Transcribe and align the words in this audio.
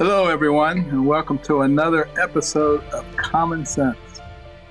Hello, 0.00 0.28
everyone, 0.28 0.78
and 0.78 1.06
welcome 1.06 1.38
to 1.40 1.60
another 1.60 2.08
episode 2.18 2.82
of 2.84 3.04
Common 3.18 3.66
Sense. 3.66 3.98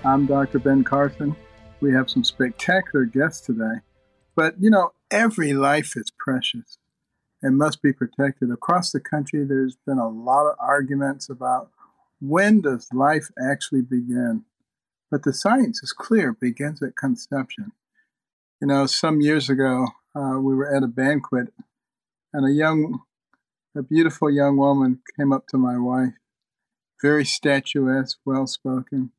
I'm 0.04 0.26
Dr. 0.26 0.58
Ben 0.58 0.84
Carson. 0.84 1.36
We 1.82 1.94
have 1.94 2.10
some 2.10 2.24
spectacular 2.24 3.06
guests 3.06 3.46
today, 3.46 3.76
but 4.36 4.56
you 4.60 4.72
know, 4.72 4.92
every 5.12 5.54
life 5.54 5.96
is 5.96 6.12
precious 6.18 6.80
and 7.44 7.60
must 7.60 7.84
be 7.84 7.94
protected. 7.94 8.50
Across 8.50 8.92
the 8.92 9.00
country, 9.00 9.46
there's 9.46 9.78
been 9.86 10.00
a 10.00 10.10
lot 10.10 10.50
of 10.50 10.56
arguments 10.60 11.30
about 11.30 11.70
when 12.20 12.62
does 12.62 12.88
life 12.92 13.30
actually 13.40 13.84
begin. 13.84 14.46
But 15.12 15.26
the 15.26 15.34
science 15.34 15.84
is 15.84 15.94
clear, 15.94 16.32
it 16.32 16.40
begins 16.40 16.82
at 16.82 16.96
conception. 16.96 17.74
You 18.60 18.68
know, 18.70 18.88
some 18.88 19.22
years 19.22 19.48
ago, 19.48 19.90
uh, 20.16 20.40
we 20.40 20.56
were 20.56 20.76
at 20.76 20.82
a 20.82 20.88
banquet, 20.88 21.54
and 22.34 22.48
a 22.48 22.52
young 22.52 23.02
a 23.80 23.84
beautiful 23.84 24.30
young 24.30 24.58
woman 24.58 25.00
came 25.18 25.32
up 25.32 25.48
to 25.48 25.58
my 25.58 25.78
wife, 25.78 26.16
very 27.02 27.24
statuesque, 27.24 28.18
well 28.26 28.46
spoken. 28.46 29.12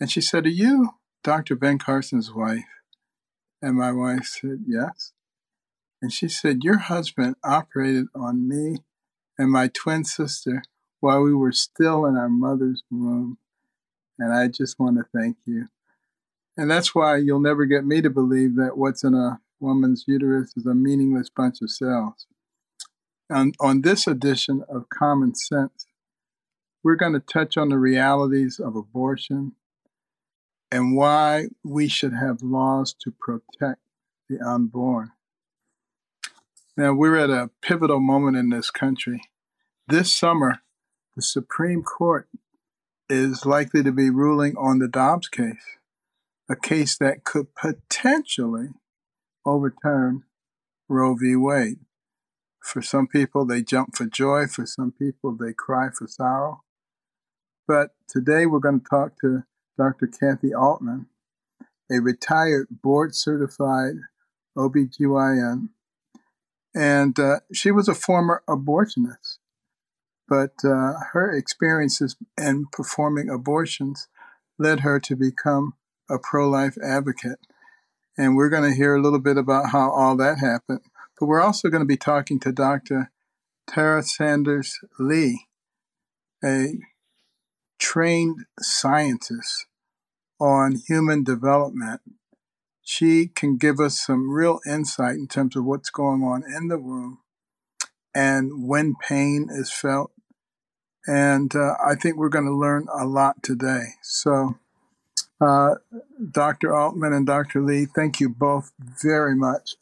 And 0.00 0.10
she 0.10 0.22
said, 0.22 0.46
Are 0.46 0.48
you 0.48 0.94
Dr. 1.22 1.54
Ben 1.54 1.78
Carson's 1.78 2.32
wife? 2.32 2.64
And 3.60 3.76
my 3.76 3.92
wife 3.92 4.24
said, 4.24 4.64
Yes. 4.66 5.12
And 6.00 6.10
she 6.10 6.28
said, 6.28 6.64
Your 6.64 6.78
husband 6.78 7.36
operated 7.44 8.06
on 8.14 8.48
me 8.48 8.78
and 9.38 9.50
my 9.50 9.68
twin 9.68 10.04
sister 10.04 10.62
while 11.00 11.20
we 11.20 11.34
were 11.34 11.52
still 11.52 12.06
in 12.06 12.16
our 12.16 12.30
mother's 12.30 12.82
womb. 12.90 13.36
And 14.18 14.32
I 14.32 14.48
just 14.48 14.80
want 14.80 14.96
to 14.96 15.04
thank 15.14 15.36
you. 15.44 15.68
And 16.56 16.70
that's 16.70 16.94
why 16.94 17.18
you'll 17.18 17.38
never 17.38 17.66
get 17.66 17.84
me 17.84 18.00
to 18.00 18.10
believe 18.10 18.56
that 18.56 18.78
what's 18.78 19.04
in 19.04 19.14
a 19.14 19.40
woman's 19.60 20.04
uterus 20.06 20.54
is 20.56 20.64
a 20.64 20.74
meaningless 20.74 21.28
bunch 21.28 21.58
of 21.60 21.70
cells. 21.70 22.26
On, 23.30 23.52
on 23.60 23.82
this 23.82 24.06
edition 24.06 24.64
of 24.68 24.88
Common 24.88 25.34
Sense, 25.34 25.86
we're 26.82 26.96
going 26.96 27.12
to 27.12 27.20
touch 27.20 27.56
on 27.56 27.68
the 27.68 27.78
realities 27.78 28.58
of 28.58 28.76
abortion 28.76 29.52
and 30.70 30.96
why 30.96 31.48
we 31.62 31.86
should 31.88 32.14
have 32.14 32.42
laws 32.42 32.94
to 33.00 33.12
protect 33.12 33.80
the 34.28 34.40
unborn. 34.40 35.12
Now, 36.76 36.94
we're 36.94 37.16
at 37.16 37.30
a 37.30 37.50
pivotal 37.60 38.00
moment 38.00 38.36
in 38.36 38.48
this 38.48 38.70
country. 38.70 39.20
This 39.86 40.16
summer, 40.16 40.62
the 41.14 41.22
Supreme 41.22 41.82
Court 41.82 42.28
is 43.10 43.44
likely 43.44 43.82
to 43.82 43.92
be 43.92 44.08
ruling 44.08 44.56
on 44.56 44.78
the 44.78 44.88
Dobbs 44.88 45.28
case, 45.28 45.76
a 46.48 46.56
case 46.56 46.96
that 46.96 47.24
could 47.24 47.54
potentially 47.54 48.68
overturn 49.44 50.24
Roe 50.88 51.14
v. 51.14 51.36
Wade. 51.36 51.80
For 52.62 52.80
some 52.80 53.08
people, 53.08 53.44
they 53.44 53.60
jump 53.62 53.96
for 53.96 54.06
joy. 54.06 54.46
For 54.46 54.64
some 54.64 54.92
people, 54.92 55.36
they 55.36 55.52
cry 55.52 55.88
for 55.90 56.06
sorrow. 56.06 56.62
But 57.66 57.90
today 58.08 58.46
we're 58.46 58.60
going 58.60 58.80
to 58.80 58.86
talk 58.88 59.20
to 59.20 59.42
Dr. 59.76 60.06
Kathi 60.06 60.50
Aultman, 60.52 61.06
a 61.90 62.00
retired 62.00 62.68
board 62.70 63.14
certified 63.14 63.94
OBGYN. 64.56 65.70
And 66.74 67.18
uh, 67.18 67.40
she 67.52 67.70
was 67.70 67.88
a 67.88 67.94
former 67.94 68.42
abortionist. 68.48 69.38
But 70.28 70.52
uh, 70.64 70.94
her 71.12 71.30
experiences 71.36 72.16
in 72.40 72.66
performing 72.72 73.28
abortions 73.28 74.08
led 74.58 74.80
her 74.80 75.00
to 75.00 75.16
become 75.16 75.74
a 76.08 76.18
pro 76.18 76.48
life 76.48 76.76
advocate. 76.82 77.40
And 78.16 78.36
we're 78.36 78.50
going 78.50 78.70
to 78.70 78.76
hear 78.76 78.94
a 78.94 79.02
little 79.02 79.18
bit 79.18 79.36
about 79.36 79.70
how 79.70 79.90
all 79.90 80.16
that 80.16 80.38
happened. 80.38 80.82
But 81.22 81.28
we're 81.28 81.40
also 81.40 81.68
going 81.68 81.82
to 81.82 81.86
be 81.86 81.96
talking 81.96 82.40
to 82.40 82.50
Dr. 82.50 83.12
Tara 83.68 84.02
Sanders 84.02 84.80
Lee, 84.98 85.46
a 86.44 86.78
trained 87.78 88.46
scientist 88.58 89.66
on 90.40 90.82
human 90.88 91.22
development. 91.22 92.00
She 92.82 93.28
can 93.28 93.56
give 93.56 93.78
us 93.78 94.04
some 94.04 94.32
real 94.32 94.58
insight 94.66 95.14
in 95.14 95.28
terms 95.28 95.54
of 95.54 95.64
what's 95.64 95.90
going 95.90 96.24
on 96.24 96.42
in 96.42 96.66
the 96.66 96.76
womb 96.80 97.20
and 98.12 98.66
when 98.66 98.96
pain 99.00 99.46
is 99.48 99.70
felt. 99.70 100.10
And 101.06 101.54
uh, 101.54 101.76
I 101.80 101.94
think 101.94 102.16
we're 102.16 102.30
going 102.30 102.46
to 102.46 102.52
learn 102.52 102.88
a 102.92 103.06
lot 103.06 103.44
today. 103.44 103.90
So, 104.02 104.56
uh, 105.40 105.76
Dr. 106.32 106.70
Aultman 106.70 107.16
and 107.16 107.28
Dr. 107.28 107.62
Lee, 107.62 107.86
thank 107.86 108.18
you 108.18 108.28
both 108.28 108.72
very 108.80 109.36
much 109.36 109.76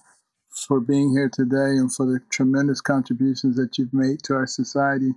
for 0.64 0.80
being 0.80 1.10
here 1.10 1.30
today 1.32 1.76
and 1.78 1.92
for 1.92 2.06
the 2.06 2.20
tremendous 2.30 2.80
contributions 2.80 3.56
that 3.56 3.78
you've 3.78 3.94
made 3.94 4.22
to 4.24 4.34
our 4.34 4.46
society 4.46 5.12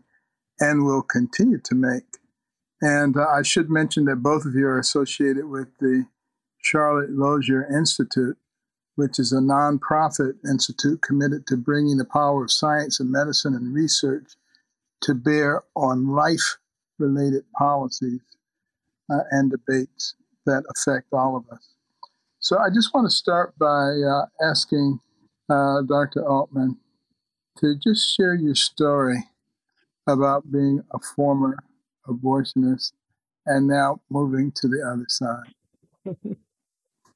and 0.59 0.85
will 0.85 1.01
continue 1.01 1.59
to 1.59 1.75
make. 1.75 2.17
And 2.81 3.15
uh, 3.17 3.27
I 3.27 3.43
should 3.43 3.69
mention 3.69 4.05
that 4.05 4.17
both 4.17 4.45
of 4.45 4.55
you 4.55 4.67
are 4.67 4.79
associated 4.79 5.45
with 5.45 5.67
the 5.79 6.05
Charlotte 6.57 7.11
Lozier 7.11 7.65
Institute, 7.73 8.37
which 8.95 9.19
is 9.19 9.31
a 9.31 9.37
nonprofit 9.37 10.33
institute 10.49 11.01
committed 11.01 11.47
to 11.47 11.57
bringing 11.57 11.97
the 11.97 12.05
power 12.05 12.43
of 12.43 12.51
science 12.51 12.99
and 12.99 13.11
medicine 13.11 13.55
and 13.55 13.73
research 13.73 14.35
to 15.01 15.13
bear 15.13 15.63
on 15.75 16.07
life 16.07 16.57
related 16.99 17.43
policies 17.57 18.21
uh, 19.11 19.23
and 19.31 19.51
debates 19.51 20.15
that 20.45 20.63
affect 20.75 21.07
all 21.11 21.35
of 21.35 21.45
us. 21.55 21.69
So 22.39 22.57
I 22.59 22.69
just 22.69 22.93
want 22.93 23.09
to 23.09 23.15
start 23.15 23.57
by 23.57 23.93
uh, 23.93 24.25
asking 24.41 24.99
uh, 25.49 25.81
Dr. 25.81 26.21
Aultman, 26.23 26.77
to 27.57 27.75
just 27.75 28.15
share 28.15 28.35
your 28.35 28.55
story 28.55 29.23
about 30.07 30.51
being 30.51 30.81
a 30.91 30.99
former 31.15 31.57
abortionist 32.07 32.93
and 33.45 33.67
now 33.67 34.01
moving 34.09 34.51
to 34.55 34.67
the 34.67 34.81
other 34.85 35.05
side. 35.07 35.53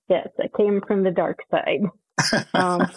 yes, 0.10 0.28
I 0.40 0.50
came 0.56 0.82
from 0.86 1.04
the 1.04 1.12
dark 1.12 1.40
side. 1.52 1.82
um, 2.54 2.90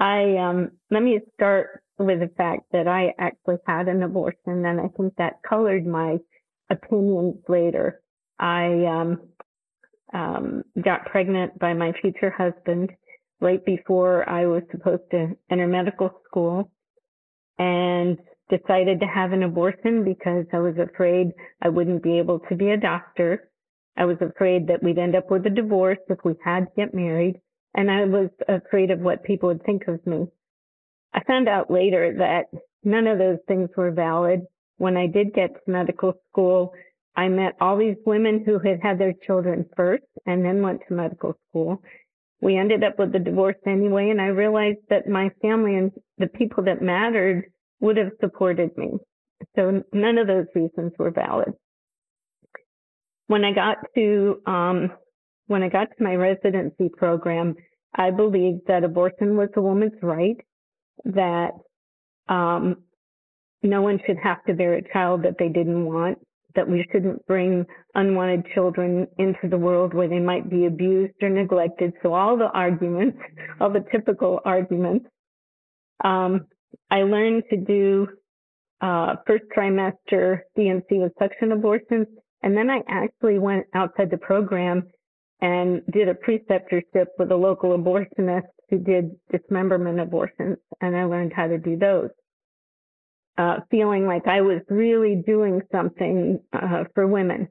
I 0.00 0.36
um, 0.36 0.70
let 0.90 1.02
me 1.02 1.20
start 1.34 1.82
with 1.98 2.20
the 2.20 2.30
fact 2.36 2.64
that 2.72 2.88
I 2.88 3.14
actually 3.18 3.56
had 3.66 3.88
an 3.88 4.02
abortion, 4.02 4.64
and 4.64 4.80
I 4.80 4.88
think 4.96 5.14
that 5.16 5.34
colored 5.48 5.86
my 5.86 6.18
opinions 6.70 7.36
later. 7.48 8.00
I 8.38 8.84
um, 8.86 9.20
um, 10.12 10.62
got 10.82 11.06
pregnant 11.06 11.58
by 11.58 11.74
my 11.74 11.92
future 12.00 12.30
husband, 12.30 12.90
right 13.42 13.62
before 13.64 14.26
I 14.28 14.46
was 14.46 14.62
supposed 14.70 15.02
to 15.10 15.36
enter 15.50 15.66
medical 15.66 16.22
school 16.24 16.70
and 17.58 18.16
decided 18.48 19.00
to 19.00 19.06
have 19.06 19.32
an 19.32 19.42
abortion 19.42 20.04
because 20.04 20.46
I 20.52 20.58
was 20.60 20.76
afraid 20.78 21.32
I 21.60 21.68
wouldn't 21.68 22.02
be 22.02 22.18
able 22.18 22.38
to 22.48 22.54
be 22.54 22.70
a 22.70 22.76
doctor. 22.76 23.50
I 23.96 24.04
was 24.04 24.16
afraid 24.20 24.68
that 24.68 24.82
we'd 24.82 24.98
end 24.98 25.16
up 25.16 25.30
with 25.30 25.44
a 25.46 25.50
divorce 25.50 25.98
if 26.08 26.18
we 26.24 26.34
had 26.44 26.60
to 26.66 26.72
get 26.76 26.94
married. 26.94 27.40
And 27.74 27.90
I 27.90 28.04
was 28.04 28.30
afraid 28.48 28.90
of 28.90 29.00
what 29.00 29.24
people 29.24 29.48
would 29.48 29.64
think 29.64 29.88
of 29.88 30.06
me. 30.06 30.26
I 31.12 31.22
found 31.24 31.48
out 31.48 31.70
later 31.70 32.14
that 32.18 32.46
none 32.84 33.06
of 33.06 33.18
those 33.18 33.38
things 33.48 33.70
were 33.76 33.90
valid. 33.90 34.42
When 34.78 34.96
I 34.96 35.06
did 35.06 35.34
get 35.34 35.54
to 35.54 35.70
medical 35.70 36.14
school, 36.30 36.72
I 37.16 37.28
met 37.28 37.56
all 37.60 37.76
these 37.76 37.96
women 38.06 38.42
who 38.44 38.58
had 38.58 38.80
had 38.82 38.98
their 38.98 39.14
children 39.26 39.66
first 39.76 40.04
and 40.26 40.44
then 40.44 40.62
went 40.62 40.80
to 40.88 40.94
medical 40.94 41.36
school. 41.48 41.82
We 42.42 42.58
ended 42.58 42.82
up 42.82 42.98
with 42.98 43.14
a 43.14 43.20
divorce 43.20 43.56
anyway, 43.66 44.10
and 44.10 44.20
I 44.20 44.26
realized 44.26 44.80
that 44.90 45.08
my 45.08 45.30
family 45.40 45.76
and 45.76 45.92
the 46.18 46.26
people 46.26 46.64
that 46.64 46.82
mattered 46.82 47.44
would 47.80 47.96
have 47.96 48.10
supported 48.20 48.76
me. 48.76 48.90
So 49.54 49.82
none 49.92 50.18
of 50.18 50.26
those 50.26 50.46
reasons 50.54 50.92
were 50.98 51.12
valid. 51.12 51.52
When 53.28 53.44
I 53.44 53.52
got 53.52 53.76
to 53.94 54.42
um, 54.46 54.90
when 55.46 55.62
I 55.62 55.68
got 55.68 55.84
to 55.96 56.02
my 56.02 56.16
residency 56.16 56.90
program, 56.96 57.54
I 57.94 58.10
believed 58.10 58.62
that 58.66 58.84
abortion 58.84 59.36
was 59.36 59.48
a 59.54 59.62
woman's 59.62 59.92
right, 60.02 60.36
that 61.04 61.52
um, 62.28 62.76
no 63.62 63.82
one 63.82 64.00
should 64.04 64.18
have 64.22 64.42
to 64.46 64.54
bear 64.54 64.74
a 64.74 64.92
child 64.92 65.22
that 65.24 65.36
they 65.38 65.48
didn't 65.48 65.84
want, 65.84 66.18
that 66.54 66.68
we 66.68 66.86
shouldn't 66.92 67.24
bring 67.26 67.64
unwanted 67.94 68.46
children 68.54 69.06
into 69.18 69.48
the 69.48 69.56
world 69.56 69.94
where 69.94 70.08
they 70.08 70.18
might 70.18 70.50
be 70.50 70.66
abused 70.66 71.14
or 71.22 71.28
neglected. 71.28 71.92
So 72.02 72.14
all 72.14 72.36
the 72.36 72.50
arguments, 72.50 73.18
all 73.60 73.70
the 73.70 73.84
typical 73.90 74.40
arguments. 74.44 75.06
Um, 76.04 76.46
I 76.90 77.02
learned 77.02 77.44
to 77.50 77.56
do 77.56 78.08
uh, 78.80 79.16
first 79.26 79.44
trimester 79.56 80.40
D&C 80.56 80.98
with 80.98 81.12
suction 81.18 81.52
abortions, 81.52 82.06
and 82.42 82.56
then 82.56 82.70
I 82.70 82.80
actually 82.88 83.38
went 83.38 83.66
outside 83.74 84.10
the 84.10 84.18
program 84.18 84.88
and 85.40 85.82
did 85.92 86.08
a 86.08 86.14
preceptorship 86.14 87.06
with 87.18 87.30
a 87.30 87.36
local 87.36 87.76
abortionist 87.76 88.48
who 88.70 88.78
did 88.78 89.10
dismemberment 89.30 90.00
abortions, 90.00 90.56
and 90.80 90.96
I 90.96 91.04
learned 91.04 91.32
how 91.34 91.46
to 91.46 91.58
do 91.58 91.76
those 91.76 92.10
uh, 93.38 93.56
feeling 93.70 94.06
like 94.06 94.26
I 94.26 94.40
was 94.40 94.60
really 94.68 95.22
doing 95.26 95.60
something 95.70 96.40
uh, 96.52 96.84
for 96.94 97.06
women. 97.06 97.48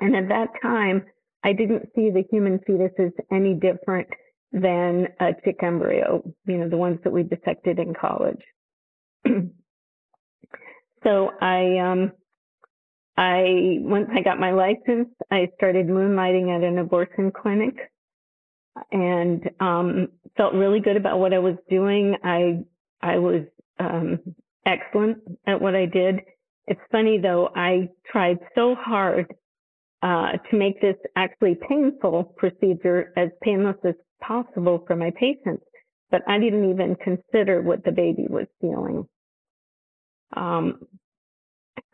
And 0.00 0.16
at 0.16 0.28
that 0.28 0.48
time, 0.60 1.04
I 1.44 1.52
didn't 1.52 1.88
see 1.94 2.10
the 2.10 2.24
human 2.30 2.58
fetuses 2.60 3.12
any 3.30 3.54
different 3.54 4.08
than 4.52 5.08
a 5.20 5.32
chick 5.44 5.62
embryo, 5.62 6.22
you 6.46 6.58
know, 6.58 6.68
the 6.68 6.76
ones 6.76 6.98
that 7.04 7.12
we 7.12 7.22
dissected 7.22 7.78
in 7.78 7.94
college. 7.94 8.42
so 11.04 11.30
I, 11.40 11.78
um, 11.78 12.12
I, 13.16 13.78
once 13.80 14.08
I 14.14 14.20
got 14.22 14.38
my 14.38 14.52
license, 14.52 15.08
I 15.30 15.48
started 15.56 15.86
moonlighting 15.86 16.54
at 16.54 16.64
an 16.64 16.78
abortion 16.78 17.30
clinic 17.30 17.74
and, 18.90 19.50
um, 19.60 20.08
felt 20.36 20.54
really 20.54 20.80
good 20.80 20.96
about 20.96 21.18
what 21.18 21.32
I 21.32 21.38
was 21.38 21.56
doing. 21.68 22.16
I, 22.24 22.64
I 23.00 23.18
was, 23.18 23.42
um, 23.78 24.20
excellent 24.66 25.18
at 25.46 25.60
what 25.60 25.74
I 25.74 25.86
did. 25.86 26.20
It's 26.66 26.80
funny 26.90 27.18
though, 27.18 27.50
I 27.54 27.88
tried 28.10 28.38
so 28.54 28.74
hard 28.74 29.26
uh, 30.02 30.32
to 30.50 30.56
make 30.56 30.80
this 30.80 30.96
actually 31.16 31.56
painful 31.68 32.34
procedure 32.36 33.12
as 33.16 33.30
painless 33.42 33.76
as 33.84 33.94
possible 34.20 34.84
for 34.86 34.96
my 34.96 35.10
patients, 35.18 35.64
but 36.10 36.22
I 36.28 36.38
didn't 36.38 36.70
even 36.70 36.96
consider 36.96 37.62
what 37.62 37.84
the 37.84 37.92
baby 37.92 38.26
was 38.28 38.46
feeling. 38.60 39.06
Um, 40.36 40.80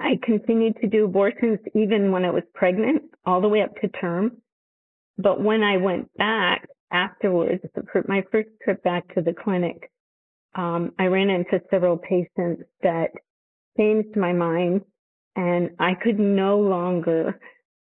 I 0.00 0.18
continued 0.22 0.76
to 0.80 0.86
do 0.86 1.04
abortions 1.04 1.58
even 1.74 2.12
when 2.12 2.24
I 2.24 2.30
was 2.30 2.44
pregnant, 2.54 3.02
all 3.26 3.40
the 3.40 3.48
way 3.48 3.62
up 3.62 3.74
to 3.80 3.88
term. 3.88 4.38
But 5.18 5.42
when 5.42 5.62
I 5.62 5.76
went 5.76 6.14
back 6.16 6.68
afterwards, 6.92 7.62
my 8.06 8.22
first 8.30 8.48
trip 8.62 8.82
back 8.84 9.12
to 9.14 9.20
the 9.20 9.34
clinic, 9.34 9.90
um, 10.54 10.92
I 10.98 11.06
ran 11.06 11.30
into 11.30 11.60
several 11.70 11.96
patients 11.96 12.62
that 12.82 13.10
changed 13.76 14.16
my 14.16 14.32
mind, 14.32 14.82
and 15.36 15.70
I 15.78 15.94
could 15.94 16.18
no 16.18 16.58
longer 16.58 17.38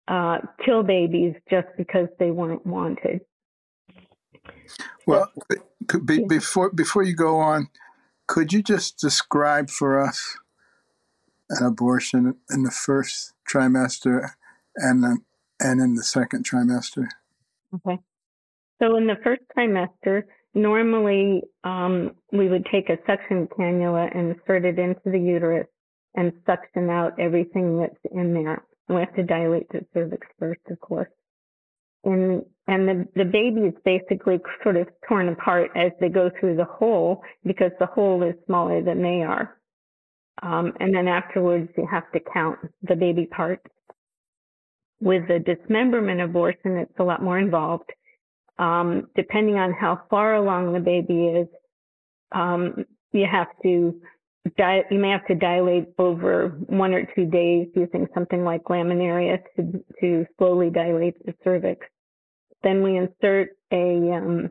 uh, 0.08 0.38
kill 0.64 0.82
babies 0.82 1.34
just 1.50 1.68
because 1.76 2.08
they 2.18 2.30
weren't 2.30 2.66
wanted. 2.66 3.20
Well, 5.06 5.32
be, 6.04 6.24
before 6.24 6.70
before 6.70 7.02
you 7.02 7.14
go 7.14 7.38
on, 7.38 7.68
could 8.26 8.52
you 8.52 8.62
just 8.62 8.98
describe 8.98 9.70
for 9.70 10.00
us 10.00 10.36
an 11.50 11.64
abortion 11.64 12.34
in 12.50 12.62
the 12.64 12.70
first 12.70 13.32
trimester 13.48 14.30
and 14.76 15.02
then, 15.02 15.24
and 15.60 15.80
in 15.80 15.94
the 15.94 16.02
second 16.02 16.44
trimester? 16.44 17.06
Okay. 17.74 17.98
So 18.82 18.96
in 18.96 19.06
the 19.06 19.16
first 19.22 19.42
trimester, 19.56 20.24
normally 20.56 21.42
um, 21.64 22.12
we 22.32 22.48
would 22.48 22.66
take 22.72 22.88
a 22.88 22.96
suction 23.06 23.46
cannula 23.46 24.08
and 24.16 24.34
insert 24.34 24.64
it 24.64 24.78
into 24.78 25.00
the 25.04 25.18
uterus 25.18 25.68
and 26.14 26.32
suction 26.46 26.88
out 26.88 27.12
everything 27.20 27.78
that's 27.78 28.14
in 28.14 28.32
there. 28.32 28.64
We 28.88 28.96
have 28.96 29.14
to 29.16 29.22
dilate 29.22 29.68
the 29.70 29.84
cervix 29.92 30.26
first, 30.38 30.62
of 30.70 30.80
course. 30.80 31.10
And, 32.04 32.42
and 32.66 32.88
the, 32.88 33.08
the 33.16 33.24
baby 33.24 33.62
is 33.62 33.74
basically 33.84 34.40
sort 34.62 34.76
of 34.76 34.88
torn 35.06 35.28
apart 35.28 35.70
as 35.76 35.92
they 36.00 36.08
go 36.08 36.30
through 36.40 36.56
the 36.56 36.64
hole 36.64 37.22
because 37.44 37.72
the 37.78 37.86
hole 37.86 38.22
is 38.22 38.34
smaller 38.46 38.82
than 38.82 39.02
they 39.02 39.22
are. 39.22 39.58
Um, 40.42 40.72
and 40.80 40.94
then 40.94 41.08
afterwards, 41.08 41.68
you 41.76 41.86
have 41.90 42.10
to 42.12 42.20
count 42.32 42.58
the 42.82 42.96
baby 42.96 43.26
parts. 43.26 43.66
With 45.00 45.28
the 45.28 45.38
dismemberment 45.38 46.22
abortion, 46.22 46.78
it's 46.78 46.98
a 46.98 47.04
lot 47.04 47.22
more 47.22 47.38
involved 47.38 47.90
um, 48.58 49.08
depending 49.14 49.56
on 49.56 49.72
how 49.72 50.02
far 50.08 50.34
along 50.34 50.72
the 50.72 50.80
baby 50.80 51.26
is, 51.26 51.48
um, 52.32 52.84
you 53.12 53.26
have 53.30 53.48
to 53.62 54.00
di- 54.56 54.84
you 54.90 54.98
may 54.98 55.10
have 55.10 55.26
to 55.26 55.34
dilate 55.34 55.88
over 55.98 56.48
one 56.66 56.94
or 56.94 57.06
two 57.14 57.26
days 57.26 57.68
using 57.74 58.06
something 58.14 58.44
like 58.44 58.64
laminaria 58.64 59.38
to 59.56 59.84
to 60.00 60.26
slowly 60.38 60.70
dilate 60.70 61.24
the 61.24 61.34
cervix. 61.44 61.86
Then 62.62 62.82
we 62.82 62.96
insert 62.96 63.50
a 63.72 64.12
um, 64.12 64.50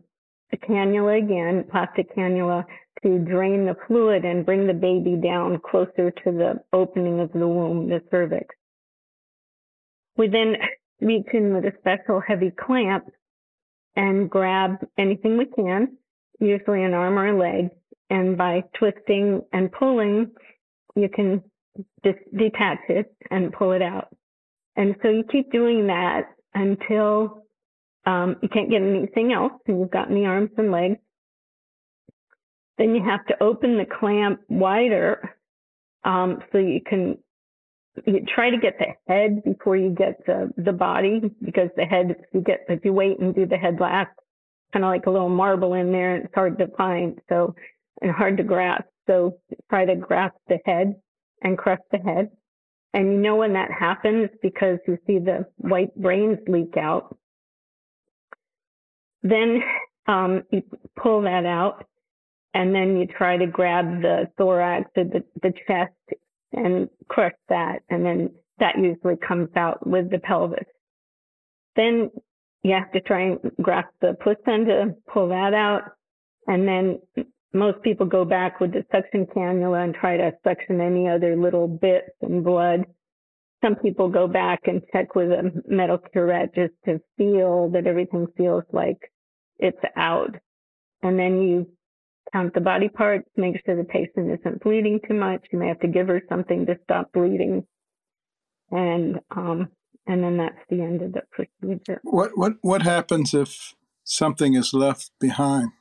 a 0.54 0.58
cannula 0.58 1.24
again, 1.24 1.66
plastic 1.72 2.16
cannula, 2.16 2.66
to 3.04 3.20
drain 3.20 3.66
the 3.66 3.76
fluid 3.88 4.26
and 4.26 4.46
bring 4.46 4.68
the 4.68 4.74
baby 4.74 5.16
down 5.16 5.60
closer 5.70 6.12
to 6.12 6.32
the 6.32 6.54
opening 6.74 7.20
of 7.20 7.32
the 7.34 7.48
womb, 7.48 7.90
the 7.90 8.02
cervix. 8.10 8.56
We 10.18 10.28
then 10.28 10.56
reach 11.02 11.28
in 11.34 11.54
with 11.54 11.66
a 11.66 11.74
special 11.80 12.22
heavy 12.26 12.52
clamp 12.52 13.06
and 13.96 14.30
grab 14.30 14.86
anything 14.98 15.38
we 15.38 15.46
can, 15.46 15.98
usually 16.40 16.84
an 16.84 16.94
arm 16.94 17.18
or 17.18 17.28
a 17.28 17.38
leg. 17.38 17.70
And 18.10 18.38
by 18.38 18.64
twisting 18.78 19.42
and 19.52 19.72
pulling, 19.72 20.32
you 20.96 21.10
can 21.10 21.42
just 22.04 22.20
detach 22.36 22.80
it 22.90 23.14
and 23.32 23.52
pull 23.52 23.72
it 23.72 23.82
out. 23.82 24.10
And 24.76 24.96
so 25.02 25.10
you 25.10 25.24
keep 25.32 25.52
doing 25.52 25.88
that 25.88 26.24
until 26.54 27.46
um, 28.06 28.36
you 28.42 28.50
can't 28.50 28.70
get 28.70 28.82
anything 28.82 29.34
else 29.34 29.54
and 29.68 29.80
you've 29.80 29.92
gotten 29.92 30.16
the 30.16 30.26
arms 30.26 30.52
and 30.58 30.72
legs. 30.72 30.98
Then 32.78 32.94
you 32.94 33.04
have 33.04 33.26
to 33.28 33.42
open 33.42 33.78
the 33.78 33.86
clamp 33.86 34.42
wider 34.50 35.36
um, 36.04 36.40
so 36.52 36.58
you 36.60 36.82
can 36.86 37.18
you 38.06 38.26
try 38.34 38.50
to 38.50 38.58
get 38.58 38.78
the 38.78 38.88
head 39.08 39.44
before 39.44 39.78
you 39.78 39.90
get 39.90 40.26
the 40.26 40.52
the 40.58 40.74
body 40.74 41.22
because 41.44 41.70
the 41.76 41.86
head 41.86 42.12
if 42.12 42.18
you 42.34 42.42
get 42.42 42.66
if 42.68 42.84
you 42.84 42.94
wait 42.94 43.20
and 43.20 43.34
do 43.34 43.46
the 43.46 43.58
head 43.58 43.80
last 43.80 44.10
kind 44.74 44.84
of 44.84 44.90
like 44.90 45.06
a 45.06 45.10
little 45.10 45.30
marble 45.30 45.74
in 45.74 45.92
there 45.92 46.16
and 46.16 46.26
it's 46.26 46.36
hard 46.36 46.58
to 46.58 46.68
find 46.76 47.20
so 47.30 47.56
and 48.02 48.12
hard 48.12 48.38
to 48.38 48.44
grasp. 48.44 48.86
So 49.08 49.38
try 49.70 49.86
to 49.86 49.96
grasp 49.96 50.36
the 50.48 50.60
head 50.66 50.96
and 51.42 51.58
crush 51.58 51.80
the 51.92 51.98
head. 51.98 52.30
And 52.94 53.12
you 53.12 53.18
know 53.20 53.38
when 53.38 53.54
that 53.54 53.72
happens 53.72 54.30
because 54.42 54.80
you 54.88 54.98
see 55.06 55.20
the 55.20 55.46
white 55.58 55.96
brains 55.96 56.40
leak 56.48 56.78
out. 56.78 57.18
Then 59.22 59.62
um, 60.08 60.44
you 60.52 60.64
pull 61.02 61.22
that 61.24 61.46
out 61.46 61.86
and 62.54 62.74
then 62.74 62.98
you 62.98 63.08
try 63.08 63.38
to 63.38 63.48
grab 63.48 64.02
the 64.02 64.30
thorax 64.38 64.90
or 64.96 65.04
the, 65.04 65.24
the 65.42 65.54
chest 65.68 65.94
and 66.56 66.90
crush 67.08 67.34
that. 67.50 67.80
And 67.90 68.06
then 68.06 68.32
that 68.60 68.78
usually 68.78 69.18
comes 69.18 69.50
out 69.56 69.86
with 69.86 70.10
the 70.10 70.20
pelvis. 70.20 70.66
Then 71.76 72.10
you 72.64 72.74
have 72.74 72.92
to 72.94 73.02
try 73.02 73.22
and 73.22 73.40
grasp 73.62 73.90
the 74.02 74.16
placenta, 74.22 74.96
pull 75.12 75.30
that 75.30 75.54
out. 75.54 75.84
And 76.48 76.68
then 76.68 77.00
most 77.54 77.82
people 77.84 78.06
go 78.06 78.26
back 78.26 78.60
with 78.60 78.72
the 78.74 78.86
suction 78.92 79.26
cannula 79.26 79.84
and 79.84 79.94
try 79.94 80.18
to 80.18 80.32
suction 80.44 80.82
any 80.82 81.08
other 81.08 81.36
little 81.36 81.68
bits 81.68 82.12
and 82.22 82.44
blood. 82.44 82.86
Some 83.64 83.76
people 83.76 84.10
go 84.10 84.28
back 84.28 84.62
and 84.66 84.82
check 84.92 85.16
with 85.16 85.32
a 85.32 85.52
metal 85.68 85.98
curette 85.98 86.54
just 86.54 86.74
to 86.86 87.02
feel 87.18 87.70
that 87.70 87.88
everything 87.88 88.28
feels 88.38 88.64
like 88.72 89.12
it's 89.58 89.78
out. 89.96 90.36
And 91.02 91.18
then 91.18 91.42
you 91.42 91.68
count 92.32 92.54
the 92.54 92.62
body 92.62 92.90
parts, 92.90 93.28
make 93.38 93.56
sure 93.66 93.76
the 93.76 93.84
patient 93.84 94.40
isn't 94.40 94.64
bleeding 94.64 95.00
too 95.08 95.14
much. 95.14 95.46
You 95.52 95.60
may 95.60 95.68
have 95.68 95.80
to 95.82 95.88
give 95.88 96.08
her 96.08 96.22
something 96.30 96.66
to 96.66 96.78
stop 96.84 97.12
bleeding. 97.14 97.66
And 98.72 99.20
um, 99.36 99.70
and 100.08 100.24
then 100.24 100.38
that's 100.38 100.58
the 100.70 100.82
end 100.82 101.02
of 101.02 101.14
the 101.14 101.22
procedure. 101.32 102.00
What 102.04 102.32
what 102.36 102.54
what 102.62 102.82
happens 102.82 103.34
if 103.34 103.76
something 104.04 104.56
is 104.56 104.74
left 104.74 105.12
behind? 105.20 105.72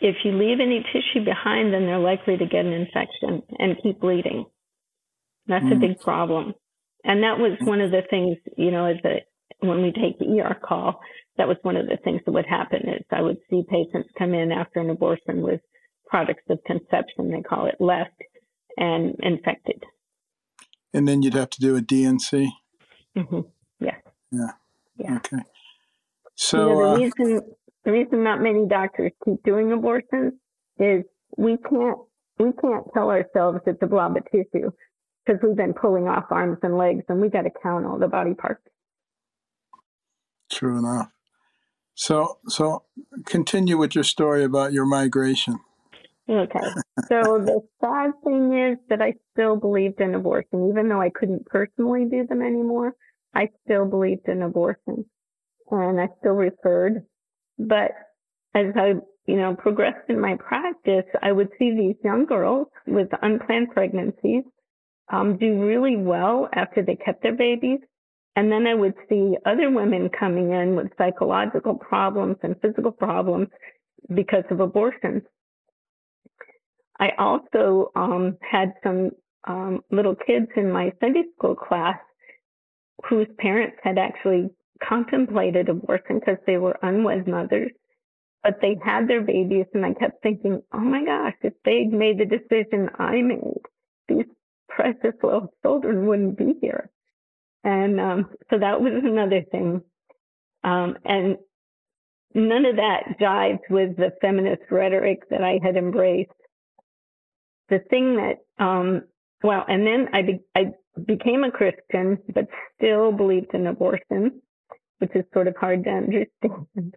If 0.00 0.16
you 0.24 0.32
leave 0.32 0.58
any 0.60 0.84
tissue 0.92 1.24
behind, 1.24 1.72
then 1.72 1.86
they're 1.86 1.98
likely 1.98 2.36
to 2.36 2.46
get 2.46 2.64
an 2.64 2.72
infection 2.72 3.42
and 3.58 3.80
keep 3.82 4.00
bleeding. 4.00 4.46
That's 5.46 5.64
mm. 5.64 5.76
a 5.76 5.76
big 5.76 6.00
problem. 6.00 6.54
And 7.04 7.22
that 7.22 7.38
was 7.38 7.56
one 7.60 7.80
of 7.80 7.90
the 7.90 8.02
things, 8.10 8.36
you 8.56 8.70
know, 8.70 8.86
as 8.86 8.96
a, 9.04 9.24
when 9.60 9.82
we 9.82 9.92
take 9.92 10.18
the 10.18 10.40
ER 10.40 10.56
call, 10.60 11.00
that 11.38 11.48
was 11.48 11.56
one 11.62 11.76
of 11.76 11.86
the 11.86 11.98
things 12.04 12.20
that 12.24 12.32
would 12.32 12.46
happen 12.46 12.80
is 12.88 13.04
I 13.10 13.22
would 13.22 13.38
see 13.48 13.64
patients 13.68 14.08
come 14.18 14.34
in 14.34 14.52
after 14.52 14.80
an 14.80 14.90
abortion 14.90 15.42
with 15.42 15.60
products 16.06 16.42
of 16.50 16.58
conception, 16.64 17.30
they 17.30 17.40
call 17.40 17.66
it 17.66 17.76
left, 17.80 18.20
and 18.76 19.14
infected. 19.20 19.82
And 20.92 21.08
then 21.08 21.22
you'd 21.22 21.34
have 21.34 21.50
to 21.50 21.60
do 21.60 21.76
a 21.76 21.80
D&C? 21.80 22.52
Mm-hmm. 23.16 23.40
Yes. 23.80 23.96
Yeah. 24.30 24.50
Yeah. 24.98 25.16
Okay. 25.16 25.42
So 26.34 26.58
you 26.58 26.64
know, 26.64 26.80
the 26.80 26.90
uh, 26.90 26.96
reason 26.96 27.40
the 27.84 27.92
reason 27.92 28.24
not 28.24 28.40
many 28.40 28.66
doctors 28.66 29.12
keep 29.24 29.42
doing 29.42 29.72
abortions 29.72 30.34
is 30.78 31.04
we 31.36 31.56
can't 31.68 31.98
we 32.38 32.52
can't 32.60 32.86
tell 32.94 33.10
ourselves 33.10 33.60
it's 33.66 33.82
a 33.82 33.86
blob 33.86 34.16
of 34.16 34.24
tissue 34.30 34.70
because 35.24 35.40
we've 35.42 35.56
been 35.56 35.74
pulling 35.74 36.08
off 36.08 36.24
arms 36.30 36.58
and 36.62 36.76
legs 36.76 37.04
and 37.08 37.20
we 37.20 37.28
got 37.28 37.42
to 37.42 37.50
count 37.62 37.86
all 37.86 37.98
the 37.98 38.08
body 38.08 38.34
parts. 38.34 38.62
True 40.50 40.78
enough. 40.78 41.08
So 41.94 42.38
so 42.48 42.84
continue 43.26 43.76
with 43.76 43.94
your 43.94 44.04
story 44.04 44.44
about 44.44 44.72
your 44.72 44.86
migration. 44.86 45.58
Okay. 46.28 46.60
So 47.08 47.38
the 47.44 47.60
sad 47.80 48.12
thing 48.24 48.56
is 48.56 48.78
that 48.88 49.02
I 49.02 49.14
still 49.32 49.56
believed 49.56 50.00
in 50.00 50.14
abortion, 50.14 50.68
even 50.68 50.88
though 50.88 51.00
I 51.00 51.10
couldn't 51.10 51.46
personally 51.46 52.06
do 52.10 52.26
them 52.26 52.42
anymore. 52.42 52.94
I 53.34 53.48
still 53.64 53.86
believed 53.86 54.28
in 54.28 54.42
abortion, 54.42 55.04
and 55.70 56.00
I 56.00 56.08
still 56.20 56.32
referred. 56.32 57.04
But 57.58 57.92
as 58.54 58.66
I, 58.76 58.94
you 59.26 59.36
know, 59.36 59.54
progressed 59.54 60.08
in 60.08 60.20
my 60.20 60.36
practice, 60.36 61.06
I 61.22 61.32
would 61.32 61.48
see 61.58 61.72
these 61.74 61.96
young 62.04 62.26
girls 62.26 62.68
with 62.86 63.08
unplanned 63.22 63.70
pregnancies 63.70 64.44
um, 65.10 65.38
do 65.38 65.62
really 65.62 65.96
well 65.96 66.48
after 66.54 66.82
they 66.82 66.96
kept 66.96 67.22
their 67.22 67.34
babies. 67.34 67.80
And 68.34 68.50
then 68.50 68.66
I 68.66 68.74
would 68.74 68.94
see 69.08 69.36
other 69.44 69.70
women 69.70 70.08
coming 70.08 70.52
in 70.52 70.74
with 70.74 70.88
psychological 70.96 71.74
problems 71.74 72.36
and 72.42 72.56
physical 72.62 72.92
problems 72.92 73.48
because 74.14 74.44
of 74.50 74.60
abortions. 74.60 75.22
I 76.98 77.10
also 77.18 77.90
um, 77.94 78.38
had 78.40 78.74
some 78.82 79.10
um, 79.46 79.80
little 79.90 80.14
kids 80.14 80.46
in 80.56 80.70
my 80.70 80.92
Sunday 81.00 81.24
school 81.36 81.54
class 81.56 81.98
whose 83.08 83.26
parents 83.38 83.76
had 83.82 83.98
actually 83.98 84.48
contemplated 84.86 85.68
abortion 85.68 86.20
because 86.20 86.38
they 86.46 86.58
were 86.58 86.78
unwed 86.82 87.26
mothers, 87.26 87.72
but 88.42 88.58
they 88.62 88.76
had 88.84 89.08
their 89.08 89.22
babies. 89.22 89.66
And 89.74 89.84
I 89.84 89.94
kept 89.94 90.22
thinking, 90.22 90.62
oh 90.72 90.78
my 90.78 91.04
gosh, 91.04 91.34
if 91.42 91.54
they'd 91.64 91.92
made 91.92 92.18
the 92.18 92.24
decision 92.24 92.88
I 92.98 93.20
made, 93.20 93.62
these 94.08 94.26
precious 94.68 95.14
little 95.22 95.52
children 95.62 96.06
wouldn't 96.06 96.38
be 96.38 96.54
here. 96.60 96.91
And 97.64 98.00
um, 98.00 98.30
so 98.50 98.58
that 98.58 98.80
was 98.80 98.92
another 99.04 99.42
thing. 99.50 99.82
Um, 100.64 100.96
and 101.04 101.36
none 102.34 102.64
of 102.64 102.76
that 102.76 103.18
jives 103.20 103.60
with 103.70 103.96
the 103.96 104.12
feminist 104.20 104.62
rhetoric 104.70 105.28
that 105.30 105.42
I 105.42 105.58
had 105.62 105.76
embraced 105.76 106.30
the 107.68 107.80
thing 107.90 108.16
that, 108.16 108.64
um, 108.64 109.02
well, 109.42 109.64
and 109.66 109.86
then 109.86 110.08
I, 110.12 110.22
be, 110.22 110.40
I 110.54 110.72
became 111.06 111.42
a 111.44 111.50
Christian, 111.50 112.18
but 112.34 112.46
still 112.76 113.12
believed 113.12 113.54
in 113.54 113.66
abortion, 113.66 114.42
which 114.98 115.10
is 115.14 115.24
sort 115.32 115.48
of 115.48 115.56
hard 115.56 115.84
to 115.84 115.90
understand. 115.90 116.94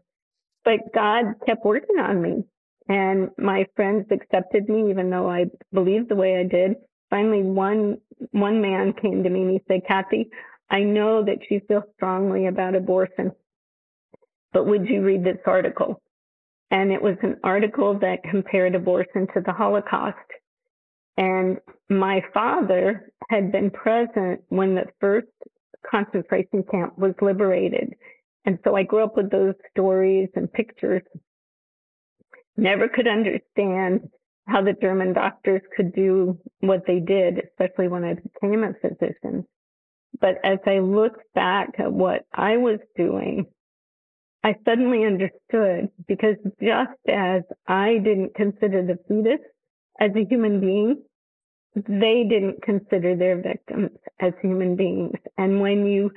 But 0.64 0.80
God 0.94 1.26
kept 1.46 1.64
working 1.64 1.98
on 2.00 2.22
me, 2.22 2.44
and 2.90 3.30
my 3.38 3.66
friends 3.76 4.06
accepted 4.12 4.68
me, 4.68 4.90
even 4.90 5.10
though 5.10 5.30
I 5.30 5.46
believed 5.74 6.10
the 6.10 6.16
way 6.16 6.38
I 6.38 6.44
did. 6.44 6.76
Finally, 7.10 7.44
one 7.44 7.98
one 8.32 8.62
man 8.62 8.94
came 9.02 9.24
to 9.24 9.30
me 9.30 9.42
and 9.44 9.52
he 9.52 9.62
said, 9.68 9.82
"Kathi, 9.88 10.26
I 10.70 10.82
know 10.82 11.24
that 11.24 11.50
you 11.50 11.62
feel 11.68 11.84
strongly 11.96 12.48
about 12.48 12.76
abortion, 12.76 13.32
but 14.52 14.66
would 14.66 14.88
you 14.88 15.04
read 15.04 15.24
this 15.24 15.42
article?" 15.46 16.02
And 16.72 16.92
it 16.92 17.02
was 17.02 17.18
an 17.22 17.40
article 17.44 18.00
that 18.00 18.24
compared 18.24 18.76
abortion 18.76 19.28
to 19.34 19.42
the 19.42 19.54
Holocaust. 19.54 20.18
And 21.18 21.60
my 21.90 22.22
father 22.34 23.12
had 23.30 23.52
been 23.52 23.70
present 23.70 24.42
when 24.50 24.76
the 24.76 24.86
first 25.00 25.28
concentration 25.90 26.64
camp 26.64 26.98
was 26.98 27.14
liberated. 27.22 27.96
And 28.46 28.60
so 28.64 28.76
I 28.76 28.84
grew 28.84 29.04
up 29.04 29.16
with 29.16 29.30
those 29.32 29.56
stories 29.72 30.30
and 30.36 30.52
pictures. 30.52 31.04
Never 32.58 32.88
could 32.88 33.08
understand 33.08 34.10
how 34.48 34.62
the 34.62 34.74
German 34.74 35.14
doctors 35.14 35.62
could 35.76 35.94
do 35.94 36.38
what 36.60 36.86
they 36.86 37.00
did, 37.00 37.40
especially 37.40 37.88
when 37.88 38.04
I 38.04 38.16
became 38.16 38.64
a 38.64 38.74
physician. 38.74 39.46
But 40.20 40.36
as 40.44 40.60
I 40.66 40.80
looked 40.80 41.22
back 41.34 41.70
at 41.80 41.92
what 41.92 42.26
I 42.34 42.58
was 42.58 42.80
doing, 42.96 43.46
I 44.44 44.56
suddenly 44.64 45.06
understood 45.06 45.90
because 46.08 46.36
just 46.62 47.00
as 47.10 47.42
I 47.68 47.98
didn't 47.98 48.36
consider 48.36 48.86
the 48.86 49.00
fetus 49.08 49.44
as 50.00 50.12
a 50.16 50.26
human 50.26 50.60
being, 50.60 51.02
they 51.76 52.26
didn't 52.30 52.62
consider 52.62 53.16
their 53.16 53.42
victims 53.42 53.90
as 54.20 54.34
human 54.42 54.76
beings. 54.76 55.18
And 55.38 55.60
when 55.62 55.86
you 55.86 56.12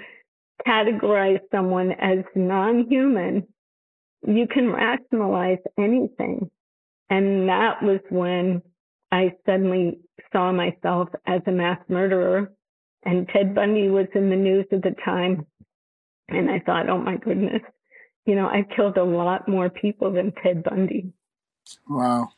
categorize 0.67 1.41
someone 1.51 1.93
as 1.93 2.19
non-human, 2.35 3.47
you 4.27 4.47
can 4.47 4.71
rationalize 4.71 5.59
anything. 5.79 6.51
And 7.11 7.49
that 7.49 7.83
was 7.83 8.01
when 8.11 8.63
I 9.11 9.33
suddenly 9.47 10.01
saw 10.33 10.53
myself 10.53 11.09
as 11.27 11.41
a 11.47 11.53
mass 11.53 11.79
murderer. 11.89 12.53
And 13.09 13.27
Ted 13.29 13.55
Bundy 13.55 13.89
was 13.89 14.07
in 14.15 14.29
the 14.29 14.37
news 14.37 14.67
at 14.71 14.83
the 14.83 14.95
time. 15.03 15.47
And 16.29 16.51
I 16.51 16.59
thought, 16.59 16.91
oh 16.91 16.99
my 16.99 17.17
goodness, 17.17 17.63
you 18.27 18.35
know, 18.35 18.47
I've 18.47 18.69
killed 18.77 18.99
a 18.99 19.03
lot 19.03 19.49
more 19.49 19.71
people 19.71 20.13
than 20.13 20.31
Ted 20.43 20.63
Bundy. 20.63 21.15
Wow. 21.89 22.29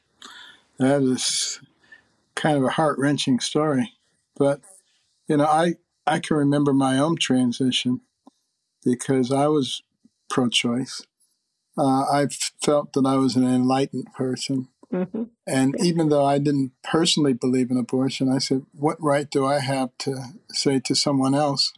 That 0.78 1.02
is 1.02 1.60
kind 2.36 2.56
of 2.56 2.62
a 2.62 2.68
heart 2.68 3.00
wrenching 3.00 3.40
story. 3.40 3.92
But, 4.36 4.60
you 5.26 5.38
know, 5.38 5.46
I, 5.46 5.74
I 6.06 6.20
can 6.20 6.36
remember 6.36 6.72
my 6.72 6.98
own 6.98 7.16
transition 7.16 8.02
because 8.84 9.32
I 9.32 9.48
was 9.48 9.82
pro 10.28 10.48
choice. 10.48 11.02
Uh, 11.76 12.02
I 12.02 12.28
felt 12.62 12.92
that 12.92 13.04
I 13.04 13.16
was 13.16 13.34
an 13.34 13.44
enlightened 13.44 14.06
person. 14.14 14.68
Mm-hmm. 14.92 15.24
And 15.46 15.76
even 15.80 16.08
though 16.08 16.24
I 16.24 16.38
didn't 16.38 16.72
personally 16.82 17.32
believe 17.32 17.70
in 17.70 17.76
abortion, 17.76 18.28
I 18.28 18.38
said, 18.38 18.66
What 18.72 19.00
right 19.00 19.30
do 19.30 19.46
I 19.46 19.60
have 19.60 19.90
to 19.98 20.20
say 20.50 20.80
to 20.80 20.94
someone 20.94 21.34
else 21.34 21.72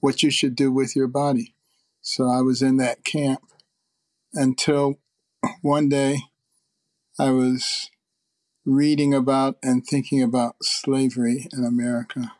what 0.00 0.22
you 0.22 0.30
should 0.30 0.56
do 0.56 0.72
with 0.72 0.96
your 0.96 1.06
body? 1.06 1.54
So 2.00 2.28
I 2.28 2.40
was 2.40 2.62
in 2.62 2.76
that 2.78 3.04
camp 3.04 3.40
until 4.34 4.98
one 5.62 5.88
day 5.88 6.18
I 7.18 7.30
was 7.30 7.90
reading 8.64 9.14
about 9.14 9.56
and 9.62 9.86
thinking 9.86 10.22
about 10.22 10.56
slavery 10.62 11.48
in 11.52 11.64
America 11.64 12.32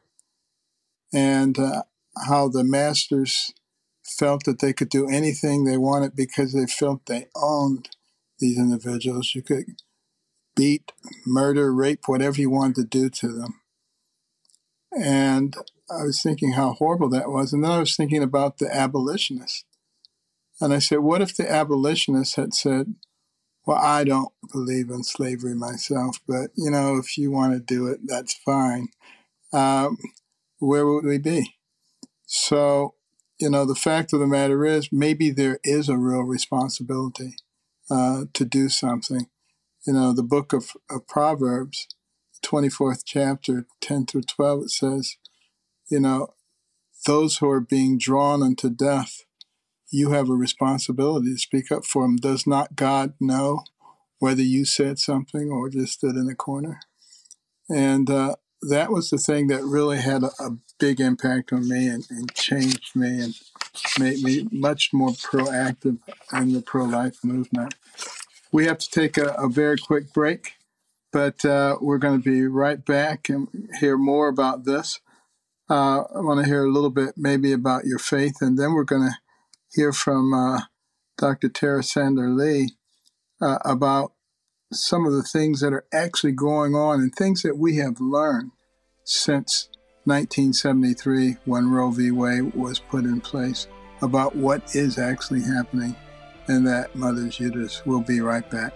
and 1.12 1.59
uh, 1.59 1.83
how 2.26 2.49
the 2.49 2.64
masters 2.64 3.52
felt 4.04 4.45
that 4.45 4.61
they 4.61 4.73
could 4.73 4.88
do 4.88 5.09
anything 5.09 5.64
they 5.64 5.76
wanted 5.76 6.14
because 6.14 6.52
they 6.52 6.66
felt 6.66 7.06
they 7.06 7.26
owned 7.35 7.90
these 8.38 8.59
individuals. 8.59 9.35
You 9.35 9.42
could 9.42 9.64
beat, 10.57 10.93
murder, 11.25 11.73
rape, 11.73 12.01
whatever 12.07 12.41
you 12.41 12.51
wanted 12.51 12.77
to 12.77 12.85
do 12.85 13.09
to 13.11 13.29
them. 13.29 13.61
And 14.91 15.55
I 15.91 16.03
was 16.03 16.21
thinking 16.23 16.53
how 16.53 16.73
horrible 16.73 17.11
that 17.11 17.31
was. 17.31 17.53
And 17.53 17.63
then 17.63 17.71
I 17.71 17.79
was 17.79 17.95
thinking 17.95 18.23
about 18.23 18.59
the 18.59 18.75
abolitionists. 18.75 19.65
And 20.61 20.73
I 20.73 20.79
said, 20.79 21.01
what 21.01 21.21
if 21.21 21.37
the 21.37 21.51
abolitionists 21.51 22.37
had 22.37 22.55
said, 22.55 22.95
well, 23.67 23.79
I 23.79 24.05
don't 24.05 24.33
believe 24.53 24.91
in 24.91 25.03
slavery 25.03 25.55
myself, 25.55 26.21
but 26.27 26.51
you 26.57 26.71
know, 26.71 26.97
if 26.97 27.19
you 27.19 27.31
want 27.31 27.53
to 27.53 27.61
do 27.61 27.89
it, 27.89 28.01
that's 28.07 28.33
fine. 28.33 28.89
Um, 29.53 29.99
where 30.59 30.87
would 30.87 31.05
we 31.05 31.19
be? 31.19 31.57
So, 32.27 32.95
you 33.39 33.51
know, 33.51 33.65
the 33.65 33.75
fact 33.75 34.13
of 34.13 34.21
the 34.21 34.27
matter 34.27 34.65
is, 34.65 34.89
maybe 34.91 35.31
there 35.31 35.59
is 35.63 35.89
a 35.89 35.99
real 35.99 36.23
responsibility 36.23 37.37
uh, 37.91 38.25
to 38.33 38.45
do 38.45 38.69
something. 38.69 39.27
You 39.87 39.93
know, 39.93 40.12
the 40.12 40.23
book 40.23 40.52
of, 40.52 40.71
of 40.90 41.07
Proverbs, 41.07 41.87
24th 42.45 43.02
chapter, 43.05 43.66
10 43.81 44.07
through 44.07 44.23
12, 44.23 44.62
it 44.62 44.71
says, 44.71 45.16
you 45.90 46.00
know, 46.00 46.28
those 47.07 47.38
who 47.38 47.49
are 47.49 47.61
being 47.61 47.99
drawn 47.99 48.43
unto 48.43 48.69
death 48.69 49.26
you 49.90 50.11
have 50.11 50.28
a 50.28 50.35
responsibility 50.35 51.33
to 51.33 51.38
speak 51.38 51.71
up 51.71 51.85
for 51.85 52.05
them. 52.05 52.16
Does 52.16 52.47
not 52.47 52.76
God 52.76 53.14
know 53.21 53.62
whether 54.19 54.43
you 54.43 54.64
said 54.64 54.99
something 54.99 55.50
or 55.50 55.69
just 55.69 55.95
stood 55.95 56.16
in 56.16 56.26
the 56.26 56.35
corner? 56.35 56.81
And 57.69 58.11
uh, 58.11 58.37
that 58.69 58.90
was 58.90 59.11
the 59.11 59.19
thing 59.19 59.49
that 59.49 59.62
really 59.62 59.99
had 59.99 60.23
a, 60.23 60.31
a 60.40 60.57
big 60.78 61.00
impact 61.00 61.52
on 61.52 61.69
me 61.69 61.88
and, 61.88 62.05
and 62.11 62.35
changed 62.35 62.95
me 62.95 63.21
and 63.21 63.35
made 63.99 64.23
me 64.23 64.49
much 64.50 64.90
more 64.93 65.11
proactive 65.11 65.99
in 66.33 66.52
the 66.52 66.62
pro 66.62 66.85
life 66.85 67.23
movement. 67.25 67.75
We 68.53 68.67
have 68.67 68.79
to 68.79 68.91
take 68.91 69.19
a, 69.19 69.35
a 69.38 69.49
very 69.49 69.76
quick 69.79 70.12
break, 70.12 70.55
but 71.12 71.45
uh, 71.45 71.76
we're 71.81 71.99
going 71.99 72.21
to 72.21 72.25
be 72.25 72.47
right 72.47 72.85
back 72.85 73.29
and 73.29 73.49
hear 73.81 73.97
more 73.97 74.29
about 74.29 74.65
this. 74.65 75.00
Uh, 75.69 76.03
I 76.15 76.21
want 76.21 76.41
to 76.41 76.47
hear 76.47 76.65
a 76.65 76.71
little 76.71 76.91
bit 76.91 77.15
maybe 77.17 77.53
about 77.53 77.85
your 77.85 77.99
faith, 77.99 78.37
and 78.41 78.59
then 78.59 78.73
we're 78.73 78.85
going 78.85 79.09
to 79.09 79.17
hear 79.75 79.93
from 79.93 80.33
uh, 80.33 80.61
Dr. 81.19 81.49
Tara 81.49 81.83
Sander 81.83 82.29
Lee 82.29 82.71
uh, 83.41 83.59
about 83.65 84.12
some 84.73 85.07
of 85.07 85.12
the 85.12 85.23
things 85.23 85.61
that 85.61 85.73
are 85.73 85.87
actually 85.93 86.33
going 86.33 86.75
on 86.75 87.00
and 87.00 87.15
things 87.15 87.43
that 87.43 87.57
we 87.57 87.76
have 87.76 88.00
learned 88.00 88.53
since 89.05 89.69
1973 90.05 91.37
when 91.45 91.71
Roe 91.71 91.91
v. 91.91 92.11
Wade 92.11 92.55
was 92.55 92.79
put 92.79 93.05
in 93.05 93.21
place 93.21 93.67
about 94.03 94.37
what 94.37 94.75
is 94.75 94.99
actually 94.99 95.43
happening 95.43 95.97
in 96.49 96.65
that 96.65 96.95
mother's 96.95 97.38
uterus. 97.41 97.83
We'll 97.85 98.00
be 98.00 98.21
right 98.21 98.49
back. 98.50 98.73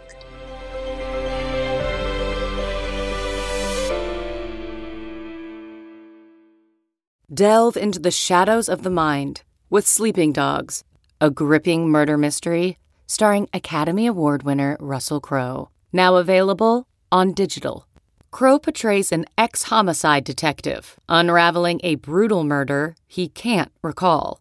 Delve 7.33 7.77
into 7.77 8.00
the 8.00 8.11
shadows 8.11 8.69
of 8.69 8.83
the 8.83 8.91
mind 8.91 9.43
with 9.71 9.87
Sleeping 9.87 10.33
Dogs, 10.33 10.83
a 11.21 11.31
gripping 11.31 11.89
murder 11.89 12.19
mystery 12.19 12.77
starring 13.07 13.49
Academy 13.53 14.07
Award 14.07 14.43
winner 14.43 14.77
Russell 14.79 15.21
Crowe. 15.21 15.69
Now 15.93 16.17
available 16.17 16.87
on 17.11 17.33
digital. 17.33 17.87
Crowe 18.31 18.59
portrays 18.61 19.11
an 19.11 19.27
ex 19.37 19.65
homicide 19.65 20.23
detective 20.23 20.99
unraveling 21.09 21.81
a 21.83 21.97
brutal 21.97 22.45
murder 22.45 22.95
he 23.07 23.29
can't 23.29 23.73
recall. 23.83 24.41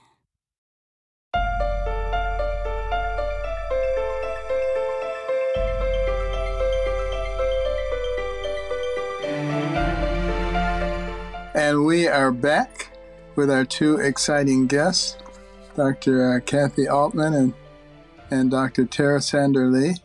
And 11.53 11.85
we 11.85 12.07
are 12.07 12.31
back 12.31 12.97
with 13.35 13.51
our 13.51 13.65
two 13.65 13.97
exciting 13.97 14.67
guests, 14.67 15.17
Dr. 15.75 16.35
Uh, 16.35 16.39
Kathi 16.39 16.87
Aultman 16.87 17.35
and, 17.35 17.53
and 18.29 18.49
Dr. 18.49 18.85
Tara 18.85 19.21
Sander 19.21 19.67
Lee. 19.67 19.95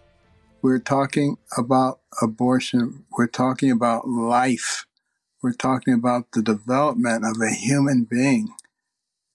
We're 0.61 0.80
talking 0.80 1.37
about 1.56 2.00
abortion. 2.20 3.04
We're 3.16 3.28
talking 3.28 3.70
about 3.70 4.09
life. 4.09 4.87
We're 5.40 5.52
talking 5.52 5.94
about 5.94 6.32
the 6.32 6.42
development 6.42 7.24
of 7.24 7.40
a 7.40 7.54
human 7.54 8.09
being 8.11 8.48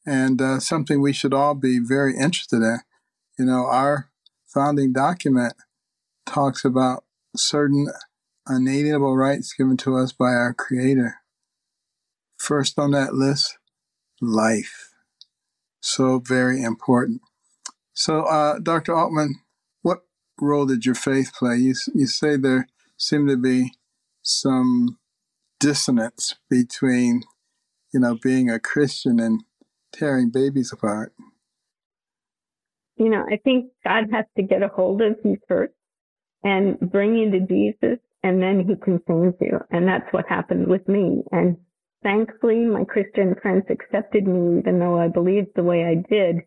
and 0.06 0.42
uh, 0.42 0.60
something 0.60 1.00
we 1.00 1.14
should 1.14 1.34
all 1.34 1.56
be 1.56 1.80
very 1.80 2.18
interested 2.18 2.58
in. 2.62 2.80
You 3.40 3.46
know, 3.46 3.68
our 3.68 4.10
founding 4.46 4.92
document 4.92 5.54
talks 6.26 6.66
about 6.66 7.06
certain 7.38 7.88
unalienable 8.48 9.16
rights 9.16 9.54
given 9.54 9.78
to 9.78 9.96
us 9.96 10.12
by 10.12 10.32
our 10.32 10.54
Creator. 10.54 11.21
First 12.42 12.80
on 12.80 12.90
that 12.92 13.14
list, 13.14 13.60
life. 14.20 14.90
So 15.80 16.18
very 16.18 16.64
important. 16.64 17.22
So, 17.94 18.24
uh, 18.24 18.58
Dr. 18.58 18.94
Aultman, 18.94 19.34
what 19.84 20.00
role 20.40 20.66
did 20.66 20.84
your 20.84 20.96
faith 20.96 21.34
play? 21.38 21.58
You, 21.58 21.76
you 21.94 22.08
say 22.08 22.38
there 22.38 22.68
seemed 22.98 23.30
to 23.30 23.38
be 23.38 23.74
some 24.24 24.98
dissonance 25.60 26.34
between, 26.50 27.22
you 27.94 28.00
know, 28.00 28.16
being 28.16 28.50
a 28.50 28.60
Christian 28.60 29.20
and 29.20 29.44
tearing 29.94 30.32
babies 30.32 30.74
apart. 30.74 31.14
You 32.98 33.10
know, 33.10 33.24
I 33.32 33.38
think 33.38 33.68
God 33.84 34.06
has 34.12 34.26
to 34.36 34.42
get 34.42 34.64
a 34.64 34.68
hold 34.68 35.04
of 35.04 35.16
you 35.24 35.38
first 35.48 35.74
and 36.44 36.80
bring 36.80 37.16
you 37.18 37.30
to 37.30 37.40
Jesus, 37.42 38.00
and 38.24 38.42
then 38.42 38.66
He 38.68 38.76
can 38.76 39.00
change 39.08 39.36
you. 39.40 39.60
And 39.70 39.88
that's 39.88 40.12
what 40.12 40.28
happened 40.28 40.68
with 40.68 40.88
me. 40.88 41.22
And 41.32 41.58
thankfully, 42.04 42.66
my 42.66 42.84
Christian 42.84 43.36
friends 43.42 43.66
accepted 43.70 44.28
me, 44.28 44.60
even 44.60 44.80
though 44.80 44.98
I 44.98 45.08
believed 45.08 45.50
the 45.56 45.64
way 45.64 45.86
I 45.86 45.96
did. 46.10 46.38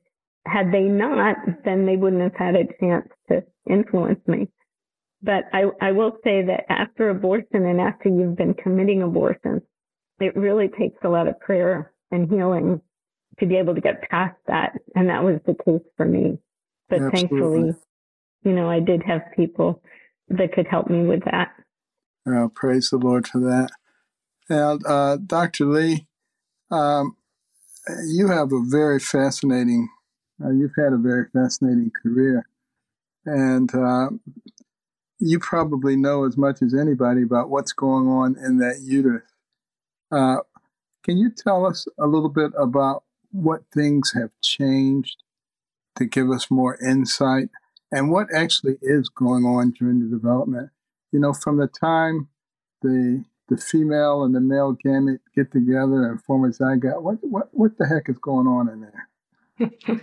Had 0.47 0.73
they 0.73 0.83
not, 0.83 1.37
then 1.65 1.87
they 1.87 1.97
wouldn't 1.97 2.23
have 2.23 2.37
had 2.37 2.55
a 2.55 2.67
chance 2.79 3.09
to 3.29 3.43
influence 3.69 4.21
me. 4.27 4.49
But 5.23 5.45
I, 5.55 5.65
I 5.81 5.93
will 5.93 6.19
say 6.23 6.43
that 6.43 6.71
after 6.71 7.09
abortion 7.09 7.65
and 7.65 7.81
after 7.81 8.11
you've 8.11 8.37
been 8.37 8.53
committing 8.53 9.03
abortions, 9.03 9.63
it 10.21 10.37
really 10.37 10.69
takes 10.69 10.99
a 11.03 11.09
lot 11.09 11.29
of 11.29 11.41
prayer 11.41 11.93
and 12.11 12.29
healing 12.29 12.81
to 13.41 13.47
be 13.47 13.57
able 13.57 13.75
to 13.75 13.81
get 13.81 14.09
past 14.11 14.37
that. 14.47 14.73
And 14.95 15.09
that 15.09 15.25
was 15.25 15.41
the 15.47 15.57
case 15.65 15.83
for 15.97 16.05
me. 16.05 16.39
But 16.91 17.01
Absolutely. 17.01 17.21
thankfully, 17.21 17.75
you 18.45 18.53
know, 18.53 18.69
I 18.69 18.81
did 18.81 19.03
have 19.05 19.23
people 19.35 19.83
that 20.29 20.53
could 20.53 20.67
help 20.67 20.91
me 20.91 21.07
with 21.07 21.25
that. 21.25 21.53
Oh, 22.27 22.51
praise 22.55 22.91
the 22.91 22.99
Lord 22.99 23.27
for 23.27 23.41
that. 23.41 23.71
And 24.49 24.85
uh, 24.87 25.17
Dr. 25.25 25.67
Lee, 25.67 26.07
um, 26.71 27.17
you 28.07 28.29
have 28.29 28.53
a 28.53 28.61
very 28.63 29.01
fascinating, 29.01 29.89
uh, 30.45 30.51
you've 30.51 30.75
had 30.77 30.93
a 30.93 30.99
very 30.99 31.27
fascinating 31.33 31.91
career. 32.03 32.47
And 33.27 33.75
uh, 33.75 34.11
you 35.19 35.39
probably 35.39 35.97
know 35.97 36.25
as 36.25 36.37
much 36.37 36.61
as 36.63 36.75
anybody 36.75 37.23
about 37.23 37.49
what's 37.49 37.73
going 37.73 38.09
on 38.09 38.37
in 38.37 38.59
that 38.59 38.81
uterus. 38.83 39.23
Uh, 40.13 40.37
can 41.03 41.17
you 41.17 41.31
tell 41.31 41.65
us 41.67 41.87
a 41.99 42.07
little 42.07 42.29
bit 42.29 42.53
about 42.59 43.05
what 43.33 43.63
things 43.73 44.13
have 44.15 44.31
changed 44.43 45.17
to 45.97 46.05
give 46.05 46.31
us 46.31 46.51
more 46.51 46.77
insight 46.77 47.49
and 47.91 48.11
what 48.11 48.29
actually 48.35 48.77
is 48.83 49.09
going 49.09 49.45
on 49.45 49.71
during 49.71 50.01
the 50.01 50.15
development? 50.17 50.71
You 51.13 51.21
know, 51.21 51.33
from 51.33 51.57
the 51.57 51.69
time 51.69 52.29
the 52.83 53.25
the 53.49 53.57
female 53.57 54.25
and 54.25 54.35
the 54.35 54.41
male 54.41 54.77
gamete 54.85 55.21
get 55.35 55.53
together 55.53 56.11
and 56.11 56.23
form 56.23 56.45
a 56.45 56.49
zygote. 56.49 57.03
What 57.03 57.19
what 57.23 57.49
what 57.53 57.79
the 57.79 57.87
heck 57.87 58.09
is 58.09 58.19
going 58.19 58.47
on 58.47 58.69
in 58.69 58.81
there? 58.81 59.09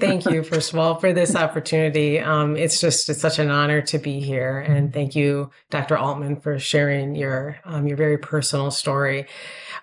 thank 0.00 0.24
you, 0.26 0.42
first 0.42 0.72
of 0.72 0.78
all, 0.78 0.96
for 0.96 1.12
this 1.12 1.36
opportunity. 1.36 2.18
Um, 2.18 2.56
it's 2.56 2.80
just 2.80 3.08
it's 3.08 3.20
such 3.20 3.38
an 3.38 3.50
honor 3.50 3.80
to 3.82 3.98
be 3.98 4.20
here, 4.20 4.58
and 4.58 4.92
thank 4.92 5.14
you, 5.14 5.50
Dr. 5.70 5.96
Aultman, 5.96 6.42
for 6.42 6.58
sharing 6.58 7.14
your 7.14 7.58
um, 7.64 7.86
your 7.86 7.96
very 7.96 8.18
personal 8.18 8.70
story. 8.70 9.26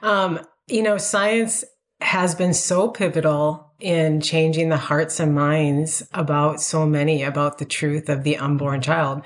Um, 0.01 0.39
you 0.67 0.83
know, 0.83 0.97
science 0.97 1.63
has 2.01 2.35
been 2.35 2.53
so 2.53 2.89
pivotal 2.89 3.73
in 3.79 4.19
changing 4.19 4.69
the 4.69 4.77
hearts 4.77 5.19
and 5.19 5.33
minds 5.33 6.07
about 6.13 6.61
so 6.61 6.85
many 6.85 7.23
about 7.23 7.57
the 7.57 7.65
truth 7.65 8.09
of 8.09 8.23
the 8.23 8.37
unborn 8.37 8.81
child. 8.81 9.21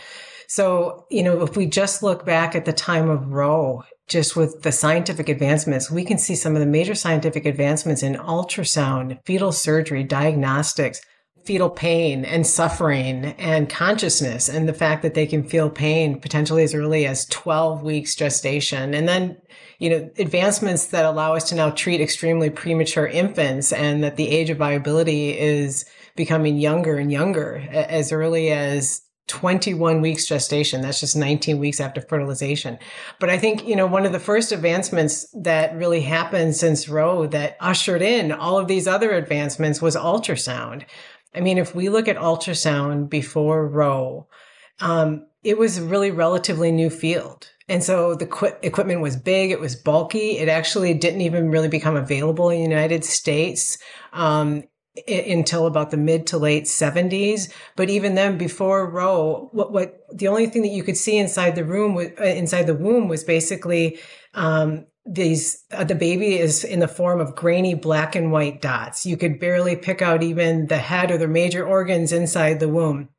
So, 0.49 1.05
you 1.11 1.21
know, 1.21 1.43
if 1.43 1.55
we 1.55 1.67
just 1.67 2.01
look 2.01 2.25
back 2.25 2.55
at 2.55 2.65
the 2.65 2.73
time 2.73 3.07
of 3.07 3.31
Roe, 3.31 3.83
just 4.07 4.35
with 4.35 4.63
the 4.63 4.71
scientific 4.71 5.29
advancements, 5.29 5.91
we 5.91 6.03
can 6.03 6.17
see 6.17 6.33
some 6.33 6.55
of 6.55 6.59
the 6.59 6.65
major 6.65 6.95
scientific 6.95 7.45
advancements 7.45 8.01
in 8.01 8.15
ultrasound, 8.15 9.19
fetal 9.25 9.51
surgery, 9.51 10.03
diagnostics, 10.03 11.01
fetal 11.45 11.69
pain 11.69 12.25
and 12.25 12.45
suffering 12.45 13.25
and 13.37 13.69
consciousness 13.69 14.49
and 14.49 14.67
the 14.67 14.73
fact 14.73 15.03
that 15.03 15.13
they 15.13 15.25
can 15.25 15.43
feel 15.43 15.69
pain 15.69 16.19
potentially 16.19 16.63
as 16.63 16.73
early 16.73 17.05
as 17.05 17.25
12 17.27 17.83
weeks 17.83 18.15
gestation. 18.15 18.93
And 18.93 19.07
then, 19.07 19.37
you 19.77 19.89
know, 19.89 20.09
advancements 20.17 20.87
that 20.87 21.05
allow 21.05 21.35
us 21.35 21.47
to 21.49 21.55
now 21.55 21.69
treat 21.69 22.01
extremely 22.01 22.49
premature 22.49 23.07
infants 23.07 23.71
and 23.71 24.03
that 24.03 24.15
the 24.15 24.29
age 24.29 24.49
of 24.49 24.57
viability 24.57 25.37
is 25.37 25.85
becoming 26.15 26.57
younger 26.57 26.97
and 26.97 27.11
younger 27.11 27.55
as 27.71 28.11
early 28.11 28.51
as 28.51 29.01
21 29.29 30.01
weeks 30.01 30.25
gestation. 30.25 30.81
That's 30.81 30.99
just 30.99 31.15
19 31.15 31.59
weeks 31.59 31.79
after 31.79 32.01
fertilization. 32.01 32.77
But 33.19 33.29
I 33.29 33.37
think, 33.37 33.65
you 33.65 33.75
know, 33.75 33.87
one 33.87 34.05
of 34.05 34.11
the 34.11 34.19
first 34.19 34.51
advancements 34.51 35.27
that 35.33 35.75
really 35.75 36.01
happened 36.01 36.55
since 36.55 36.89
Roe 36.89 37.27
that 37.27 37.55
ushered 37.59 38.01
in 38.01 38.31
all 38.31 38.57
of 38.57 38.67
these 38.67 38.87
other 38.87 39.11
advancements 39.11 39.81
was 39.81 39.95
ultrasound. 39.95 40.83
I 41.33 41.41
mean, 41.41 41.57
if 41.57 41.75
we 41.75 41.89
look 41.89 42.07
at 42.07 42.17
ultrasound 42.17 43.09
before 43.09 43.67
Roe, 43.67 44.27
um, 44.81 45.27
it 45.43 45.57
was 45.57 45.77
a 45.77 45.85
really 45.85 46.11
relatively 46.11 46.71
new 46.71 46.89
field. 46.89 47.49
And 47.67 47.83
so 47.83 48.15
the 48.15 48.25
qu- 48.25 48.57
equipment 48.63 49.01
was 49.01 49.15
big, 49.15 49.51
it 49.51 49.59
was 49.59 49.75
bulky. 49.75 50.39
It 50.39 50.49
actually 50.49 50.95
didn't 50.95 51.21
even 51.21 51.51
really 51.51 51.67
become 51.67 51.95
available 51.95 52.49
in 52.49 52.57
the 52.57 52.63
United 52.63 53.05
States 53.05 53.77
um, 54.11 54.63
until 55.07 55.65
about 55.65 55.91
the 55.91 55.97
mid 55.97 56.27
to 56.27 56.37
late 56.37 56.65
70s. 56.65 57.51
But 57.75 57.89
even 57.89 58.15
then, 58.15 58.37
before 58.37 58.89
Roe, 58.89 59.49
what, 59.51 59.71
what 59.71 60.05
the 60.13 60.27
only 60.27 60.47
thing 60.47 60.61
that 60.63 60.69
you 60.69 60.83
could 60.83 60.97
see 60.97 61.17
inside 61.17 61.55
the 61.55 61.63
room, 61.63 61.97
uh, 61.97 62.23
inside 62.23 62.63
the 62.63 62.75
womb, 62.75 63.07
was 63.07 63.23
basically 63.23 63.99
um, 64.33 64.85
these 65.05 65.63
uh, 65.71 65.83
the 65.83 65.95
baby 65.95 66.37
is 66.37 66.63
in 66.63 66.79
the 66.79 66.87
form 66.87 67.19
of 67.19 67.35
grainy 67.35 67.73
black 67.73 68.15
and 68.15 68.31
white 68.31 68.61
dots. 68.61 69.05
You 69.05 69.17
could 69.17 69.39
barely 69.39 69.75
pick 69.75 70.01
out 70.01 70.23
even 70.23 70.67
the 70.67 70.77
head 70.77 71.11
or 71.11 71.17
the 71.17 71.27
major 71.27 71.65
organs 71.65 72.11
inside 72.11 72.59
the 72.59 72.69
womb. 72.69 73.09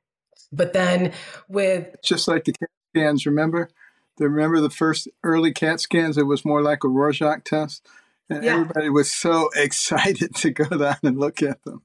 But 0.53 0.73
then 0.73 1.13
with 1.49 1.97
just 2.03 2.29
like 2.29 2.45
the 2.45 2.53
CAT 2.53 2.71
scans, 2.95 3.27
remember? 3.27 3.71
Remember 4.19 4.61
the 4.61 4.71
first 4.71 5.09
early 5.25 5.53
CAT 5.53 5.81
scans? 5.81 6.19
It 6.19 6.25
was 6.25 6.45
more 6.45 6.63
like 6.63 6.85
a 6.85 6.89
Rorschach 6.89 7.45
test 7.45 7.87
and 8.31 8.45
yeah. 8.45 8.53
everybody 8.53 8.89
was 8.89 9.13
so 9.13 9.51
excited 9.57 10.35
to 10.37 10.51
go 10.51 10.65
down 10.65 10.97
and 11.03 11.19
look 11.19 11.43
at 11.43 11.63
them. 11.65 11.83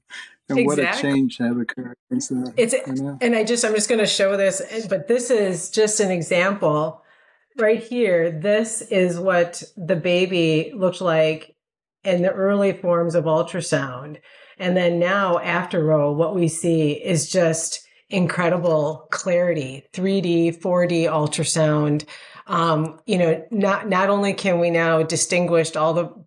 And 0.48 0.60
exactly. 0.60 0.84
what 0.84 0.96
a 0.96 1.02
change 1.02 1.38
has 1.38 1.56
occurred. 1.56 1.96
It's, 2.08 2.30
you 2.30 3.02
know? 3.02 3.18
and 3.20 3.34
I 3.34 3.42
just, 3.42 3.64
I'm 3.64 3.74
just 3.74 3.88
going 3.88 3.98
to 3.98 4.06
show 4.06 4.36
this, 4.36 4.62
but 4.88 5.08
this 5.08 5.30
is 5.30 5.70
just 5.70 5.98
an 5.98 6.12
example 6.12 7.02
right 7.58 7.82
here. 7.82 8.30
This 8.30 8.80
is 8.82 9.18
what 9.18 9.62
the 9.76 9.96
baby 9.96 10.72
looked 10.74 11.00
like 11.00 11.56
in 12.04 12.22
the 12.22 12.32
early 12.32 12.72
forms 12.72 13.16
of 13.16 13.24
ultrasound. 13.24 14.18
And 14.58 14.76
then 14.76 15.00
now 15.00 15.38
after 15.40 15.84
Roe, 15.84 16.12
what 16.12 16.34
we 16.34 16.46
see 16.48 16.92
is 16.92 17.28
just 17.28 17.86
incredible 18.08 19.08
clarity, 19.10 19.84
3D, 19.92 20.60
4D 20.60 21.04
ultrasound. 21.04 22.06
Um, 22.46 23.00
you 23.06 23.18
know, 23.18 23.44
not, 23.50 23.88
not 23.88 24.08
only 24.08 24.32
can 24.32 24.60
we 24.60 24.70
now 24.70 25.02
distinguish 25.02 25.74
all 25.74 25.92
the 25.92 26.25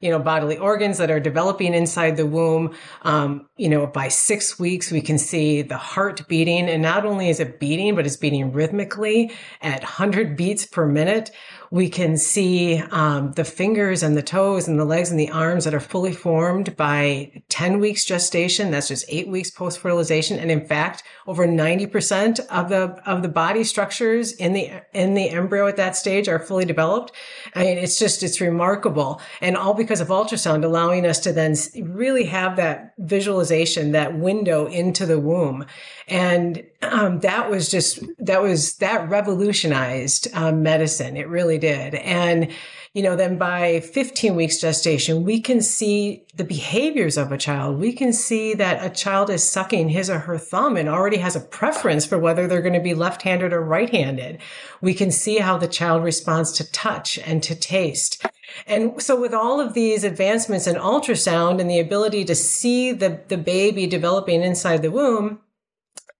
you 0.00 0.10
know, 0.10 0.18
bodily 0.18 0.56
organs 0.56 0.98
that 0.98 1.10
are 1.10 1.20
developing 1.20 1.74
inside 1.74 2.16
the 2.16 2.26
womb. 2.26 2.74
Um, 3.02 3.48
you 3.56 3.68
know, 3.68 3.86
by 3.86 4.08
six 4.08 4.58
weeks, 4.58 4.90
we 4.90 5.02
can 5.02 5.18
see 5.18 5.60
the 5.62 5.76
heart 5.76 6.26
beating. 6.26 6.68
And 6.68 6.82
not 6.82 7.04
only 7.04 7.28
is 7.28 7.38
it 7.38 7.60
beating, 7.60 7.94
but 7.94 8.06
it's 8.06 8.16
beating 8.16 8.52
rhythmically 8.52 9.32
at 9.60 9.82
100 9.82 10.36
beats 10.36 10.64
per 10.64 10.86
minute 10.86 11.30
we 11.72 11.88
can 11.88 12.16
see 12.16 12.82
um, 12.90 13.30
the 13.32 13.44
fingers 13.44 14.02
and 14.02 14.16
the 14.16 14.22
toes 14.22 14.66
and 14.66 14.78
the 14.78 14.84
legs 14.84 15.10
and 15.10 15.20
the 15.20 15.30
arms 15.30 15.64
that 15.64 15.74
are 15.74 15.78
fully 15.78 16.12
formed 16.12 16.76
by 16.76 17.42
10 17.48 17.78
weeks 17.78 18.04
gestation. 18.04 18.72
That's 18.72 18.88
just 18.88 19.04
eight 19.08 19.28
weeks 19.28 19.52
post 19.52 19.78
fertilization. 19.78 20.40
And 20.40 20.50
in 20.50 20.66
fact, 20.66 21.04
over 21.28 21.46
90% 21.46 22.40
of 22.48 22.70
the, 22.70 23.00
of 23.08 23.22
the 23.22 23.28
body 23.28 23.62
structures 23.62 24.32
in 24.32 24.52
the, 24.52 24.82
in 24.92 25.14
the 25.14 25.30
embryo 25.30 25.68
at 25.68 25.76
that 25.76 25.94
stage 25.94 26.26
are 26.26 26.40
fully 26.40 26.64
developed. 26.64 27.12
I 27.54 27.62
mean, 27.62 27.78
it's 27.78 28.00
just, 28.00 28.24
it's 28.24 28.40
remarkable. 28.40 29.20
And 29.40 29.56
all 29.56 29.74
because 29.74 30.00
of 30.00 30.08
ultrasound 30.08 30.64
allowing 30.64 31.06
us 31.06 31.20
to 31.20 31.32
then 31.32 31.54
really 31.82 32.24
have 32.24 32.56
that 32.56 32.94
visualization, 32.98 33.92
that 33.92 34.18
window 34.18 34.66
into 34.66 35.06
the 35.06 35.20
womb. 35.20 35.66
And 36.10 36.64
um, 36.82 37.20
that 37.20 37.48
was 37.48 37.70
just, 37.70 38.02
that 38.18 38.42
was, 38.42 38.74
that 38.78 39.08
revolutionized 39.08 40.26
um, 40.34 40.62
medicine. 40.62 41.16
It 41.16 41.28
really 41.28 41.56
did. 41.56 41.94
And, 41.94 42.50
you 42.94 43.04
know, 43.04 43.14
then 43.14 43.38
by 43.38 43.78
15 43.78 44.34
weeks 44.34 44.58
gestation, 44.58 45.22
we 45.22 45.40
can 45.40 45.60
see 45.60 46.24
the 46.34 46.42
behaviors 46.42 47.16
of 47.16 47.30
a 47.30 47.38
child. 47.38 47.78
We 47.78 47.92
can 47.92 48.12
see 48.12 48.54
that 48.54 48.84
a 48.84 48.90
child 48.92 49.30
is 49.30 49.48
sucking 49.48 49.90
his 49.90 50.10
or 50.10 50.18
her 50.18 50.36
thumb 50.36 50.76
and 50.76 50.88
already 50.88 51.18
has 51.18 51.36
a 51.36 51.40
preference 51.40 52.04
for 52.04 52.18
whether 52.18 52.48
they're 52.48 52.60
going 52.60 52.74
to 52.74 52.80
be 52.80 52.94
left-handed 52.94 53.52
or 53.52 53.62
right-handed. 53.62 54.40
We 54.80 54.94
can 54.94 55.12
see 55.12 55.38
how 55.38 55.58
the 55.58 55.68
child 55.68 56.02
responds 56.02 56.50
to 56.52 56.72
touch 56.72 57.20
and 57.20 57.40
to 57.44 57.54
taste. 57.54 58.26
And 58.66 59.00
so 59.00 59.20
with 59.20 59.32
all 59.32 59.60
of 59.60 59.74
these 59.74 60.02
advancements 60.02 60.66
in 60.66 60.74
ultrasound 60.74 61.60
and 61.60 61.70
the 61.70 61.78
ability 61.78 62.24
to 62.24 62.34
see 62.34 62.90
the, 62.90 63.20
the 63.28 63.38
baby 63.38 63.86
developing 63.86 64.42
inside 64.42 64.82
the 64.82 64.90
womb, 64.90 65.38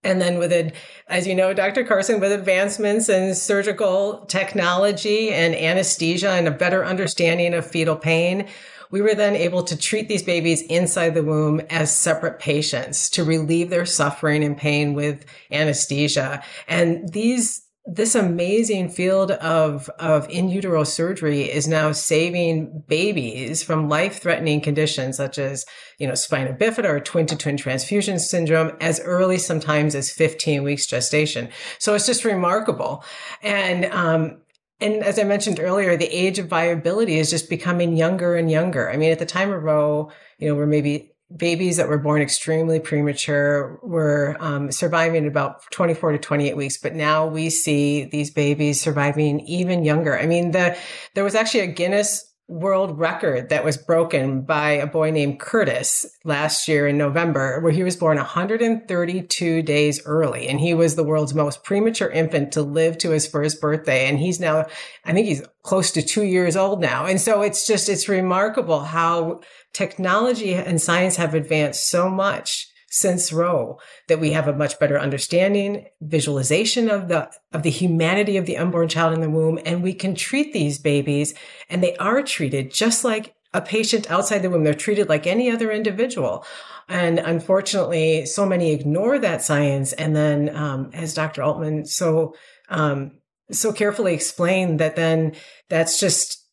and 0.03 0.21
then 0.21 0.39
with 0.39 0.53
it, 0.53 0.75
as 1.09 1.27
you 1.27 1.35
know, 1.35 1.53
Dr. 1.53 1.85
Carson, 1.85 2.21
with 2.21 2.33
advancements 2.33 3.09
in 3.09 3.35
surgical 3.35 4.25
technology 4.27 5.31
and 5.31 5.55
anesthesia 5.55 6.31
and 6.31 6.49
a 6.49 6.53
better 6.53 6.85
understanding 6.85 7.53
of 7.53 7.67
fetal 7.67 7.97
pain, 7.97 8.49
we 8.91 9.03
were 9.03 9.15
then 9.15 9.37
able 9.37 9.63
to 9.63 9.77
treat 9.77 10.09
these 10.09 10.23
babies 10.23 10.63
inside 10.63 11.15
the 11.15 11.23
womb 11.23 11.61
as 11.71 11.95
separate 11.95 12.39
patients 12.39 13.11
to 13.11 13.25
relieve 13.25 13.71
their 13.71 13.87
suffering 13.87 14.43
and 14.43 14.57
pain 14.57 14.95
with 14.95 15.25
anesthesia. 15.53 16.43
And 16.67 17.13
these 17.13 17.63
this 17.87 18.14
amazing 18.14 18.90
field 18.90 19.31
of, 19.31 19.88
of 19.99 20.29
in 20.29 20.49
utero 20.49 20.85
surgery 20.85 21.51
is 21.51 21.66
now 21.66 21.93
saving 21.93 22.85
babies 22.87 23.62
from 23.62 23.88
life 23.88 24.21
threatening 24.21 24.61
conditions 24.61 25.16
such 25.16 25.38
as, 25.38 25.64
you 25.99 26.07
know, 26.07 26.14
spina 26.14 26.53
bifida 26.53 26.85
or 26.85 27.01
twin 27.01 27.27
to 27.27 27.37
twin 27.37 27.57
transfusion 27.57 28.19
syndrome 28.19 28.77
as 28.81 29.01
early 29.01 29.38
sometimes 29.38 29.95
as 29.95 30.11
15 30.11 30.62
weeks 30.62 30.87
gestation. 30.87 31.49
So 31.79 31.95
it's 31.95 32.07
just 32.07 32.25
remarkable. 32.25 33.03
And, 33.43 33.87
um, 33.87 34.43
and 34.81 35.03
as 35.03 35.19
I 35.19 35.25
mentioned 35.25 35.59
earlier, 35.59 35.97
the 35.97 36.07
age 36.07 36.38
of 36.38 36.49
viability 36.49 37.19
is 37.19 37.31
just 37.31 37.51
becoming 37.51 37.97
younger 37.97 38.35
and 38.35 38.51
younger. 38.51 38.90
I 38.90 38.97
mean, 38.97 39.11
at 39.11 39.19
the 39.19 39.27
time 39.27 39.51
of 39.51 39.62
Roe, 39.62 40.11
you 40.38 40.49
know, 40.49 40.55
we're 40.55 40.66
maybe 40.66 41.10
babies 41.37 41.77
that 41.77 41.88
were 41.88 41.99
born 41.99 42.23
extremely 42.23 42.81
premature 42.81 43.79
were 43.83 44.37
um, 44.40 44.71
surviving 44.73 45.27
about 45.27 45.62
24 45.71 46.12
to 46.12 46.19
28 46.19 46.57
weeks 46.57 46.79
but 46.79 46.95
now 46.95 47.27
we 47.27 47.49
see 47.51 48.05
these 48.05 48.31
babies 48.31 48.81
surviving 48.81 49.40
even 49.40 49.85
younger. 49.85 50.19
I 50.19 50.27
mean 50.27 50.51
the 50.51 50.77
there 51.14 51.25
was 51.25 51.35
actually 51.35 51.61
a 51.61 51.66
guinness 51.69 52.30
world 52.51 52.99
record 52.99 53.49
that 53.49 53.65
was 53.65 53.77
broken 53.77 54.43
by 54.43 54.73
a 54.73 54.87
boy 54.87 55.11
named 55.11 55.39
curtis 55.39 56.05
last 56.25 56.67
year 56.67 56.89
in 56.89 56.99
november 56.99 57.61
where 57.61 57.71
he 57.71 57.85
was 57.85 57.97
born 57.97 58.17
132 58.17 59.63
days 59.63 60.05
early 60.05 60.49
and 60.49 60.59
he 60.59 60.75
was 60.75 60.97
the 60.97 61.05
world's 61.05 61.33
most 61.33 61.63
premature 61.63 62.11
infant 62.11 62.53
to 62.53 62.61
live 62.61 62.99
to 62.99 63.11
his 63.11 63.27
first 63.27 63.61
birthday 63.61 64.09
and 64.09 64.19
he's 64.19 64.41
now 64.41 64.67
i 65.05 65.13
think 65.13 65.29
he's 65.29 65.43
close 65.63 65.91
to 65.93 66.03
two 66.03 66.25
years 66.25 66.57
old 66.57 66.81
now. 66.81 67.07
And 67.07 67.21
so 67.21 67.43
it's 67.43 67.67
just 67.67 67.89
it's 67.89 68.09
remarkable 68.09 68.81
how 68.81 69.41
technology 69.73 70.55
and 70.55 70.81
science 70.81 71.17
have 71.17 71.35
advanced 71.35 71.91
so 71.91 72.09
much 72.09 72.70
since 72.90 73.33
Roe 73.33 73.79
that 74.09 74.20
we 74.20 74.33
have 74.33 74.48
a 74.48 74.53
much 74.53 74.79
better 74.79 74.98
understanding, 74.98 75.87
visualization 76.03 76.90
of 76.90 77.09
the, 77.09 77.31
of 77.53 77.62
the 77.62 77.70
humanity 77.70 78.37
of 78.37 78.46
the 78.46 78.59
unborn 78.59 78.88
child 78.88 79.14
in 79.14 79.20
the 79.20 79.31
womb. 79.31 79.59
And 79.64 79.83
we 79.83 79.94
can 79.94 80.14
treat 80.14 80.53
these 80.53 80.79
babies 80.79 81.33
and 81.70 81.83
they 81.83 81.96
are 81.96 82.22
treated 82.22 82.72
just 82.72 83.05
like 83.05 83.35
a 83.55 83.62
patient 83.62 84.11
outside 84.11 84.40
the 84.40 84.50
womb. 84.50 84.64
They're 84.64 84.74
treated 84.74 85.09
like 85.09 85.26
any 85.26 85.50
other 85.50 85.70
individual. 85.70 86.44
And 86.88 87.20
unfortunately, 87.20 88.26
so 88.26 88.44
many 88.44 88.72
ignore 88.72 89.18
that 89.20 89.42
science. 89.42 89.92
And 89.92 90.14
then, 90.14 90.55
um, 90.55 90.90
as 90.92 91.14
Dr. 91.14 91.42
Aultman 91.42 91.87
so, 91.87 92.35
um, 92.68 93.20
so 93.53 93.72
carefully 93.72 94.14
explained 94.14 94.81
that 94.81 94.96
then 94.96 95.35
that's 95.68 95.98
just 95.98 96.44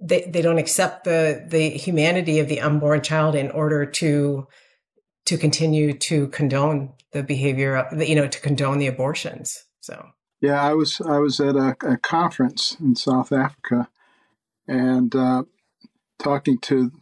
they, 0.00 0.28
they 0.32 0.42
don't 0.42 0.58
accept 0.58 1.04
the 1.04 1.44
the 1.48 1.70
humanity 1.70 2.38
of 2.38 2.48
the 2.48 2.60
unborn 2.60 3.02
child 3.02 3.34
in 3.34 3.50
order 3.50 3.84
to 3.86 4.46
to 5.24 5.38
continue 5.38 5.92
to 5.92 6.28
condone 6.28 6.92
the 7.12 7.22
behavior 7.22 7.86
you 7.98 8.14
know 8.14 8.26
to 8.26 8.40
condone 8.40 8.78
the 8.78 8.86
abortions 8.86 9.64
so 9.80 10.08
yeah 10.40 10.62
i 10.62 10.72
was 10.72 11.00
i 11.02 11.18
was 11.18 11.40
at 11.40 11.56
a, 11.56 11.76
a 11.82 11.96
conference 11.96 12.76
in 12.80 12.94
south 12.94 13.32
africa 13.32 13.88
and 14.66 15.14
uh, 15.14 15.42
talking 16.18 16.58
to 16.58 16.92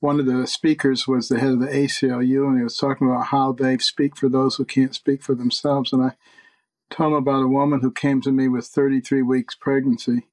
one 0.00 0.18
of 0.18 0.26
the 0.26 0.46
speakers 0.46 1.06
was 1.06 1.28
the 1.28 1.38
head 1.38 1.50
of 1.50 1.60
the 1.60 1.66
aclu 1.66 2.46
and 2.46 2.58
he 2.58 2.64
was 2.64 2.76
talking 2.76 3.08
about 3.08 3.26
how 3.26 3.52
they 3.52 3.76
speak 3.78 4.16
for 4.16 4.28
those 4.28 4.56
who 4.56 4.64
can't 4.64 4.94
speak 4.94 5.22
for 5.22 5.34
themselves 5.34 5.92
and 5.92 6.02
i 6.02 6.12
told 6.90 7.12
him 7.12 7.18
about 7.18 7.44
a 7.44 7.48
woman 7.48 7.80
who 7.80 7.92
came 7.92 8.20
to 8.20 8.32
me 8.32 8.48
with 8.48 8.66
33 8.66 9.22
weeks 9.22 9.54
pregnancy 9.54 10.26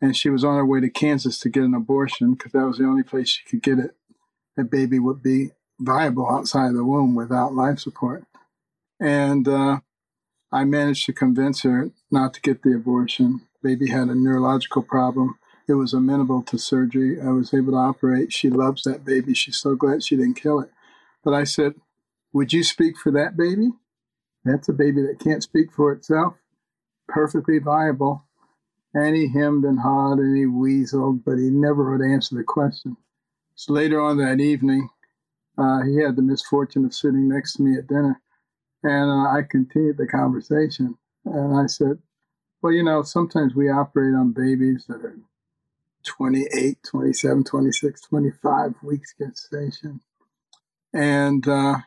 and 0.00 0.16
she 0.16 0.30
was 0.30 0.44
on 0.44 0.56
her 0.56 0.64
way 0.64 0.80
to 0.80 0.88
Kansas 0.88 1.38
to 1.40 1.48
get 1.48 1.64
an 1.64 1.74
abortion 1.74 2.32
because 2.32 2.52
that 2.52 2.66
was 2.66 2.78
the 2.78 2.84
only 2.84 3.02
place 3.02 3.28
she 3.28 3.44
could 3.44 3.62
get 3.62 3.78
it. 3.78 3.94
A 4.58 4.64
baby 4.64 4.98
would 4.98 5.22
be 5.22 5.50
viable 5.80 6.30
outside 6.30 6.68
of 6.68 6.74
the 6.74 6.84
womb 6.84 7.14
without 7.14 7.54
life 7.54 7.80
support. 7.80 8.24
And 9.00 9.48
uh, 9.48 9.80
I 10.52 10.64
managed 10.64 11.06
to 11.06 11.12
convince 11.12 11.62
her 11.62 11.90
not 12.10 12.34
to 12.34 12.40
get 12.40 12.62
the 12.62 12.74
abortion. 12.74 13.42
Baby 13.62 13.90
had 13.90 14.08
a 14.08 14.14
neurological 14.14 14.82
problem. 14.82 15.38
It 15.68 15.74
was 15.74 15.94
amenable 15.94 16.42
to 16.42 16.58
surgery. 16.58 17.20
I 17.20 17.30
was 17.30 17.54
able 17.54 17.72
to 17.72 17.78
operate. 17.78 18.32
She 18.32 18.50
loves 18.50 18.82
that 18.82 19.04
baby. 19.04 19.34
She's 19.34 19.58
so 19.58 19.74
glad 19.74 20.02
she 20.02 20.16
didn't 20.16 20.40
kill 20.40 20.60
it. 20.60 20.70
But 21.24 21.34
I 21.34 21.44
said, 21.44 21.74
Would 22.32 22.52
you 22.52 22.64
speak 22.64 22.96
for 22.96 23.12
that 23.12 23.36
baby? 23.36 23.70
That's 24.44 24.68
a 24.68 24.72
baby 24.72 25.02
that 25.02 25.20
can't 25.20 25.42
speak 25.42 25.70
for 25.70 25.92
itself, 25.92 26.34
perfectly 27.08 27.58
viable. 27.58 28.24
And 28.92 29.14
he 29.14 29.28
hemmed 29.28 29.64
and 29.64 29.80
hawed 29.80 30.18
and 30.18 30.36
he 30.36 30.44
weaseled, 30.44 31.22
but 31.24 31.36
he 31.36 31.50
never 31.50 31.92
would 31.92 32.04
answer 32.04 32.34
the 32.34 32.42
question. 32.42 32.96
So 33.54 33.72
later 33.74 34.00
on 34.00 34.16
that 34.16 34.40
evening, 34.40 34.88
uh, 35.60 35.82
he 35.82 35.96
had 36.02 36.16
the 36.16 36.22
misfortune 36.22 36.84
of 36.84 36.94
sitting 36.94 37.28
next 37.28 37.54
to 37.54 37.62
me 37.62 37.76
at 37.76 37.86
dinner. 37.86 38.20
And 38.82 39.10
uh, 39.10 39.30
I 39.30 39.42
continued 39.48 39.98
the 39.98 40.06
conversation. 40.06 40.96
And 41.24 41.56
I 41.56 41.66
said, 41.66 41.98
Well, 42.62 42.72
you 42.72 42.82
know, 42.82 43.02
sometimes 43.02 43.54
we 43.54 43.68
operate 43.68 44.14
on 44.14 44.32
babies 44.32 44.86
that 44.88 45.04
are 45.04 45.18
28, 46.04 46.78
27, 46.82 47.44
26, 47.44 48.00
25 48.00 48.74
weeks 48.82 49.14
gestation. 49.18 50.00
And, 50.94 51.46
uh, 51.46 51.78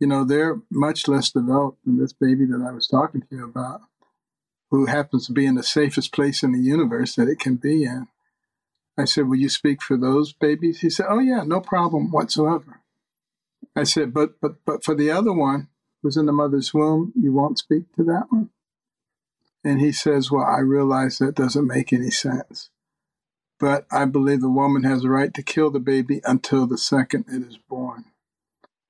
you 0.00 0.06
know, 0.08 0.24
they're 0.24 0.60
much 0.70 1.06
less 1.06 1.30
developed 1.30 1.84
than 1.84 1.98
this 1.98 2.12
baby 2.12 2.44
that 2.46 2.66
I 2.68 2.72
was 2.72 2.88
talking 2.88 3.20
to 3.20 3.26
you 3.30 3.44
about, 3.44 3.82
who 4.70 4.86
happens 4.86 5.26
to 5.26 5.32
be 5.32 5.46
in 5.46 5.54
the 5.54 5.62
safest 5.62 6.12
place 6.12 6.42
in 6.42 6.52
the 6.52 6.60
universe 6.60 7.14
that 7.14 7.28
it 7.28 7.38
can 7.38 7.56
be 7.56 7.84
in. 7.84 8.08
I 8.98 9.04
said, 9.04 9.28
Will 9.28 9.36
you 9.36 9.48
speak 9.48 9.80
for 9.80 9.96
those 9.96 10.32
babies? 10.32 10.80
He 10.80 10.90
said, 10.90 11.06
Oh, 11.08 11.20
yeah, 11.20 11.44
no 11.44 11.60
problem 11.60 12.10
whatsoever. 12.10 12.81
I 13.74 13.84
said, 13.84 14.12
But, 14.12 14.40
but, 14.40 14.64
but 14.64 14.84
for 14.84 14.94
the 14.94 15.10
other 15.10 15.32
one 15.32 15.68
who's 16.02 16.16
in 16.16 16.26
the 16.26 16.32
mother's 16.32 16.74
womb, 16.74 17.12
you 17.16 17.32
won't 17.32 17.58
speak 17.58 17.92
to 17.96 18.04
that 18.04 18.26
one? 18.30 18.50
And 19.64 19.80
he 19.80 19.92
says, 19.92 20.30
Well, 20.30 20.44
I 20.44 20.58
realize 20.60 21.18
that 21.18 21.34
doesn't 21.34 21.66
make 21.66 21.92
any 21.92 22.10
sense 22.10 22.70
but 23.62 23.86
I 23.92 24.06
believe 24.06 24.40
the 24.40 24.50
woman 24.50 24.82
has 24.82 25.04
a 25.04 25.08
right 25.08 25.32
to 25.34 25.40
kill 25.40 25.70
the 25.70 25.78
baby 25.78 26.20
until 26.24 26.66
the 26.66 26.76
second 26.76 27.26
it 27.28 27.46
is 27.46 27.58
born. 27.58 28.06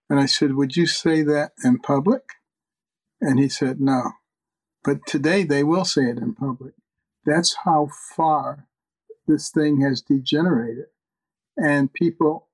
And 0.08 0.18
I 0.18 0.24
said, 0.24 0.54
Would 0.54 0.78
you 0.78 0.86
say 0.86 1.22
that 1.24 1.52
in 1.62 1.78
public? 1.78 2.22
And 3.20 3.38
he 3.38 3.50
said, 3.50 3.82
No. 3.82 4.12
But 4.82 5.04
today 5.06 5.44
they 5.44 5.62
will 5.62 5.84
say 5.84 6.04
it 6.04 6.16
in 6.16 6.34
public. 6.34 6.72
That's 7.26 7.54
how 7.64 7.90
far 8.16 8.66
this 9.26 9.50
thing 9.50 9.82
has 9.82 10.00
degenerated. 10.00 10.86
And 11.54 11.92
people 11.92 12.48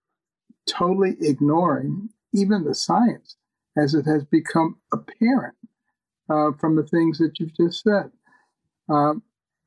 totally 0.66 1.14
ignoring 1.20 2.08
even 2.32 2.64
the 2.64 2.74
science 2.74 3.36
as 3.76 3.94
it 3.94 4.06
has 4.06 4.24
become 4.24 4.76
apparent 4.92 5.54
uh, 6.28 6.52
from 6.58 6.76
the 6.76 6.82
things 6.82 7.18
that 7.18 7.38
you've 7.38 7.56
just 7.56 7.82
said. 7.82 8.10
Um, 8.88 9.22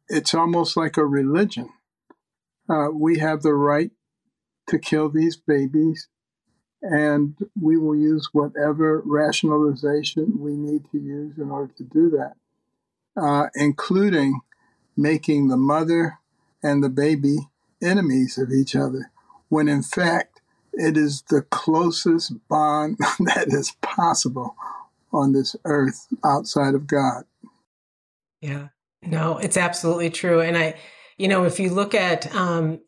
it's 0.07 0.33
almost 0.33 0.75
like 0.75 0.97
a 0.97 1.05
religion 1.05 1.69
uh, 2.71 2.89
we 2.91 3.19
have 3.19 3.41
the 3.41 3.53
right 3.53 3.91
to 4.67 4.79
kill 4.79 5.09
these 5.09 5.35
babies, 5.35 6.07
and 6.81 7.35
we 7.59 7.77
will 7.77 7.95
use 7.95 8.29
whatever 8.31 9.01
rationalization 9.05 10.39
we 10.39 10.55
need 10.55 10.83
to 10.91 10.97
use 10.97 11.37
in 11.37 11.51
order 11.51 11.73
to 11.73 11.83
do 11.83 12.09
that, 12.09 12.35
uh, 13.21 13.47
including 13.55 14.39
making 14.95 15.47
the 15.47 15.57
mother 15.57 16.19
and 16.63 16.83
the 16.83 16.89
baby 16.89 17.49
enemies 17.81 18.37
of 18.37 18.51
each 18.51 18.75
other, 18.75 19.11
when 19.49 19.67
in 19.67 19.83
fact 19.83 20.30
it 20.73 20.97
is 20.97 21.23
the 21.29 21.41
closest 21.41 22.33
bond 22.47 22.97
that 23.19 23.47
is 23.47 23.75
possible 23.81 24.55
on 25.13 25.33
this 25.33 25.55
earth 25.65 26.07
outside 26.23 26.73
of 26.73 26.87
God. 26.87 27.23
Yeah, 28.41 28.69
no, 29.03 29.37
it's 29.37 29.57
absolutely 29.57 30.09
true. 30.09 30.41
And 30.41 30.57
I, 30.57 30.75
you 31.17 31.27
know, 31.27 31.43
if 31.43 31.59
you 31.59 31.69
look 31.69 31.93
at, 31.93 32.33
um, 32.33 32.79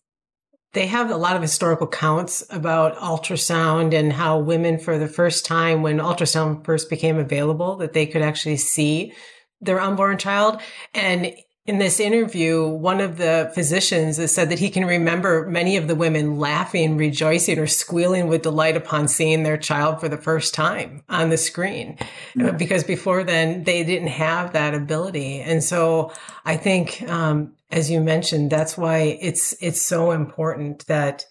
they 0.73 0.87
have 0.87 1.11
a 1.11 1.17
lot 1.17 1.35
of 1.35 1.41
historical 1.41 1.85
counts 1.85 2.43
about 2.49 2.95
ultrasound 2.97 3.93
and 3.93 4.11
how 4.11 4.39
women, 4.39 4.79
for 4.79 4.97
the 4.97 5.07
first 5.07 5.45
time 5.45 5.83
when 5.83 5.99
ultrasound 5.99 6.65
first 6.65 6.89
became 6.89 7.19
available, 7.19 7.75
that 7.77 7.93
they 7.93 8.07
could 8.07 8.23
actually 8.23 8.57
see 8.57 9.13
their 9.61 9.79
unborn 9.79 10.17
child. 10.17 10.59
And 10.95 11.33
in 11.65 11.77
this 11.77 12.01
interview, 12.01 12.67
one 12.67 12.99
of 12.99 13.17
the 13.17 13.49
physicians 13.55 14.17
has 14.17 14.33
said 14.33 14.49
that 14.49 14.59
he 14.59 14.69
can 14.69 14.85
remember 14.85 15.47
many 15.47 15.77
of 15.77 15.87
the 15.87 15.95
women 15.95 16.37
laughing, 16.37 16.97
rejoicing, 16.97 17.57
or 17.57 17.67
squealing 17.67 18.27
with 18.27 18.41
delight 18.41 18.75
upon 18.75 19.07
seeing 19.07 19.43
their 19.43 19.55
child 19.55 20.01
for 20.01 20.09
the 20.09 20.17
first 20.17 20.53
time 20.53 21.03
on 21.07 21.29
the 21.29 21.37
screen. 21.37 21.97
Yeah. 22.35 22.51
Because 22.51 22.83
before 22.83 23.23
then, 23.23 23.63
they 23.63 23.85
didn't 23.85 24.09
have 24.09 24.51
that 24.53 24.73
ability. 24.73 25.39
And 25.39 25.63
so 25.63 26.11
I 26.43 26.57
think, 26.57 27.01
um, 27.03 27.53
as 27.71 27.89
you 27.89 28.01
mentioned, 28.01 28.51
that's 28.51 28.77
why 28.77 29.17
it's, 29.21 29.55
it's 29.61 29.81
so 29.81 30.11
important 30.11 30.85
that 30.87 31.25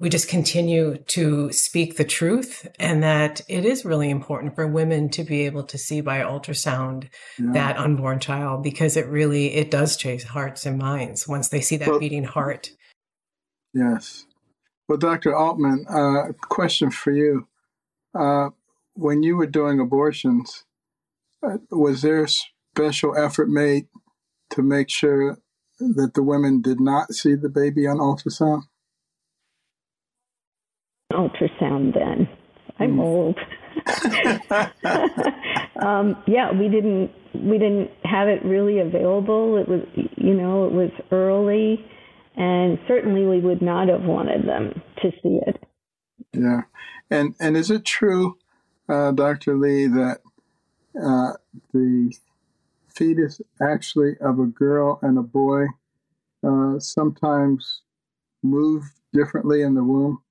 we 0.00 0.08
just 0.08 0.28
continue 0.28 0.96
to 0.96 1.52
speak 1.52 1.96
the 1.96 2.04
truth 2.04 2.66
and 2.80 3.02
that 3.02 3.42
it 3.48 3.66
is 3.66 3.84
really 3.84 4.08
important 4.08 4.54
for 4.54 4.66
women 4.66 5.10
to 5.10 5.22
be 5.22 5.44
able 5.44 5.62
to 5.62 5.76
see 5.76 6.00
by 6.00 6.20
ultrasound 6.20 7.08
yeah. 7.38 7.52
that 7.52 7.76
unborn 7.76 8.18
child 8.18 8.62
because 8.62 8.96
it 8.96 9.06
really 9.06 9.54
it 9.54 9.70
does 9.70 9.96
change 9.96 10.24
hearts 10.24 10.64
and 10.64 10.78
minds 10.78 11.28
once 11.28 11.50
they 11.50 11.60
see 11.60 11.76
that 11.76 11.88
well, 11.88 12.00
beating 12.00 12.24
heart. 12.24 12.70
Yes. 13.74 14.26
Well 14.88 14.98
dr 14.98 15.30
aultman 15.30 15.84
uh, 15.88 16.32
question 16.48 16.90
for 16.90 17.12
you. 17.12 17.46
Uh, 18.18 18.48
when 18.94 19.22
you 19.22 19.36
were 19.36 19.46
doing 19.46 19.78
abortions 19.78 20.64
uh, 21.46 21.58
was 21.70 22.02
there 22.02 22.26
special 22.26 23.16
effort 23.16 23.48
made 23.48 23.86
to 24.48 24.62
make 24.62 24.88
sure 24.88 25.38
that 25.78 26.12
the 26.14 26.22
women 26.22 26.60
did 26.60 26.80
not 26.80 27.12
see 27.12 27.34
the 27.34 27.48
baby 27.48 27.86
on 27.86 27.98
ultrasound 27.98 28.62
ultrasound 31.12 31.94
then. 31.94 32.28
I'm 32.78 32.96
mm. 32.96 33.02
old. 33.02 33.38
um, 35.82 36.16
yeah, 36.26 36.52
we 36.52 36.68
didn't 36.68 37.10
we 37.34 37.58
didn't 37.58 37.90
have 38.04 38.28
it 38.28 38.44
really 38.44 38.80
available. 38.80 39.56
It 39.56 39.68
was 39.68 39.82
you 40.16 40.34
know 40.34 40.66
it 40.66 40.72
was 40.72 40.90
early, 41.12 41.84
and 42.36 42.78
certainly 42.88 43.24
we 43.26 43.40
would 43.40 43.62
not 43.62 43.88
have 43.88 44.02
wanted 44.02 44.46
them 44.46 44.82
to 45.02 45.10
see 45.22 45.38
it. 45.46 45.62
Yeah, 46.32 46.62
and 47.10 47.34
and 47.40 47.56
is 47.56 47.70
it 47.70 47.84
true, 47.84 48.38
uh, 48.88 49.12
Dr. 49.12 49.56
Lee, 49.56 49.86
that 49.86 50.20
uh, 50.96 51.32
the 51.72 52.14
fetus 52.88 53.40
actually 53.60 54.14
of 54.20 54.38
a 54.38 54.46
girl 54.46 54.98
and 55.02 55.18
a 55.18 55.22
boy 55.22 55.66
uh, 56.46 56.78
sometimes 56.78 57.82
move 58.42 58.84
differently 59.12 59.62
in 59.62 59.74
the 59.74 59.84
womb? 59.84 60.22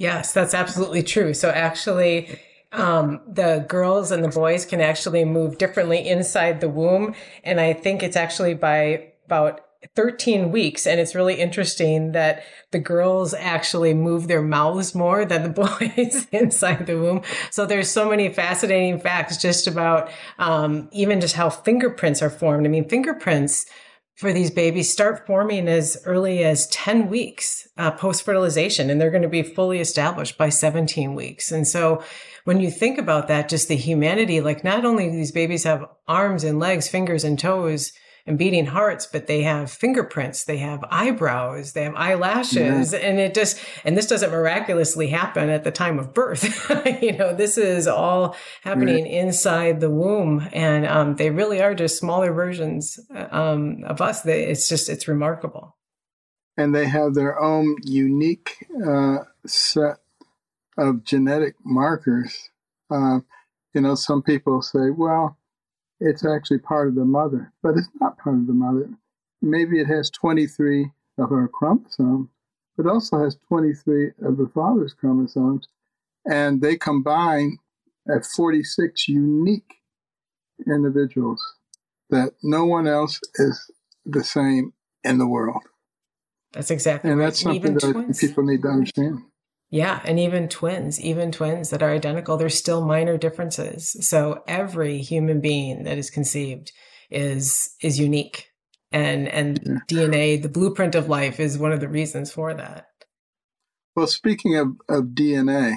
Yes, 0.00 0.32
that's 0.32 0.54
absolutely 0.54 1.02
true. 1.02 1.34
So 1.34 1.50
actually, 1.50 2.40
um, 2.72 3.20
the 3.28 3.66
girls 3.68 4.10
and 4.10 4.24
the 4.24 4.30
boys 4.30 4.64
can 4.64 4.80
actually 4.80 5.26
move 5.26 5.58
differently 5.58 6.08
inside 6.08 6.62
the 6.62 6.70
womb. 6.70 7.14
And 7.44 7.60
I 7.60 7.74
think 7.74 8.02
it's 8.02 8.16
actually 8.16 8.54
by 8.54 9.12
about 9.26 9.60
13 9.94 10.52
weeks. 10.52 10.86
And 10.86 10.98
it's 11.00 11.14
really 11.14 11.34
interesting 11.34 12.12
that 12.12 12.44
the 12.70 12.78
girls 12.78 13.34
actually 13.34 13.92
move 13.92 14.26
their 14.26 14.40
mouths 14.40 14.94
more 14.94 15.26
than 15.26 15.42
the 15.42 15.50
boys 15.90 16.26
inside 16.32 16.86
the 16.86 16.96
womb. 16.96 17.20
So 17.50 17.66
there's 17.66 17.90
so 17.90 18.08
many 18.08 18.30
fascinating 18.30 19.00
facts 19.00 19.36
just 19.36 19.66
about 19.66 20.10
um, 20.38 20.88
even 20.92 21.20
just 21.20 21.34
how 21.34 21.50
fingerprints 21.50 22.22
are 22.22 22.30
formed. 22.30 22.64
I 22.64 22.70
mean, 22.70 22.88
fingerprints 22.88 23.66
for 24.20 24.34
these 24.34 24.50
babies 24.50 24.92
start 24.92 25.26
forming 25.26 25.66
as 25.66 25.96
early 26.04 26.44
as 26.44 26.66
10 26.66 27.08
weeks 27.08 27.66
uh, 27.78 27.90
post 27.90 28.22
fertilization, 28.22 28.90
and 28.90 29.00
they're 29.00 29.10
going 29.10 29.22
to 29.22 29.30
be 29.30 29.42
fully 29.42 29.80
established 29.80 30.36
by 30.36 30.50
17 30.50 31.14
weeks. 31.14 31.50
And 31.50 31.66
so 31.66 32.04
when 32.44 32.60
you 32.60 32.70
think 32.70 32.98
about 32.98 33.28
that, 33.28 33.48
just 33.48 33.68
the 33.68 33.76
humanity, 33.76 34.42
like 34.42 34.62
not 34.62 34.84
only 34.84 35.08
these 35.08 35.32
babies 35.32 35.64
have 35.64 35.86
arms 36.06 36.44
and 36.44 36.58
legs, 36.58 36.86
fingers 36.86 37.24
and 37.24 37.38
toes, 37.38 37.92
and 38.26 38.38
beating 38.38 38.66
hearts, 38.66 39.06
but 39.06 39.26
they 39.26 39.42
have 39.42 39.70
fingerprints, 39.70 40.44
they 40.44 40.58
have 40.58 40.84
eyebrows, 40.90 41.72
they 41.72 41.84
have 41.84 41.94
eyelashes, 41.94 42.92
yeah. 42.92 42.98
and 42.98 43.18
it 43.18 43.34
just 43.34 43.60
and 43.84 43.96
this 43.96 44.06
doesn't 44.06 44.30
miraculously 44.30 45.08
happen 45.08 45.48
at 45.48 45.64
the 45.64 45.70
time 45.70 45.98
of 45.98 46.14
birth. 46.14 46.70
you 47.02 47.12
know, 47.12 47.34
this 47.34 47.58
is 47.58 47.86
all 47.86 48.36
happening 48.62 49.06
inside 49.06 49.80
the 49.80 49.90
womb, 49.90 50.48
and 50.52 50.86
um, 50.86 51.16
they 51.16 51.30
really 51.30 51.60
are 51.60 51.74
just 51.74 51.98
smaller 51.98 52.32
versions 52.32 52.98
um, 53.14 53.84
of 53.84 54.00
us. 54.00 54.24
It's 54.26 54.68
just 54.68 54.88
it's 54.88 55.08
remarkable. 55.08 55.76
And 56.56 56.74
they 56.74 56.86
have 56.86 57.14
their 57.14 57.40
own 57.40 57.76
unique 57.84 58.66
uh, 58.86 59.18
set 59.46 59.98
of 60.76 61.04
genetic 61.04 61.54
markers. 61.64 62.50
Uh, 62.90 63.20
you 63.74 63.80
know, 63.80 63.94
some 63.94 64.22
people 64.22 64.62
say, 64.62 64.90
well, 64.90 65.38
it's 66.00 66.24
actually 66.24 66.58
part 66.58 66.88
of 66.88 66.94
the 66.94 67.04
mother, 67.04 67.52
but 67.62 67.76
it's 67.76 67.88
not 68.00 68.18
part 68.18 68.36
of 68.36 68.46
the 68.46 68.52
mother. 68.52 68.88
Maybe 69.42 69.80
it 69.80 69.86
has 69.86 70.10
23 70.10 70.90
of 71.18 71.30
her 71.30 71.48
chromosomes, 71.48 72.28
but 72.76 72.86
also 72.86 73.22
has 73.22 73.36
23 73.48 74.12
of 74.22 74.36
the 74.36 74.50
father's 74.54 74.94
chromosomes, 74.94 75.68
and 76.24 76.60
they 76.60 76.76
combine 76.76 77.58
at 78.08 78.24
46 78.24 79.08
unique 79.08 79.74
individuals 80.66 81.42
that 82.10 82.32
no 82.42 82.64
one 82.64 82.86
else 82.86 83.20
is 83.36 83.70
the 84.04 84.24
same 84.24 84.72
in 85.04 85.18
the 85.18 85.26
world. 85.26 85.62
That's 86.52 86.70
exactly 86.70 87.10
and 87.10 87.20
that's 87.20 87.40
something 87.40 87.74
that 87.74 87.80
twins. 87.80 88.18
people 88.18 88.44
need 88.44 88.62
to 88.62 88.68
understand. 88.68 89.22
Yeah, 89.70 90.00
and 90.04 90.18
even 90.18 90.48
twins, 90.48 91.00
even 91.00 91.30
twins 91.30 91.70
that 91.70 91.82
are 91.82 91.92
identical, 91.92 92.36
there's 92.36 92.58
still 92.58 92.84
minor 92.84 93.16
differences. 93.16 93.96
So 94.08 94.42
every 94.48 94.98
human 94.98 95.40
being 95.40 95.84
that 95.84 95.96
is 95.96 96.10
conceived 96.10 96.72
is 97.10 97.74
is 97.80 97.98
unique. 97.98 98.48
And 98.90 99.28
and 99.28 99.60
yeah. 99.64 99.78
DNA, 99.88 100.42
the 100.42 100.48
blueprint 100.48 100.96
of 100.96 101.08
life 101.08 101.38
is 101.38 101.56
one 101.56 101.70
of 101.70 101.80
the 101.80 101.88
reasons 101.88 102.32
for 102.32 102.52
that. 102.52 102.86
Well, 103.94 104.08
speaking 104.08 104.56
of, 104.56 104.68
of 104.88 105.04
DNA, 105.14 105.76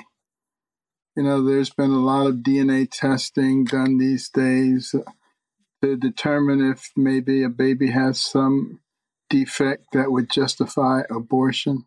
you 1.16 1.24
know, 1.24 1.44
there's 1.44 1.70
been 1.70 1.92
a 1.92 2.00
lot 2.00 2.28
of 2.28 2.38
DNA 2.38 2.90
testing 2.90 3.66
done 3.66 3.98
these 3.98 4.30
days 4.30 4.96
to 5.84 5.96
determine 5.98 6.72
if 6.72 6.92
maybe 6.96 7.44
a 7.44 7.50
baby 7.50 7.92
has 7.92 8.20
some 8.20 8.80
defect 9.30 9.88
that 9.94 10.12
would 10.12 10.30
justify 10.30 11.02
abortion. 11.12 11.86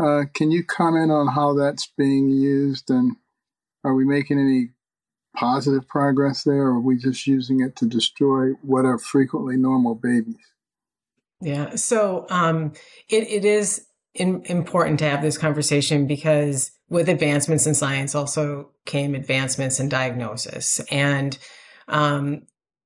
Uh, 0.00 0.24
can 0.32 0.50
you 0.50 0.64
comment 0.64 1.10
on 1.10 1.28
how 1.28 1.54
that's 1.54 1.90
being 1.98 2.30
used 2.30 2.90
and 2.90 3.16
are 3.84 3.94
we 3.94 4.04
making 4.04 4.38
any 4.38 4.70
positive 5.36 5.86
progress 5.88 6.44
there 6.44 6.62
or 6.62 6.76
are 6.76 6.80
we 6.80 6.96
just 6.96 7.26
using 7.26 7.60
it 7.60 7.76
to 7.76 7.86
destroy 7.86 8.50
what 8.62 8.84
are 8.84 8.98
frequently 8.98 9.56
normal 9.56 9.94
babies? 9.94 10.36
Yeah, 11.42 11.74
so 11.76 12.26
um, 12.30 12.72
it, 13.08 13.28
it 13.28 13.44
is 13.44 13.86
in, 14.14 14.42
important 14.46 14.98
to 15.00 15.08
have 15.08 15.22
this 15.22 15.38
conversation 15.38 16.06
because 16.06 16.72
with 16.88 17.08
advancements 17.08 17.66
in 17.66 17.74
science 17.74 18.14
also 18.14 18.70
came 18.86 19.14
advancements 19.14 19.80
in 19.80 19.88
diagnosis. 19.88 20.80
And 20.90 21.38
um, 21.88 22.42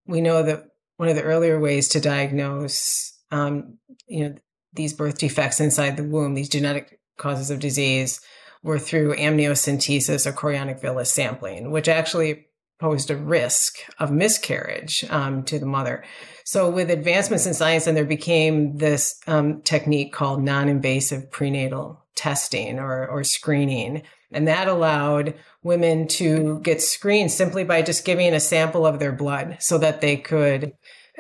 we 0.06 0.20
know 0.20 0.42
that 0.42 0.64
one 0.96 1.08
of 1.08 1.16
the 1.16 1.22
earlier 1.22 1.58
ways 1.58 1.88
to 1.90 2.00
diagnose, 2.00 3.12
um, 3.30 3.78
you 4.06 4.28
know, 4.28 4.34
these 4.72 4.92
birth 4.92 5.18
defects 5.18 5.60
inside 5.60 5.96
the 5.96 6.04
womb, 6.04 6.34
these 6.34 6.48
genetic 6.48 7.00
causes 7.16 7.50
of 7.50 7.60
disease, 7.60 8.20
were 8.62 8.78
through 8.78 9.14
amniocentesis 9.16 10.26
or 10.26 10.32
chorionic 10.32 10.80
villus 10.80 11.08
sampling, 11.08 11.70
which 11.70 11.88
actually 11.88 12.46
posed 12.80 13.10
a 13.10 13.16
risk 13.16 13.76
of 13.98 14.10
miscarriage 14.10 15.04
um, 15.10 15.42
to 15.44 15.58
the 15.58 15.66
mother. 15.66 16.04
So, 16.44 16.68
with 16.68 16.90
advancements 16.90 17.46
in 17.46 17.54
science, 17.54 17.86
and 17.86 17.96
there 17.96 18.04
became 18.04 18.78
this 18.78 19.14
um, 19.26 19.62
technique 19.62 20.12
called 20.12 20.42
non-invasive 20.42 21.30
prenatal 21.30 22.04
testing 22.16 22.78
or, 22.78 23.06
or 23.06 23.24
screening, 23.24 24.02
and 24.32 24.48
that 24.48 24.68
allowed 24.68 25.34
women 25.62 26.08
to 26.08 26.60
get 26.60 26.82
screened 26.82 27.30
simply 27.30 27.64
by 27.64 27.82
just 27.82 28.04
giving 28.04 28.34
a 28.34 28.40
sample 28.40 28.86
of 28.86 28.98
their 28.98 29.12
blood, 29.12 29.56
so 29.60 29.78
that 29.78 30.00
they 30.00 30.16
could 30.16 30.72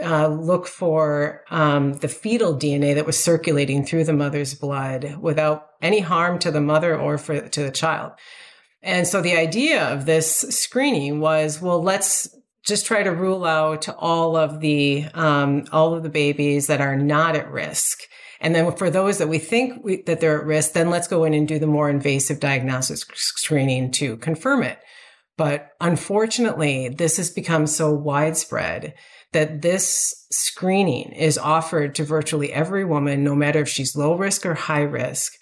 uh, 0.02 0.28
look 0.28 0.66
for 0.66 1.44
um, 1.50 1.94
the 1.94 2.08
fetal 2.08 2.54
DNA 2.54 2.94
that 2.94 3.06
was 3.06 3.22
circulating 3.22 3.84
through 3.84 4.04
the 4.04 4.12
mother's 4.12 4.54
blood 4.54 5.16
without 5.20 5.68
any 5.80 6.00
harm 6.00 6.38
to 6.40 6.50
the 6.50 6.60
mother 6.60 6.98
or 6.98 7.16
for, 7.18 7.48
to 7.48 7.62
the 7.62 7.70
child. 7.70 8.12
And 8.82 9.06
so 9.06 9.22
the 9.22 9.36
idea 9.36 9.82
of 9.92 10.04
this 10.04 10.40
screening 10.50 11.20
was, 11.20 11.60
well, 11.60 11.82
let's 11.82 12.28
just 12.66 12.86
try 12.86 13.02
to 13.02 13.10
rule 13.10 13.44
out 13.44 13.88
all 13.98 14.36
of 14.36 14.60
the 14.60 15.06
um, 15.14 15.64
all 15.70 15.94
of 15.94 16.02
the 16.02 16.08
babies 16.08 16.66
that 16.66 16.80
are 16.80 16.96
not 16.96 17.36
at 17.36 17.50
risk. 17.50 18.00
And 18.40 18.54
then 18.54 18.70
for 18.72 18.90
those 18.90 19.18
that 19.18 19.28
we 19.28 19.38
think 19.38 19.84
we, 19.84 20.02
that 20.02 20.20
they're 20.20 20.40
at 20.40 20.46
risk, 20.46 20.72
then 20.72 20.90
let's 20.90 21.08
go 21.08 21.24
in 21.24 21.34
and 21.34 21.48
do 21.48 21.58
the 21.58 21.66
more 21.66 21.88
invasive 21.88 22.40
diagnostic 22.40 22.98
screening 23.14 23.90
to 23.92 24.16
confirm 24.18 24.62
it. 24.62 24.78
But 25.36 25.70
unfortunately, 25.80 26.88
this 26.88 27.16
has 27.16 27.30
become 27.30 27.66
so 27.66 27.92
widespread 27.92 28.94
that 29.32 29.62
this 29.62 30.26
screening 30.30 31.10
is 31.12 31.36
offered 31.36 31.94
to 31.96 32.04
virtually 32.04 32.52
every 32.52 32.84
woman, 32.84 33.24
no 33.24 33.34
matter 33.34 33.60
if 33.60 33.68
she's 33.68 33.96
low 33.96 34.14
risk 34.14 34.46
or 34.46 34.54
high 34.54 34.82
risk. 34.82 35.32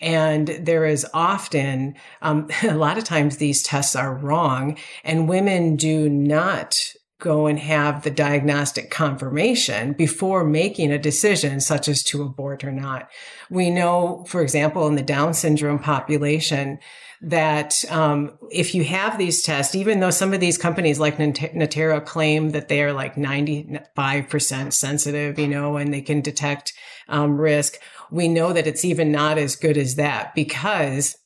And 0.00 0.48
there 0.48 0.86
is 0.86 1.06
often, 1.12 1.94
um, 2.22 2.48
a 2.62 2.74
lot 2.74 2.98
of 2.98 3.04
times 3.04 3.36
these 3.36 3.62
tests 3.62 3.94
are 3.94 4.14
wrong 4.14 4.78
and 5.04 5.28
women 5.28 5.76
do 5.76 6.08
not 6.08 6.93
go 7.20 7.46
and 7.46 7.58
have 7.58 8.02
the 8.02 8.10
diagnostic 8.10 8.90
confirmation 8.90 9.92
before 9.92 10.44
making 10.44 10.90
a 10.92 10.98
decision 10.98 11.60
such 11.60 11.88
as 11.88 12.02
to 12.02 12.22
abort 12.22 12.64
or 12.64 12.72
not. 12.72 13.08
We 13.48 13.70
know, 13.70 14.24
for 14.28 14.42
example, 14.42 14.86
in 14.88 14.96
the 14.96 15.02
Down 15.02 15.32
syndrome 15.32 15.78
population, 15.78 16.80
that 17.22 17.82
um, 17.90 18.36
if 18.50 18.74
you 18.74 18.84
have 18.84 19.16
these 19.16 19.42
tests, 19.42 19.74
even 19.74 20.00
though 20.00 20.10
some 20.10 20.34
of 20.34 20.40
these 20.40 20.58
companies 20.58 21.00
like 21.00 21.16
Natera 21.16 22.04
claim 22.04 22.50
that 22.50 22.68
they 22.68 22.82
are 22.82 22.92
like 22.92 23.14
95% 23.14 24.72
sensitive, 24.72 25.38
you 25.38 25.48
know, 25.48 25.76
and 25.76 25.94
they 25.94 26.02
can 26.02 26.20
detect 26.20 26.74
um, 27.08 27.40
risk, 27.40 27.78
we 28.10 28.28
know 28.28 28.52
that 28.52 28.66
it's 28.66 28.84
even 28.84 29.10
not 29.10 29.38
as 29.38 29.56
good 29.56 29.78
as 29.78 29.94
that 29.94 30.34
because 30.34 31.16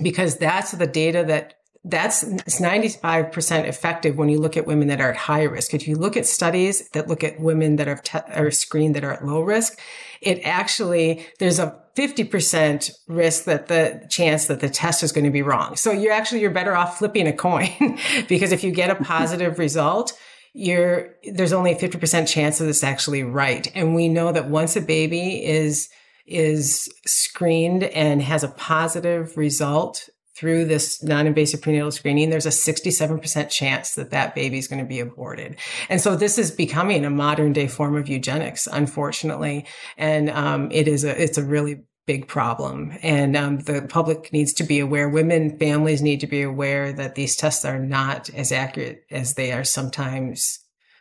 because 0.00 0.38
that's 0.38 0.72
the 0.72 0.86
data 0.86 1.22
that 1.26 1.54
that's 1.84 2.22
it's 2.22 2.60
95% 2.60 3.66
effective 3.66 4.16
when 4.16 4.28
you 4.28 4.38
look 4.38 4.56
at 4.56 4.66
women 4.66 4.86
that 4.88 5.00
are 5.00 5.10
at 5.10 5.16
high 5.16 5.42
risk. 5.42 5.74
If 5.74 5.88
you 5.88 5.96
look 5.96 6.16
at 6.16 6.26
studies 6.26 6.88
that 6.90 7.08
look 7.08 7.24
at 7.24 7.40
women 7.40 7.76
that 7.76 7.88
are, 7.88 7.96
te- 7.96 8.18
are 8.32 8.52
screened 8.52 8.94
that 8.94 9.02
are 9.02 9.12
at 9.12 9.26
low 9.26 9.40
risk, 9.40 9.80
it 10.20 10.40
actually, 10.44 11.26
there's 11.40 11.58
a 11.58 11.76
50% 11.96 12.90
risk 13.08 13.44
that 13.44 13.66
the 13.66 14.06
chance 14.08 14.46
that 14.46 14.60
the 14.60 14.70
test 14.70 15.02
is 15.02 15.10
going 15.10 15.24
to 15.24 15.30
be 15.30 15.42
wrong. 15.42 15.74
So 15.74 15.90
you're 15.90 16.12
actually, 16.12 16.40
you're 16.40 16.50
better 16.50 16.76
off 16.76 16.98
flipping 16.98 17.26
a 17.26 17.32
coin 17.32 17.98
because 18.28 18.52
if 18.52 18.62
you 18.62 18.70
get 18.70 18.90
a 18.90 19.02
positive 19.02 19.58
result, 19.58 20.12
you're, 20.54 21.14
there's 21.32 21.52
only 21.52 21.72
a 21.72 21.78
50% 21.78 22.28
chance 22.28 22.58
that 22.58 22.68
it's 22.68 22.84
actually 22.84 23.24
right. 23.24 23.70
And 23.74 23.94
we 23.94 24.08
know 24.08 24.30
that 24.30 24.48
once 24.48 24.76
a 24.76 24.80
baby 24.80 25.44
is, 25.44 25.88
is 26.26 26.88
screened 27.06 27.82
and 27.82 28.22
has 28.22 28.44
a 28.44 28.48
positive 28.48 29.36
result 29.36 30.08
through 30.36 30.64
this 30.64 31.02
non-invasive 31.02 31.60
prenatal 31.60 31.90
screening, 31.90 32.30
there's 32.30 32.46
a 32.46 32.50
67% 32.50 33.50
chance 33.50 33.94
that 33.94 34.10
that 34.10 34.34
baby 34.34 34.58
is 34.58 34.66
going 34.66 34.80
to 34.80 34.88
be 34.88 35.00
aborted. 35.00 35.56
And 35.88 36.00
so 36.00 36.16
this 36.16 36.38
is 36.38 36.50
becoming 36.50 37.04
a 37.04 37.10
modern 37.10 37.52
day 37.52 37.68
form 37.68 37.96
of 37.96 38.08
eugenics, 38.08 38.66
unfortunately. 38.66 39.66
And, 39.96 40.30
um, 40.30 40.70
it 40.72 40.88
is 40.88 41.04
a, 41.04 41.22
it's 41.22 41.38
a 41.38 41.44
really 41.44 41.82
big 42.06 42.28
problem. 42.28 42.96
And, 43.02 43.36
um, 43.36 43.58
the 43.58 43.86
public 43.88 44.32
needs 44.32 44.54
to 44.54 44.64
be 44.64 44.80
aware. 44.80 45.08
Women, 45.08 45.58
families 45.58 46.02
need 46.02 46.20
to 46.20 46.26
be 46.26 46.42
aware 46.42 46.92
that 46.92 47.14
these 47.14 47.36
tests 47.36 47.64
are 47.64 47.78
not 47.78 48.30
as 48.30 48.52
accurate 48.52 49.04
as 49.10 49.34
they 49.34 49.52
are 49.52 49.64
sometimes, 49.64 50.58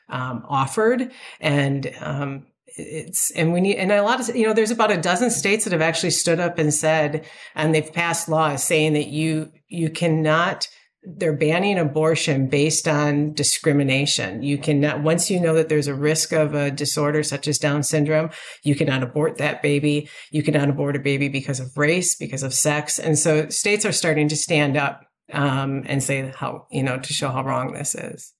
um, 0.10 0.44
offered. 0.48 1.10
And, 1.40 1.92
um, 2.02 2.48
it's 2.78 3.32
and 3.32 3.54
we 3.54 3.62
need 3.62 3.76
and 3.76 3.92
a 3.92 4.04
lot 4.04 4.20
of 4.20 4.36
you 4.36 4.46
know 4.46 4.54
there's 4.54 4.72
about 4.72 4.92
a 4.92 4.98
dozen 4.98 5.30
states 5.30 5.64
that 5.64 5.74
have 5.74 5.82
actually 5.82 6.12
stood 6.12 6.40
up 6.40 6.58
and 6.58 6.74
said 6.74 7.26
and 7.56 7.76
they've 7.76 7.94
passed 7.94 8.30
laws 8.30 8.64
saying 8.64 8.94
that 8.94 9.08
you 9.08 9.52
you 9.68 9.90
cannot 9.90 10.68
they're 11.04 11.36
banning 11.36 11.80
abortion 11.80 12.48
based 12.48 12.88
on 12.88 13.34
discrimination. 13.34 14.44
You 14.44 14.60
cannot, 14.60 15.02
once 15.02 15.32
you 15.32 15.40
know 15.40 15.56
that 15.56 15.68
there's 15.68 15.88
a 15.88 15.96
risk 15.96 16.32
of 16.32 16.54
a 16.54 16.70
disorder 16.70 17.24
such 17.24 17.48
as 17.48 17.58
Down 17.58 17.82
syndrome, 17.82 18.30
you 18.64 18.76
cannot 18.76 19.02
abort 19.02 19.40
that 19.40 19.64
baby. 19.64 20.10
You 20.30 20.44
cannot 20.44 20.70
abort 20.70 20.96
a 20.96 21.00
baby 21.00 21.28
because 21.28 21.60
of 21.60 21.76
race, 21.76 22.16
because 22.16 22.44
of 22.44 22.54
sex. 22.54 23.00
And 23.00 23.18
so 23.18 23.50
states 23.50 23.84
are 23.84 23.92
starting 23.92 24.28
to 24.28 24.36
stand 24.36 24.78
up 24.78 25.02
um, 25.34 25.84
and 25.88 26.04
say 26.04 26.32
how, 26.36 26.68
you 26.70 26.84
know, 26.84 27.00
to 27.00 27.14
show 27.14 27.32
how 27.32 27.44
wrong 27.44 27.74
this 27.74 27.96
is. 27.96 28.34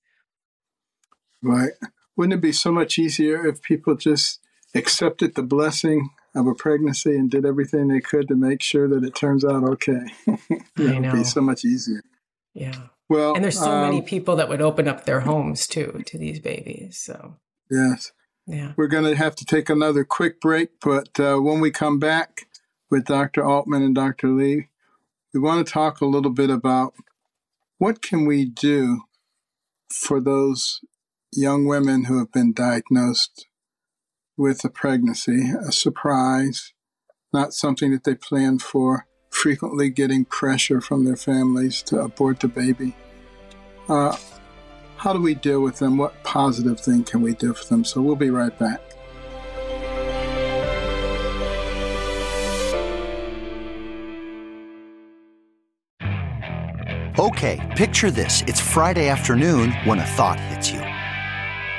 Right 1.42 1.72
wouldn't 2.16 2.34
it 2.34 2.40
be 2.40 2.52
so 2.52 2.72
much 2.72 2.98
easier 2.98 3.46
if 3.46 3.62
people 3.62 3.94
just 3.94 4.40
accepted 4.74 5.34
the 5.34 5.42
blessing 5.42 6.10
of 6.34 6.46
a 6.46 6.54
pregnancy 6.54 7.16
and 7.16 7.30
did 7.30 7.44
everything 7.44 7.88
they 7.88 8.00
could 8.00 8.28
to 8.28 8.34
make 8.34 8.62
sure 8.62 8.88
that 8.88 9.04
it 9.04 9.14
turns 9.14 9.44
out 9.44 9.64
okay? 9.64 10.00
it 10.26 11.02
would 11.02 11.12
be 11.12 11.24
so 11.24 11.40
much 11.40 11.64
easier. 11.64 12.02
Yeah. 12.54 12.88
Well, 13.08 13.34
and 13.34 13.44
there's 13.44 13.58
so 13.58 13.70
um, 13.70 13.90
many 13.90 14.02
people 14.02 14.36
that 14.36 14.48
would 14.48 14.62
open 14.62 14.88
up 14.88 15.04
their 15.04 15.20
homes 15.20 15.66
too 15.66 16.02
to 16.06 16.16
these 16.16 16.40
babies. 16.40 16.98
So 16.98 17.36
yes, 17.70 18.12
yeah, 18.46 18.72
we're 18.76 18.86
going 18.86 19.04
to 19.04 19.16
have 19.16 19.36
to 19.36 19.44
take 19.44 19.68
another 19.68 20.04
quick 20.04 20.40
break, 20.40 20.80
but 20.80 21.20
uh, 21.20 21.36
when 21.36 21.60
we 21.60 21.70
come 21.70 21.98
back 21.98 22.46
with 22.90 23.04
Dr. 23.04 23.42
Aultman 23.42 23.84
and 23.84 23.94
Dr. 23.94 24.28
Lee, 24.28 24.68
we 25.34 25.40
want 25.40 25.66
to 25.66 25.72
talk 25.72 26.00
a 26.00 26.06
little 26.06 26.30
bit 26.30 26.48
about 26.48 26.94
what 27.78 28.00
can 28.00 28.26
we 28.26 28.44
do 28.44 29.02
for 29.90 30.20
those 30.20 30.80
young 31.32 31.64
women 31.64 32.04
who 32.04 32.18
have 32.18 32.30
been 32.30 32.52
diagnosed 32.52 33.46
with 34.36 34.64
a 34.64 34.68
pregnancy, 34.68 35.50
a 35.50 35.72
surprise, 35.72 36.72
not 37.32 37.54
something 37.54 37.90
that 37.92 38.04
they 38.04 38.14
planned 38.14 38.60
for, 38.60 39.06
frequently 39.30 39.88
getting 39.88 40.24
pressure 40.24 40.80
from 40.80 41.04
their 41.04 41.16
families 41.16 41.82
to 41.82 41.98
abort 41.98 42.40
the 42.40 42.48
baby. 42.48 42.94
Uh, 43.88 44.16
how 44.96 45.12
do 45.12 45.20
we 45.20 45.34
deal 45.34 45.62
with 45.62 45.78
them? 45.78 45.96
What 45.96 46.22
positive 46.22 46.78
thing 46.78 47.04
can 47.04 47.22
we 47.22 47.34
do 47.34 47.54
for 47.54 47.64
them? 47.64 47.84
So 47.84 48.02
we'll 48.02 48.14
be 48.14 48.30
right 48.30 48.56
back. 48.58 48.80
Okay, 57.18 57.74
picture 57.76 58.10
this. 58.10 58.42
It's 58.46 58.60
Friday 58.60 59.08
afternoon 59.08 59.72
when 59.84 59.98
a 59.98 60.06
thought 60.06 60.40
hits 60.40 60.70
you. 60.70 60.91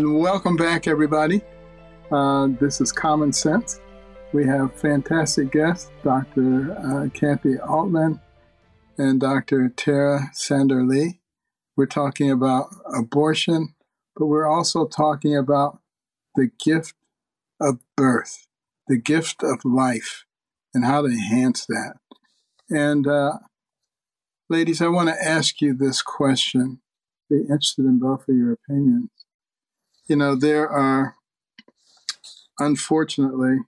And 0.00 0.18
welcome 0.18 0.56
back, 0.56 0.86
everybody. 0.86 1.42
Uh, 2.10 2.48
this 2.58 2.80
is 2.80 2.90
Common 2.90 3.34
Sense. 3.34 3.80
We 4.32 4.46
have 4.46 4.74
fantastic 4.74 5.52
guests, 5.52 5.90
Dr. 6.02 6.72
Uh, 6.72 7.10
Kathi 7.10 7.58
Aultman 7.68 8.18
and 8.96 9.20
Dr. 9.20 9.68
Tara 9.68 10.30
Sander 10.32 10.82
Lee. 10.84 11.20
We're 11.76 11.84
talking 11.84 12.30
about 12.30 12.68
abortion, 12.96 13.74
but 14.16 14.24
we're 14.24 14.46
also 14.46 14.86
talking 14.86 15.36
about 15.36 15.80
the 16.34 16.50
gift 16.64 16.94
of 17.60 17.80
birth, 17.94 18.46
the 18.88 18.96
gift 18.96 19.42
of 19.42 19.66
life, 19.66 20.24
and 20.72 20.86
how 20.86 21.02
to 21.02 21.08
enhance 21.08 21.66
that. 21.66 21.96
And 22.70 23.06
uh, 23.06 23.32
ladies, 24.48 24.80
I 24.80 24.88
want 24.88 25.10
to 25.10 25.22
ask 25.22 25.60
you 25.60 25.74
this 25.74 26.00
question. 26.00 26.80
Be 27.28 27.40
interested 27.40 27.84
in 27.84 27.98
both 27.98 28.26
of 28.30 28.34
your 28.34 28.52
opinions. 28.52 29.10
You 30.10 30.16
know, 30.16 30.34
there 30.34 30.68
are 30.68 31.14
unfortunately 32.58 33.58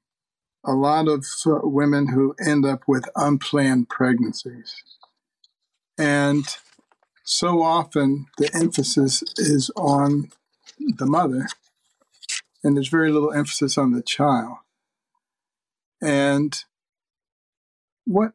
a 0.64 0.72
lot 0.72 1.06
of 1.06 1.24
women 1.46 2.08
who 2.08 2.34
end 2.44 2.66
up 2.66 2.82
with 2.88 3.08
unplanned 3.14 3.88
pregnancies. 3.88 4.74
And 5.96 6.44
so 7.22 7.62
often 7.62 8.26
the 8.38 8.52
emphasis 8.56 9.22
is 9.38 9.70
on 9.76 10.32
the 10.80 11.06
mother, 11.06 11.46
and 12.64 12.76
there's 12.76 12.88
very 12.88 13.12
little 13.12 13.32
emphasis 13.32 13.78
on 13.78 13.92
the 13.92 14.02
child. 14.02 14.56
And 16.02 16.58
what 18.04 18.32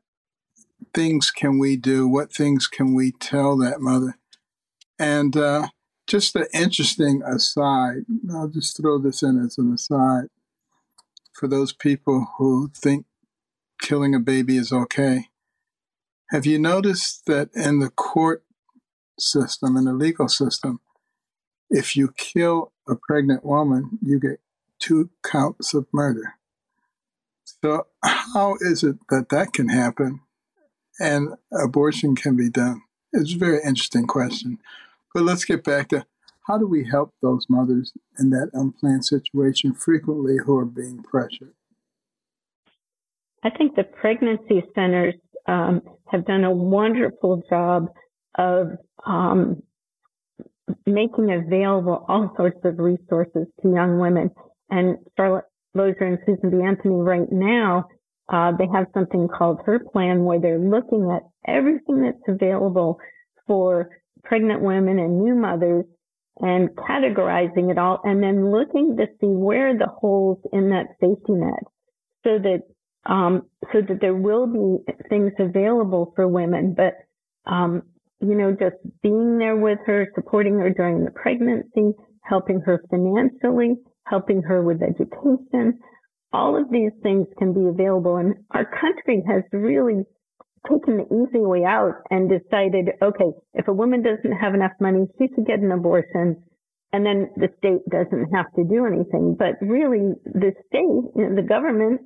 things 0.93 1.29
can 1.29 1.59
we 1.59 1.75
do? 1.75 2.07
What 2.07 2.33
things 2.33 2.67
can 2.67 2.93
we 2.93 3.11
tell 3.11 3.57
that 3.57 3.81
mother? 3.81 4.17
And 4.97 5.35
uh, 5.35 5.67
just 6.07 6.35
an 6.35 6.47
interesting 6.53 7.21
aside, 7.23 8.05
I'll 8.31 8.47
just 8.47 8.77
throw 8.77 8.97
this 8.97 9.21
in 9.21 9.43
as 9.43 9.57
an 9.57 9.73
aside 9.73 10.29
for 11.33 11.47
those 11.47 11.73
people 11.73 12.27
who 12.37 12.71
think 12.75 13.05
killing 13.81 14.15
a 14.15 14.19
baby 14.19 14.57
is 14.57 14.71
okay. 14.71 15.27
Have 16.31 16.45
you 16.45 16.57
noticed 16.59 17.25
that 17.27 17.49
in 17.53 17.79
the 17.79 17.89
court 17.89 18.43
system, 19.19 19.77
in 19.77 19.85
the 19.85 19.93
legal 19.93 20.27
system, 20.27 20.79
if 21.69 21.95
you 21.95 22.13
kill 22.17 22.73
a 22.89 22.95
pregnant 22.95 23.45
woman, 23.45 23.99
you 24.01 24.19
get 24.19 24.39
two 24.79 25.09
counts 25.23 25.73
of 25.73 25.85
murder? 25.93 26.33
So, 27.63 27.87
how 28.03 28.55
is 28.59 28.83
it 28.83 28.97
that 29.09 29.29
that 29.29 29.53
can 29.53 29.69
happen 29.69 30.21
and 30.99 31.29
abortion 31.51 32.15
can 32.15 32.35
be 32.35 32.49
done? 32.49 32.81
It's 33.13 33.33
a 33.33 33.37
very 33.37 33.59
interesting 33.63 34.05
question. 34.05 34.59
But 35.17 35.23
let's 35.23 35.45
get 35.45 35.63
back 35.63 35.87
to 35.87 36.05
how 36.45 36.59
do 36.59 36.67
we 36.67 36.87
help 36.87 37.11
those 37.23 37.47
mothers 37.49 37.91
in 38.19 38.29
that 38.29 38.51
unplanned 38.53 39.03
situation 39.03 39.73
frequently 39.73 40.37
who 40.45 40.55
are 40.59 40.63
being 40.63 41.01
pressured? 41.01 41.55
I 43.43 43.49
think 43.49 43.75
the 43.75 43.83
pregnancy 43.83 44.61
centers 44.75 45.15
um, 45.47 45.81
have 46.11 46.23
done 46.27 46.43
a 46.43 46.53
wonderful 46.53 47.41
job 47.49 47.87
of 48.37 48.73
um, 49.07 49.63
making 50.85 51.31
available 51.31 52.05
all 52.07 52.31
sorts 52.37 52.59
of 52.63 52.77
resources 52.77 53.47
to 53.63 53.73
young 53.73 53.97
women. 53.97 54.29
And 54.69 54.97
Charlotte 55.17 55.45
Lozier 55.73 56.05
and 56.05 56.19
Susan 56.27 56.51
B. 56.51 56.63
Anthony 56.63 57.01
right 57.01 57.31
now, 57.31 57.87
uh, 58.31 58.51
they 58.55 58.67
have 58.71 58.85
something 58.93 59.27
called 59.27 59.61
Her 59.65 59.79
Plan 59.79 60.25
where 60.25 60.39
they're 60.39 60.59
looking 60.59 61.09
at 61.09 61.23
everything 61.51 62.03
that's 62.03 62.21
available 62.27 62.99
for 63.47 63.89
pregnant 64.27 64.61
women 64.61 64.99
and 64.99 65.23
new 65.23 65.35
mothers 65.35 65.85
and 66.39 66.69
categorizing 66.69 67.71
it 67.71 67.77
all 67.77 67.99
and 68.03 68.21
then 68.21 68.51
looking 68.51 68.95
to 68.97 69.05
see 69.19 69.27
where 69.27 69.77
the 69.77 69.87
holes 69.87 70.37
in 70.53 70.69
that 70.69 70.87
safety 70.99 71.33
net 71.33 71.63
so 72.23 72.37
that 72.37 72.61
um, 73.07 73.43
so 73.71 73.81
that 73.87 74.01
there 74.01 74.15
will 74.15 74.47
be 74.47 74.93
things 75.09 75.31
available 75.39 76.13
for 76.15 76.27
women. 76.27 76.75
But, 76.75 76.93
um, 77.51 77.83
you 78.19 78.35
know, 78.35 78.51
just 78.51 78.75
being 79.01 79.37
there 79.37 79.55
with 79.55 79.79
her, 79.85 80.07
supporting 80.15 80.59
her 80.59 80.69
during 80.69 81.05
the 81.05 81.11
pregnancy, 81.11 81.93
helping 82.23 82.59
her 82.61 82.83
financially, 82.89 83.75
helping 84.05 84.41
her 84.41 84.61
with 84.61 84.81
education, 84.81 85.79
all 86.33 86.61
of 86.61 86.69
these 86.69 86.91
things 87.01 87.27
can 87.37 87.53
be 87.53 87.67
available. 87.67 88.17
And 88.17 88.35
our 88.51 88.65
country 88.65 89.23
has 89.27 89.43
really 89.53 90.03
taken 90.69 90.97
the 90.97 91.05
easy 91.05 91.39
way 91.39 91.63
out 91.63 92.03
and 92.09 92.29
decided, 92.29 92.89
okay, 93.01 93.31
if 93.53 93.67
a 93.67 93.73
woman 93.73 94.03
doesn't 94.03 94.37
have 94.37 94.53
enough 94.53 94.73
money, 94.79 95.05
she 95.17 95.27
should 95.33 95.45
get 95.45 95.59
an 95.59 95.71
abortion. 95.71 96.43
And 96.93 97.05
then 97.05 97.29
the 97.35 97.49
state 97.57 97.83
doesn't 97.89 98.33
have 98.33 98.51
to 98.55 98.63
do 98.63 98.85
anything. 98.85 99.35
But 99.37 99.55
really, 99.61 100.13
the 100.25 100.53
state, 100.67 101.03
you 101.15 101.29
know, 101.29 101.35
the 101.35 101.47
government 101.47 102.01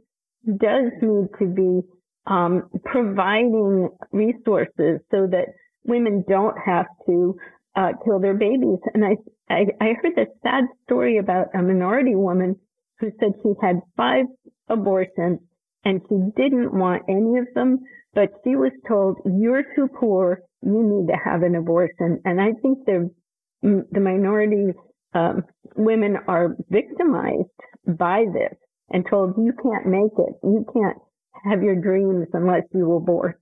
does 0.46 0.92
need 1.02 1.28
to 1.40 1.46
be 1.46 1.82
um, 2.26 2.70
providing 2.86 3.90
resources 4.12 5.02
so 5.12 5.28
that 5.28 5.48
women 5.84 6.24
don't 6.28 6.58
have 6.66 6.86
to 7.08 7.38
uh, 7.76 7.92
kill 8.04 8.20
their 8.20 8.34
babies. 8.34 8.80
And 8.94 9.06
I, 9.06 9.18
I, 9.50 9.66
I 9.80 9.94
heard 10.02 10.16
this 10.16 10.28
sad 10.44 10.66
story 10.86 11.18
about 11.18 11.48
a 11.54 11.62
minority 11.62 12.16
woman 12.16 12.56
who 13.00 13.12
said 13.20 13.32
she 13.42 13.54
had 13.62 13.82
five 13.98 14.26
abortions 14.68 15.40
and 15.84 16.02
she 16.08 16.16
didn't 16.42 16.74
want 16.74 17.04
any 17.10 17.38
of 17.40 17.48
them, 17.56 17.80
but 18.14 18.30
she 18.44 18.56
was 18.56 18.72
told, 18.88 19.18
you're 19.26 19.64
too 19.76 19.88
poor, 20.00 20.42
you 20.62 20.84
need 20.84 21.12
to 21.12 21.18
have 21.24 21.44
an 21.44 21.56
abortion. 21.56 22.22
And 22.26 22.42
I 22.42 22.52
think 22.62 22.86
the, 22.86 23.10
the 23.62 24.00
minority 24.00 24.74
um, 25.14 25.44
women 25.76 26.18
are 26.28 26.56
victimized 26.70 27.50
by 27.88 28.26
this 28.34 28.58
and 28.90 29.06
told 29.10 29.36
you 29.38 29.54
can't 29.62 29.86
make 29.86 30.12
it. 30.18 30.34
You 30.44 30.66
can't 30.74 30.98
have 31.50 31.64
your 31.64 31.76
dreams 31.76 32.28
unless 32.34 32.64
you 32.74 32.94
abort. 32.94 33.40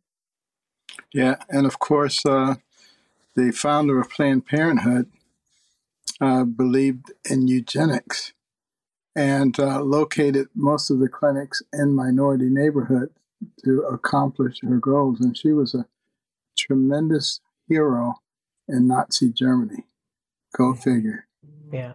Yeah, 1.14 1.38
and 1.50 1.66
of 1.66 1.80
course, 1.80 2.24
uh, 2.26 2.56
the 3.36 3.52
founder 3.52 4.00
of 4.00 4.10
Planned 4.10 4.46
Parenthood 4.46 5.10
uh, 6.22 6.44
believed 6.44 7.12
in 7.30 7.48
eugenics 7.48 8.34
and 9.16 9.60
uh, 9.60 9.82
located 9.82 10.48
most 10.54 10.92
of 10.92 11.00
the 11.00 11.10
clinics 11.10 11.64
in 11.74 11.96
minority 11.96 12.50
neighborhoods 12.50 13.12
to 13.64 13.82
accomplish 13.92 14.60
her 14.62 14.78
goals. 14.78 15.20
And 15.20 15.38
she 15.38 15.52
was 15.52 15.74
a 15.74 15.86
tremendous 16.58 17.40
hero 17.68 18.16
in 18.68 18.88
Nazi 18.88 19.32
Germany. 19.32 19.86
Go 20.56 20.74
figure. 20.74 21.28
Yeah. 21.72 21.94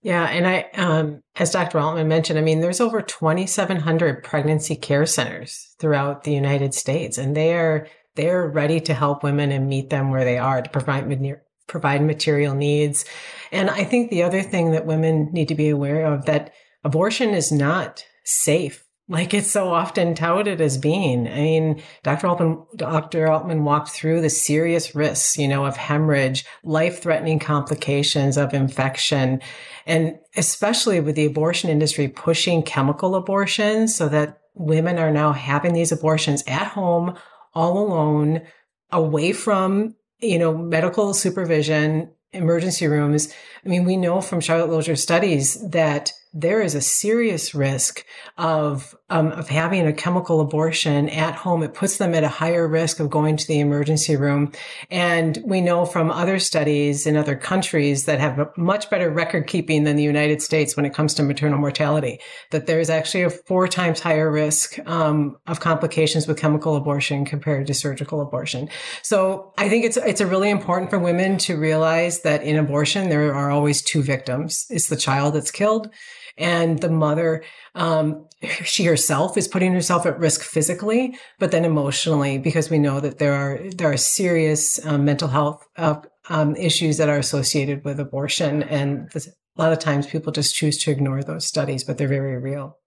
Yeah, 0.00 0.26
and 0.26 0.46
I, 0.46 0.68
um, 0.74 1.22
as 1.36 1.50
Dr. 1.50 1.78
Aultman 1.78 2.06
mentioned, 2.06 2.38
I 2.38 2.42
mean, 2.42 2.60
there's 2.60 2.80
over 2.80 3.02
2,700 3.02 4.22
pregnancy 4.22 4.76
care 4.76 5.06
centers 5.06 5.74
throughout 5.80 6.22
the 6.22 6.32
United 6.32 6.72
States, 6.72 7.18
and 7.18 7.36
they 7.36 7.54
are 7.54 7.88
they're 8.14 8.48
ready 8.48 8.80
to 8.80 8.94
help 8.94 9.22
women 9.22 9.52
and 9.52 9.68
meet 9.68 9.90
them 9.90 10.10
where 10.10 10.24
they 10.24 10.38
are 10.38 10.62
to 10.62 10.70
provide 10.70 11.38
provide 11.66 12.02
material 12.02 12.54
needs. 12.54 13.04
And 13.52 13.70
I 13.70 13.84
think 13.84 14.10
the 14.10 14.22
other 14.22 14.42
thing 14.42 14.72
that 14.72 14.86
women 14.86 15.30
need 15.32 15.48
to 15.48 15.54
be 15.54 15.68
aware 15.68 16.06
of 16.06 16.24
that 16.26 16.52
abortion 16.84 17.30
is 17.30 17.52
not 17.52 18.04
safe 18.24 18.84
like 19.08 19.32
it's 19.32 19.50
so 19.50 19.68
often 19.68 20.14
touted 20.14 20.60
as 20.60 20.76
being. 20.76 21.26
I 21.26 21.36
mean, 21.36 21.82
Dr. 22.02 22.26
Aultman, 22.26 22.66
Dr. 22.76 23.26
Aultman 23.26 23.62
walked 23.62 23.88
through 23.88 24.20
the 24.20 24.28
serious 24.28 24.94
risks, 24.94 25.38
you 25.38 25.48
know, 25.48 25.64
of 25.64 25.76
hemorrhage, 25.76 26.44
life-threatening 26.62 27.38
complications 27.38 28.36
of 28.36 28.52
infection, 28.52 29.40
and 29.86 30.18
especially 30.36 31.00
with 31.00 31.14
the 31.16 31.24
abortion 31.24 31.70
industry 31.70 32.08
pushing 32.08 32.62
chemical 32.62 33.14
abortions 33.14 33.94
so 33.94 34.08
that 34.08 34.40
women 34.54 34.98
are 34.98 35.10
now 35.10 35.32
having 35.32 35.72
these 35.72 35.92
abortions 35.92 36.44
at 36.46 36.66
home, 36.66 37.16
all 37.54 37.78
alone, 37.78 38.42
away 38.90 39.32
from, 39.32 39.94
you 40.20 40.38
know, 40.38 40.56
medical 40.56 41.14
supervision, 41.14 42.10
emergency 42.32 42.86
rooms. 42.86 43.32
I 43.64 43.68
mean, 43.68 43.84
we 43.84 43.96
know 43.96 44.20
from 44.20 44.40
Charlotte 44.40 44.70
Lozier 44.70 44.96
studies 44.96 45.56
that 45.70 46.12
there 46.34 46.60
is 46.60 46.74
a 46.74 46.80
serious 46.80 47.54
risk 47.54 48.04
of 48.36 48.94
um, 49.10 49.32
of 49.32 49.48
having 49.48 49.86
a 49.86 49.92
chemical 49.92 50.40
abortion 50.40 51.08
at 51.08 51.34
home. 51.34 51.62
It 51.62 51.72
puts 51.72 51.96
them 51.96 52.14
at 52.14 52.24
a 52.24 52.28
higher 52.28 52.68
risk 52.68 53.00
of 53.00 53.08
going 53.08 53.38
to 53.38 53.46
the 53.46 53.60
emergency 53.60 54.16
room. 54.16 54.52
And 54.90 55.38
we 55.46 55.62
know 55.62 55.86
from 55.86 56.10
other 56.10 56.38
studies 56.38 57.06
in 57.06 57.16
other 57.16 57.34
countries 57.34 58.04
that 58.04 58.20
have 58.20 58.50
much 58.58 58.90
better 58.90 59.10
record 59.10 59.46
keeping 59.46 59.84
than 59.84 59.96
the 59.96 60.02
United 60.02 60.42
States 60.42 60.76
when 60.76 60.84
it 60.84 60.92
comes 60.92 61.14
to 61.14 61.22
maternal 61.22 61.58
mortality 61.58 62.20
that 62.50 62.66
there 62.66 62.80
is 62.80 62.90
actually 62.90 63.22
a 63.22 63.30
four 63.30 63.66
times 63.66 64.00
higher 64.00 64.30
risk 64.30 64.78
um, 64.86 65.38
of 65.46 65.60
complications 65.60 66.28
with 66.28 66.38
chemical 66.38 66.76
abortion 66.76 67.24
compared 67.24 67.66
to 67.66 67.74
surgical 67.74 68.20
abortion. 68.20 68.68
So 69.02 69.54
I 69.56 69.70
think 69.70 69.86
it's 69.86 69.96
it's 69.96 70.20
really 70.20 70.50
important 70.50 70.90
for 70.90 70.98
women 70.98 71.38
to 71.38 71.56
realize 71.56 72.20
that 72.20 72.42
in 72.42 72.56
abortion 72.56 73.08
there 73.08 73.34
are 73.34 73.50
always 73.50 73.80
two 73.80 74.02
victims. 74.02 74.66
It's 74.68 74.88
the 74.88 74.96
child 74.96 75.34
that's 75.34 75.50
killed 75.50 75.88
and 76.36 76.80
the 76.80 76.90
mother 76.90 77.42
um, 77.74 78.26
she 78.64 78.84
herself 78.84 79.36
is 79.36 79.48
putting 79.48 79.72
herself 79.72 80.06
at 80.06 80.18
risk 80.18 80.42
physically 80.42 81.16
but 81.38 81.50
then 81.50 81.64
emotionally 81.64 82.38
because 82.38 82.70
we 82.70 82.78
know 82.78 83.00
that 83.00 83.18
there 83.18 83.34
are 83.34 83.60
there 83.76 83.90
are 83.90 83.96
serious 83.96 84.84
um, 84.86 85.04
mental 85.04 85.28
health 85.28 85.66
uh, 85.76 86.00
um, 86.28 86.56
issues 86.56 86.96
that 86.98 87.08
are 87.08 87.18
associated 87.18 87.84
with 87.84 88.00
abortion. 88.00 88.62
And 88.62 89.10
a 89.14 89.20
lot 89.56 89.72
of 89.72 89.78
times 89.78 90.06
people 90.06 90.32
just 90.32 90.54
choose 90.54 90.78
to 90.78 90.90
ignore 90.90 91.22
those 91.22 91.46
studies 91.46 91.84
but 91.84 91.98
they're 91.98 92.08
very 92.08 92.36
real. 92.38 92.78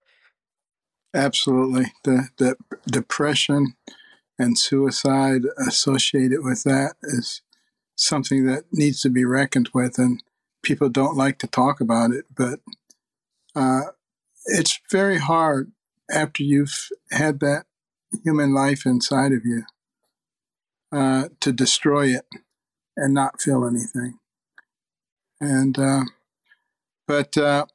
Absolutely. 1.14 1.92
The, 2.04 2.30
the 2.38 2.56
depression 2.90 3.74
and 4.40 4.58
suicide 4.58 5.42
associated 5.68 6.44
with 6.44 6.64
that 6.64 6.96
is 7.04 7.42
something 7.96 8.46
that 8.46 8.64
needs 8.72 9.02
to 9.02 9.10
be 9.10 9.26
reckoned 9.26 9.70
with 9.74 9.98
and 9.98 10.24
people 10.64 10.90
don't 10.90 11.18
like 11.18 11.38
to 11.40 11.48
talk 11.48 11.82
about 11.82 12.12
it 12.12 12.26
but 12.36 12.60
uh, 13.56 13.82
it's 14.46 14.80
very 14.92 15.18
hard 15.18 15.72
after 16.12 16.44
you've 16.44 16.90
had 17.12 17.40
that 17.40 17.66
human 18.24 18.54
life 18.54 18.86
inside 18.86 19.32
of 19.32 19.46
you 19.46 19.64
uh, 20.92 21.30
to 21.40 21.52
destroy 21.52 22.08
it 22.08 22.26
and 22.98 23.14
not 23.14 23.42
feel 23.42 23.66
anything. 23.66 24.20
And 25.40 25.78
uh, 25.80 26.04
but 27.08 27.38
uh, 27.38 27.66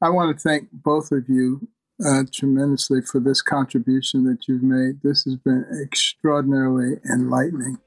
I 0.00 0.10
want 0.10 0.36
to 0.36 0.42
thank 0.42 0.68
both 0.72 1.12
of 1.12 1.28
you 1.28 1.68
uh, 2.04 2.24
tremendously 2.32 3.02
for 3.02 3.20
this 3.20 3.42
contribution 3.42 4.24
that 4.24 4.48
you've 4.48 4.62
made. 4.62 5.02
This 5.02 5.24
has 5.24 5.36
been 5.36 5.64
extraordinarily 5.82 6.96
enlightening, 7.10 7.78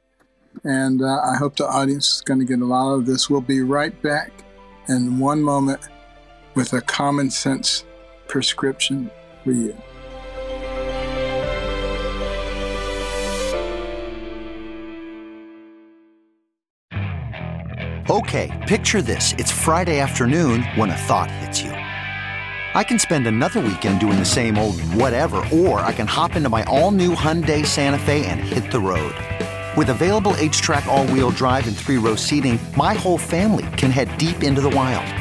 and 0.64 1.02
uh, 1.02 1.20
I 1.20 1.38
hope 1.38 1.58
the 1.58 1.68
audience 1.68 2.14
is 2.14 2.22
going 2.22 2.40
to 2.40 2.46
get 2.46 2.62
a 2.62 2.66
lot 2.66 2.94
of 2.94 3.06
this. 3.06 3.30
We'll 3.30 3.42
be 3.42 3.62
right 3.62 4.00
back 4.02 4.46
in 4.88 5.20
one 5.20 5.42
moment 5.42 5.82
with 6.56 6.74
a 6.74 6.82
common 6.82 7.30
sense 7.30 7.86
prescription 8.28 9.10
for 9.44 9.52
you. 9.52 9.76
Okay, 18.10 18.52
picture 18.68 19.02
this. 19.02 19.34
It's 19.38 19.52
Friday 19.52 20.00
afternoon 20.00 20.64
when 20.76 20.90
a 20.90 20.98
thought 20.98 21.32
hits 21.32 21.62
you. 21.62 21.72
I 21.72 22.84
can 22.84 23.00
spend 23.00 23.28
another 23.28 23.60
weekend 23.60 24.00
doing 24.00 24.18
the 24.18 24.26
same 24.26 24.58
old 24.58 24.80
whatever, 24.96 25.44
or 25.54 25.80
I 25.80 25.94
can 25.94 26.08
hop 26.08 26.36
into 26.36 26.50
my 26.50 26.64
all 26.64 26.92
new 26.92 27.16
Hyundai 27.16 27.66
Santa 27.66 28.00
Fe 28.00 28.26
and 28.26 28.40
hit 28.40 28.72
the 28.72 28.80
road. 28.80 29.14
With 29.78 29.90
available 29.90 30.34
HTRAC, 30.34 30.86
all 30.88 31.08
wheel 31.08 31.32
drive, 31.32 31.68
and 31.68 31.76
three 31.76 31.98
row 31.98 32.16
seating, 32.16 32.60
my 32.76 32.94
whole 32.94 33.18
family 33.18 33.66
can 33.78 33.92
head 33.92 34.18
deep 34.18 34.44
into 34.44 34.62
the 34.62 34.70
wild 34.70 35.21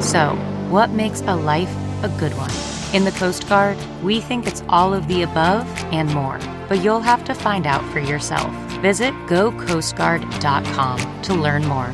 So, 0.00 0.36
what 0.70 0.90
makes 0.90 1.22
a 1.22 1.34
life 1.34 1.74
a 2.02 2.08
good 2.18 2.32
one? 2.36 2.50
In 2.94 3.04
the 3.04 3.12
Coast 3.12 3.48
Guard, 3.48 3.76
we 4.02 4.20
think 4.20 4.46
it's 4.46 4.62
all 4.68 4.94
of 4.94 5.08
the 5.08 5.22
above 5.22 5.66
and 5.92 6.12
more, 6.14 6.38
but 6.68 6.82
you'll 6.82 7.00
have 7.00 7.24
to 7.24 7.34
find 7.34 7.66
out 7.66 7.84
for 7.92 7.98
yourself. 7.98 8.52
Visit 8.80 9.12
gocoastguard.com 9.26 11.22
to 11.22 11.34
learn 11.34 11.66
more. 11.66 11.92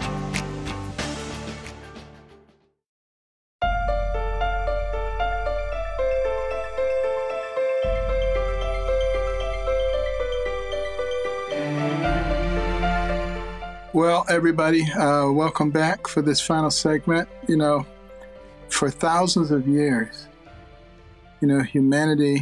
Well, 13.94 14.24
everybody, 14.28 14.90
uh, 14.90 15.30
welcome 15.30 15.70
back 15.70 16.06
for 16.08 16.22
this 16.22 16.40
final 16.40 16.70
segment. 16.70 17.28
You 17.46 17.56
know, 17.56 17.86
for 18.72 18.90
thousands 18.90 19.50
of 19.50 19.68
years, 19.68 20.26
you 21.40 21.46
know, 21.46 21.62
humanity 21.62 22.40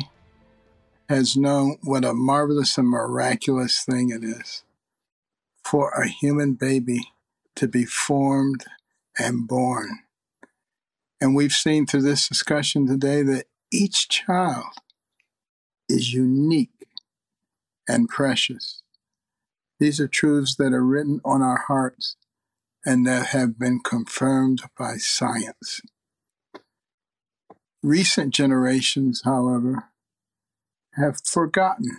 has 1.09 1.37
known 1.37 1.77
what 1.83 2.05
a 2.05 2.15
marvelous 2.15 2.79
and 2.79 2.89
miraculous 2.89 3.85
thing 3.85 4.11
it 4.11 4.25
is 4.25 4.63
for 5.65 5.91
a 5.91 6.09
human 6.09 6.55
baby 6.55 7.01
to 7.57 7.67
be 7.67 7.85
formed 7.85 8.65
and 9.19 9.49
born. 9.49 9.99
And 11.21 11.35
we've 11.35 11.53
seen 11.53 11.87
through 11.87 12.03
this 12.03 12.29
discussion 12.29 12.87
today 12.87 13.23
that 13.23 13.47
each 13.73 14.09
child 14.09 14.73
is 15.89 16.15
unique 16.15 16.87
and 17.89 18.09
precious. 18.09 18.83
These 19.79 20.01
are 20.01 20.09
truths 20.09 20.55
that 20.57 20.73
are 20.73 20.85
written 20.85 21.21
on 21.25 21.43
our 21.43 21.65
hearts 21.67 22.17
and 22.87 23.07
that 23.07 23.27
have 23.27 23.59
been 23.59 23.81
confirmed 23.81 24.63
by 24.79 24.97
science. 24.97 25.83
Recent 27.83 28.35
generations, 28.35 29.23
however, 29.25 29.85
have 30.97 31.21
forgotten 31.25 31.99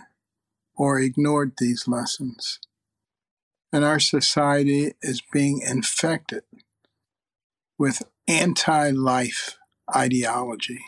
or 0.76 1.00
ignored 1.00 1.54
these 1.58 1.88
lessons, 1.88 2.60
and 3.72 3.84
our 3.84 3.98
society 3.98 4.92
is 5.02 5.22
being 5.32 5.60
infected 5.60 6.44
with 7.78 8.02
anti 8.28 8.90
life 8.90 9.58
ideology, 9.94 10.84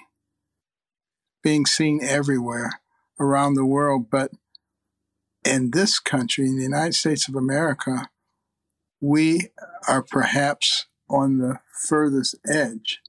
being 1.43 1.67
seen 1.67 1.99
everywhere 2.01 2.81
around 3.19 3.55
the 3.55 3.67
world. 3.67 4.11
But 4.11 4.31
in 5.45 5.73
this 5.73 5.99
country, 5.99 6.47
in 6.47 6.57
the 6.57 6.63
United 6.63 6.95
States 6.95 7.29
of 7.29 7.35
America, 7.35 8.11
we 9.01 9.49
are 9.89 10.03
perhaps 10.03 10.87
on 11.11 11.39
the 11.39 11.59
furthest 11.85 12.37
edge 12.47 13.01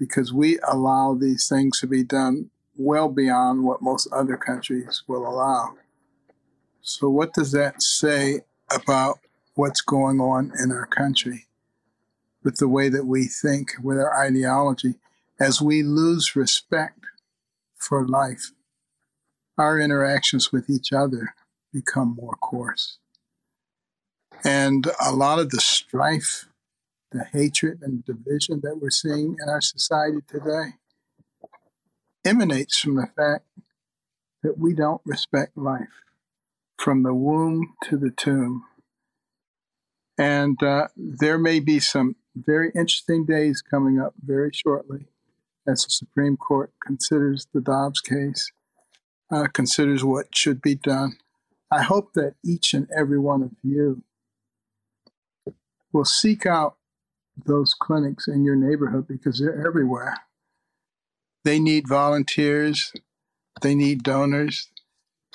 because 0.00 0.32
we 0.32 0.58
allow 0.66 1.14
these 1.14 1.46
things 1.46 1.78
to 1.78 1.86
be 1.86 2.02
done 2.02 2.50
well 2.74 3.10
beyond 3.10 3.62
what 3.62 3.82
most 3.82 4.08
other 4.10 4.38
countries 4.38 5.02
will 5.06 5.28
allow. 5.28 5.74
So, 6.80 7.10
what 7.10 7.34
does 7.34 7.52
that 7.52 7.82
say 7.82 8.40
about 8.74 9.18
what's 9.54 9.82
going 9.82 10.18
on 10.18 10.52
in 10.58 10.72
our 10.72 10.86
country 10.86 11.46
with 12.42 12.56
the 12.56 12.68
way 12.68 12.88
that 12.88 13.04
we 13.04 13.26
think, 13.26 13.72
with 13.82 13.98
our 13.98 14.26
ideology, 14.26 14.94
as 15.38 15.60
we 15.60 15.82
lose 15.82 16.34
respect 16.34 17.04
for 17.76 18.08
life? 18.08 18.52
Our 19.58 19.78
interactions 19.78 20.50
with 20.50 20.70
each 20.70 20.94
other 20.94 21.34
become 21.74 22.16
more 22.18 22.36
coarse. 22.40 22.96
And 24.42 24.86
a 25.04 25.12
lot 25.12 25.38
of 25.38 25.50
the 25.50 25.60
strife 25.60 26.46
the 27.12 27.24
hatred 27.32 27.80
and 27.82 28.04
division 28.04 28.60
that 28.62 28.78
we're 28.80 28.90
seeing 28.90 29.36
in 29.42 29.48
our 29.48 29.60
society 29.60 30.18
today 30.28 30.74
emanates 32.24 32.78
from 32.78 32.96
the 32.96 33.08
fact 33.16 33.44
that 34.42 34.58
we 34.58 34.74
don't 34.74 35.02
respect 35.04 35.56
life 35.56 36.04
from 36.78 37.02
the 37.02 37.14
womb 37.14 37.74
to 37.84 37.96
the 37.96 38.10
tomb. 38.10 38.64
And 40.16 40.62
uh, 40.62 40.88
there 40.96 41.38
may 41.38 41.60
be 41.60 41.80
some 41.80 42.16
very 42.34 42.70
interesting 42.74 43.26
days 43.26 43.62
coming 43.62 44.00
up 44.00 44.14
very 44.22 44.50
shortly 44.52 45.06
as 45.66 45.84
the 45.84 45.90
Supreme 45.90 46.36
Court 46.36 46.72
considers 46.86 47.46
the 47.52 47.60
Dobbs 47.60 48.00
case, 48.00 48.52
uh, 49.32 49.46
considers 49.52 50.04
what 50.04 50.34
should 50.34 50.62
be 50.62 50.74
done. 50.74 51.18
I 51.70 51.82
hope 51.82 52.12
that 52.14 52.34
each 52.44 52.74
and 52.74 52.88
every 52.96 53.18
one 53.18 53.42
of 53.42 53.52
you 53.62 54.02
will 55.92 56.04
seek 56.04 56.46
out 56.46 56.76
those 57.46 57.74
clinics 57.74 58.28
in 58.28 58.44
your 58.44 58.56
neighborhood 58.56 59.06
because 59.08 59.38
they're 59.38 59.66
everywhere. 59.66 60.16
They 61.44 61.58
need 61.58 61.88
volunteers, 61.88 62.92
they 63.62 63.74
need 63.74 64.02
donors, 64.02 64.68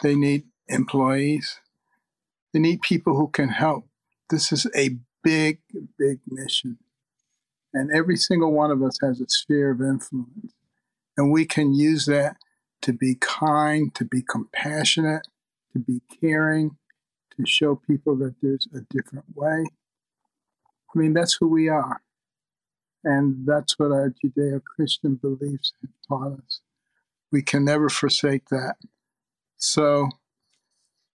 they 0.02 0.16
need 0.16 0.44
employees, 0.68 1.60
they 2.54 2.60
need 2.60 2.82
people 2.82 3.16
who 3.16 3.28
can 3.28 3.50
help. 3.50 3.88
This 4.30 4.52
is 4.52 4.68
a 4.76 4.98
big, 5.24 5.60
big 5.98 6.20
mission. 6.28 6.78
And 7.74 7.92
every 7.92 8.16
single 8.16 8.54
one 8.54 8.72
of 8.72 8.82
us 8.82 8.98
has 9.02 9.20
a 9.20 9.26
sphere 9.28 9.72
of 9.72 9.82
influence. 9.82 10.54
And 11.18 11.32
we 11.32 11.46
can 11.46 11.74
use 11.74 12.06
that 12.06 12.38
to 12.82 12.94
be 12.94 13.16
kind, 13.16 13.94
to 13.96 14.06
be 14.06 14.22
compassionate, 14.22 15.28
to 15.74 15.80
be 15.80 16.02
caring, 16.22 16.78
to 17.36 17.46
show 17.46 17.76
people 17.76 18.16
that 18.18 18.36
there's 18.42 18.68
a 18.74 18.82
different 18.90 19.26
way. 19.36 19.66
I 20.96 21.00
mean, 21.00 21.14
that's 21.14 21.34
who 21.34 21.48
we 21.48 21.68
are. 21.68 22.02
And 23.04 23.46
that's 23.46 23.78
what 23.78 23.92
our 23.92 24.14
Judeo 24.24 24.62
Christian 24.64 25.16
beliefs 25.16 25.74
have 25.82 25.92
taught 26.08 26.40
us. 26.40 26.62
We 27.32 27.42
can 27.42 27.66
never 27.66 27.90
forsake 27.90 28.50
that. 28.50 28.76
So 29.58 30.10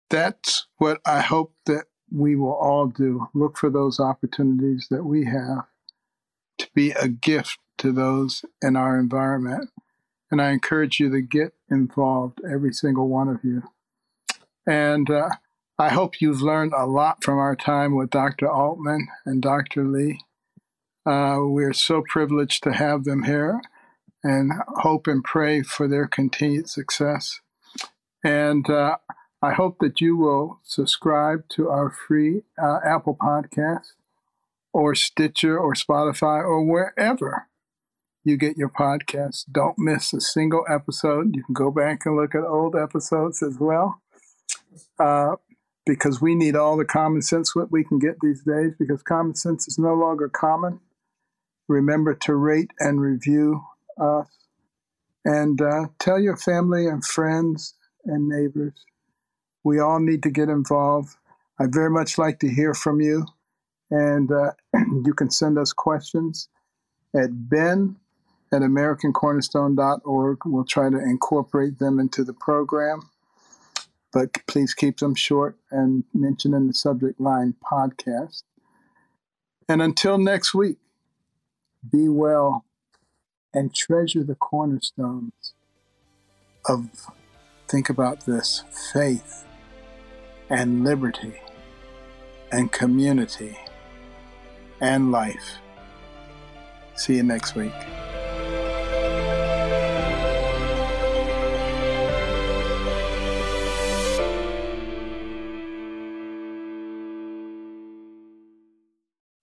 that's 0.09 0.67
what 0.77 1.01
I 1.05 1.21
hope 1.21 1.53
that 1.65 1.85
we 2.11 2.35
will 2.35 2.53
all 2.53 2.87
do. 2.87 3.27
Look 3.33 3.57
for 3.57 3.69
those 3.69 3.99
opportunities 3.99 4.87
that 4.89 5.03
we 5.03 5.25
have 5.25 5.65
to 6.59 6.67
be 6.73 6.91
a 6.91 7.07
gift 7.07 7.57
to 7.79 7.91
those 7.91 8.43
in 8.61 8.75
our 8.75 8.99
environment. 8.99 9.69
And 10.31 10.41
I 10.41 10.51
encourage 10.51 10.99
you 10.99 11.09
to 11.09 11.21
get 11.21 11.53
involved, 11.71 12.39
every 12.49 12.73
single 12.73 13.07
one 13.07 13.29
of 13.29 13.43
you. 13.43 13.63
And 14.67 15.09
uh, 15.09 15.29
I 15.81 15.87
hope 15.87 16.19
you've 16.19 16.41
learned 16.41 16.73
a 16.73 16.85
lot 16.85 17.23
from 17.23 17.37
our 17.37 17.55
time 17.55 17.95
with 17.95 18.09
Dr. 18.09 18.47
Aultman 18.47 19.05
and 19.25 19.41
Dr. 19.41 19.87
Lee. 19.87 20.19
Uh, 21.05 21.37
we're 21.39 21.71
so 21.71 22.03
privileged 22.05 22.63
to 22.63 22.73
have 22.73 23.05
them 23.05 23.23
here 23.23 23.61
and 24.21 24.51
hope 24.67 25.07
and 25.07 25.23
pray 25.23 25.61
for 25.61 25.87
their 25.87 26.05
continued 26.05 26.69
success. 26.69 27.39
And 28.25 28.69
uh, 28.69 28.97
I 29.41 29.53
hope 29.53 29.77
that 29.79 30.01
you 30.01 30.17
will 30.17 30.59
subscribe 30.63 31.47
to 31.51 31.69
our 31.69 31.89
free 31.89 32.41
uh, 32.61 32.79
Apple 32.83 33.15
podcast 33.15 33.93
or 34.73 34.95
Stitcher 34.95 35.57
or 35.57 35.75
Spotify 35.75 36.43
or 36.43 36.61
wherever 36.61 37.47
you 38.25 38.35
get 38.35 38.57
your 38.57 38.67
podcasts. 38.67 39.45
Don't 39.49 39.79
miss 39.79 40.11
a 40.11 40.19
single 40.19 40.65
episode. 40.69 41.37
You 41.37 41.43
can 41.45 41.53
go 41.53 41.71
back 41.71 42.05
and 42.05 42.17
look 42.17 42.35
at 42.35 42.43
old 42.43 42.75
episodes 42.75 43.41
as 43.41 43.57
well. 43.57 44.01
Uh, 44.99 45.37
because 45.89 46.21
we 46.21 46.35
need 46.35 46.55
all 46.55 46.77
the 46.77 46.85
common 46.85 47.19
sense 47.19 47.55
what 47.55 47.71
we 47.71 47.83
can 47.83 47.97
get 47.97 48.19
these 48.21 48.43
days 48.43 48.73
because 48.77 49.01
common 49.01 49.33
sense 49.33 49.67
is 49.67 49.79
no 49.79 49.95
longer 49.95 50.29
common. 50.29 50.79
Remember 51.67 52.13
to 52.13 52.35
rate 52.35 52.69
and 52.79 53.01
review 53.01 53.63
us 53.99 54.27
and 55.25 55.59
uh, 55.59 55.87
tell 55.97 56.19
your 56.19 56.37
family 56.37 56.85
and 56.85 57.03
friends 57.03 57.73
and 58.05 58.29
neighbors. 58.29 58.85
We 59.63 59.79
all 59.79 59.99
need 59.99 60.21
to 60.23 60.29
get 60.29 60.47
involved. 60.47 61.15
I 61.59 61.65
very 61.67 61.89
much 61.89 62.19
like 62.19 62.37
to 62.41 62.47
hear 62.47 62.75
from 62.75 63.01
you. 63.01 63.25
And 63.89 64.31
uh, 64.31 64.51
you 65.03 65.15
can 65.15 65.31
send 65.31 65.57
us 65.57 65.73
questions 65.73 66.49
at 67.15 67.29
ben 67.49 67.95
at 68.53 68.61
americancornerstone.org. 68.61 70.37
We'll 70.45 70.65
try 70.65 70.91
to 70.91 70.97
incorporate 70.97 71.79
them 71.79 71.99
into 71.99 72.23
the 72.23 72.33
program, 72.33 73.09
but 74.11 74.45
please 74.47 74.73
keep 74.73 74.97
them 74.97 75.15
short 75.15 75.57
and 75.71 76.03
mention 76.13 76.53
in 76.53 76.67
the 76.67 76.73
subject 76.73 77.19
line 77.19 77.55
podcast. 77.63 78.43
And 79.67 79.81
until 79.81 80.17
next 80.17 80.53
week, 80.53 80.77
be 81.89 82.09
well 82.09 82.65
and 83.53 83.73
treasure 83.73 84.23
the 84.23 84.35
cornerstones 84.35 85.53
of, 86.67 86.89
think 87.67 87.89
about 87.89 88.25
this, 88.25 88.63
faith 88.93 89.45
and 90.49 90.83
liberty 90.83 91.39
and 92.51 92.71
community 92.71 93.57
and 94.81 95.11
life. 95.11 95.59
See 96.95 97.15
you 97.15 97.23
next 97.23 97.55
week. 97.55 97.73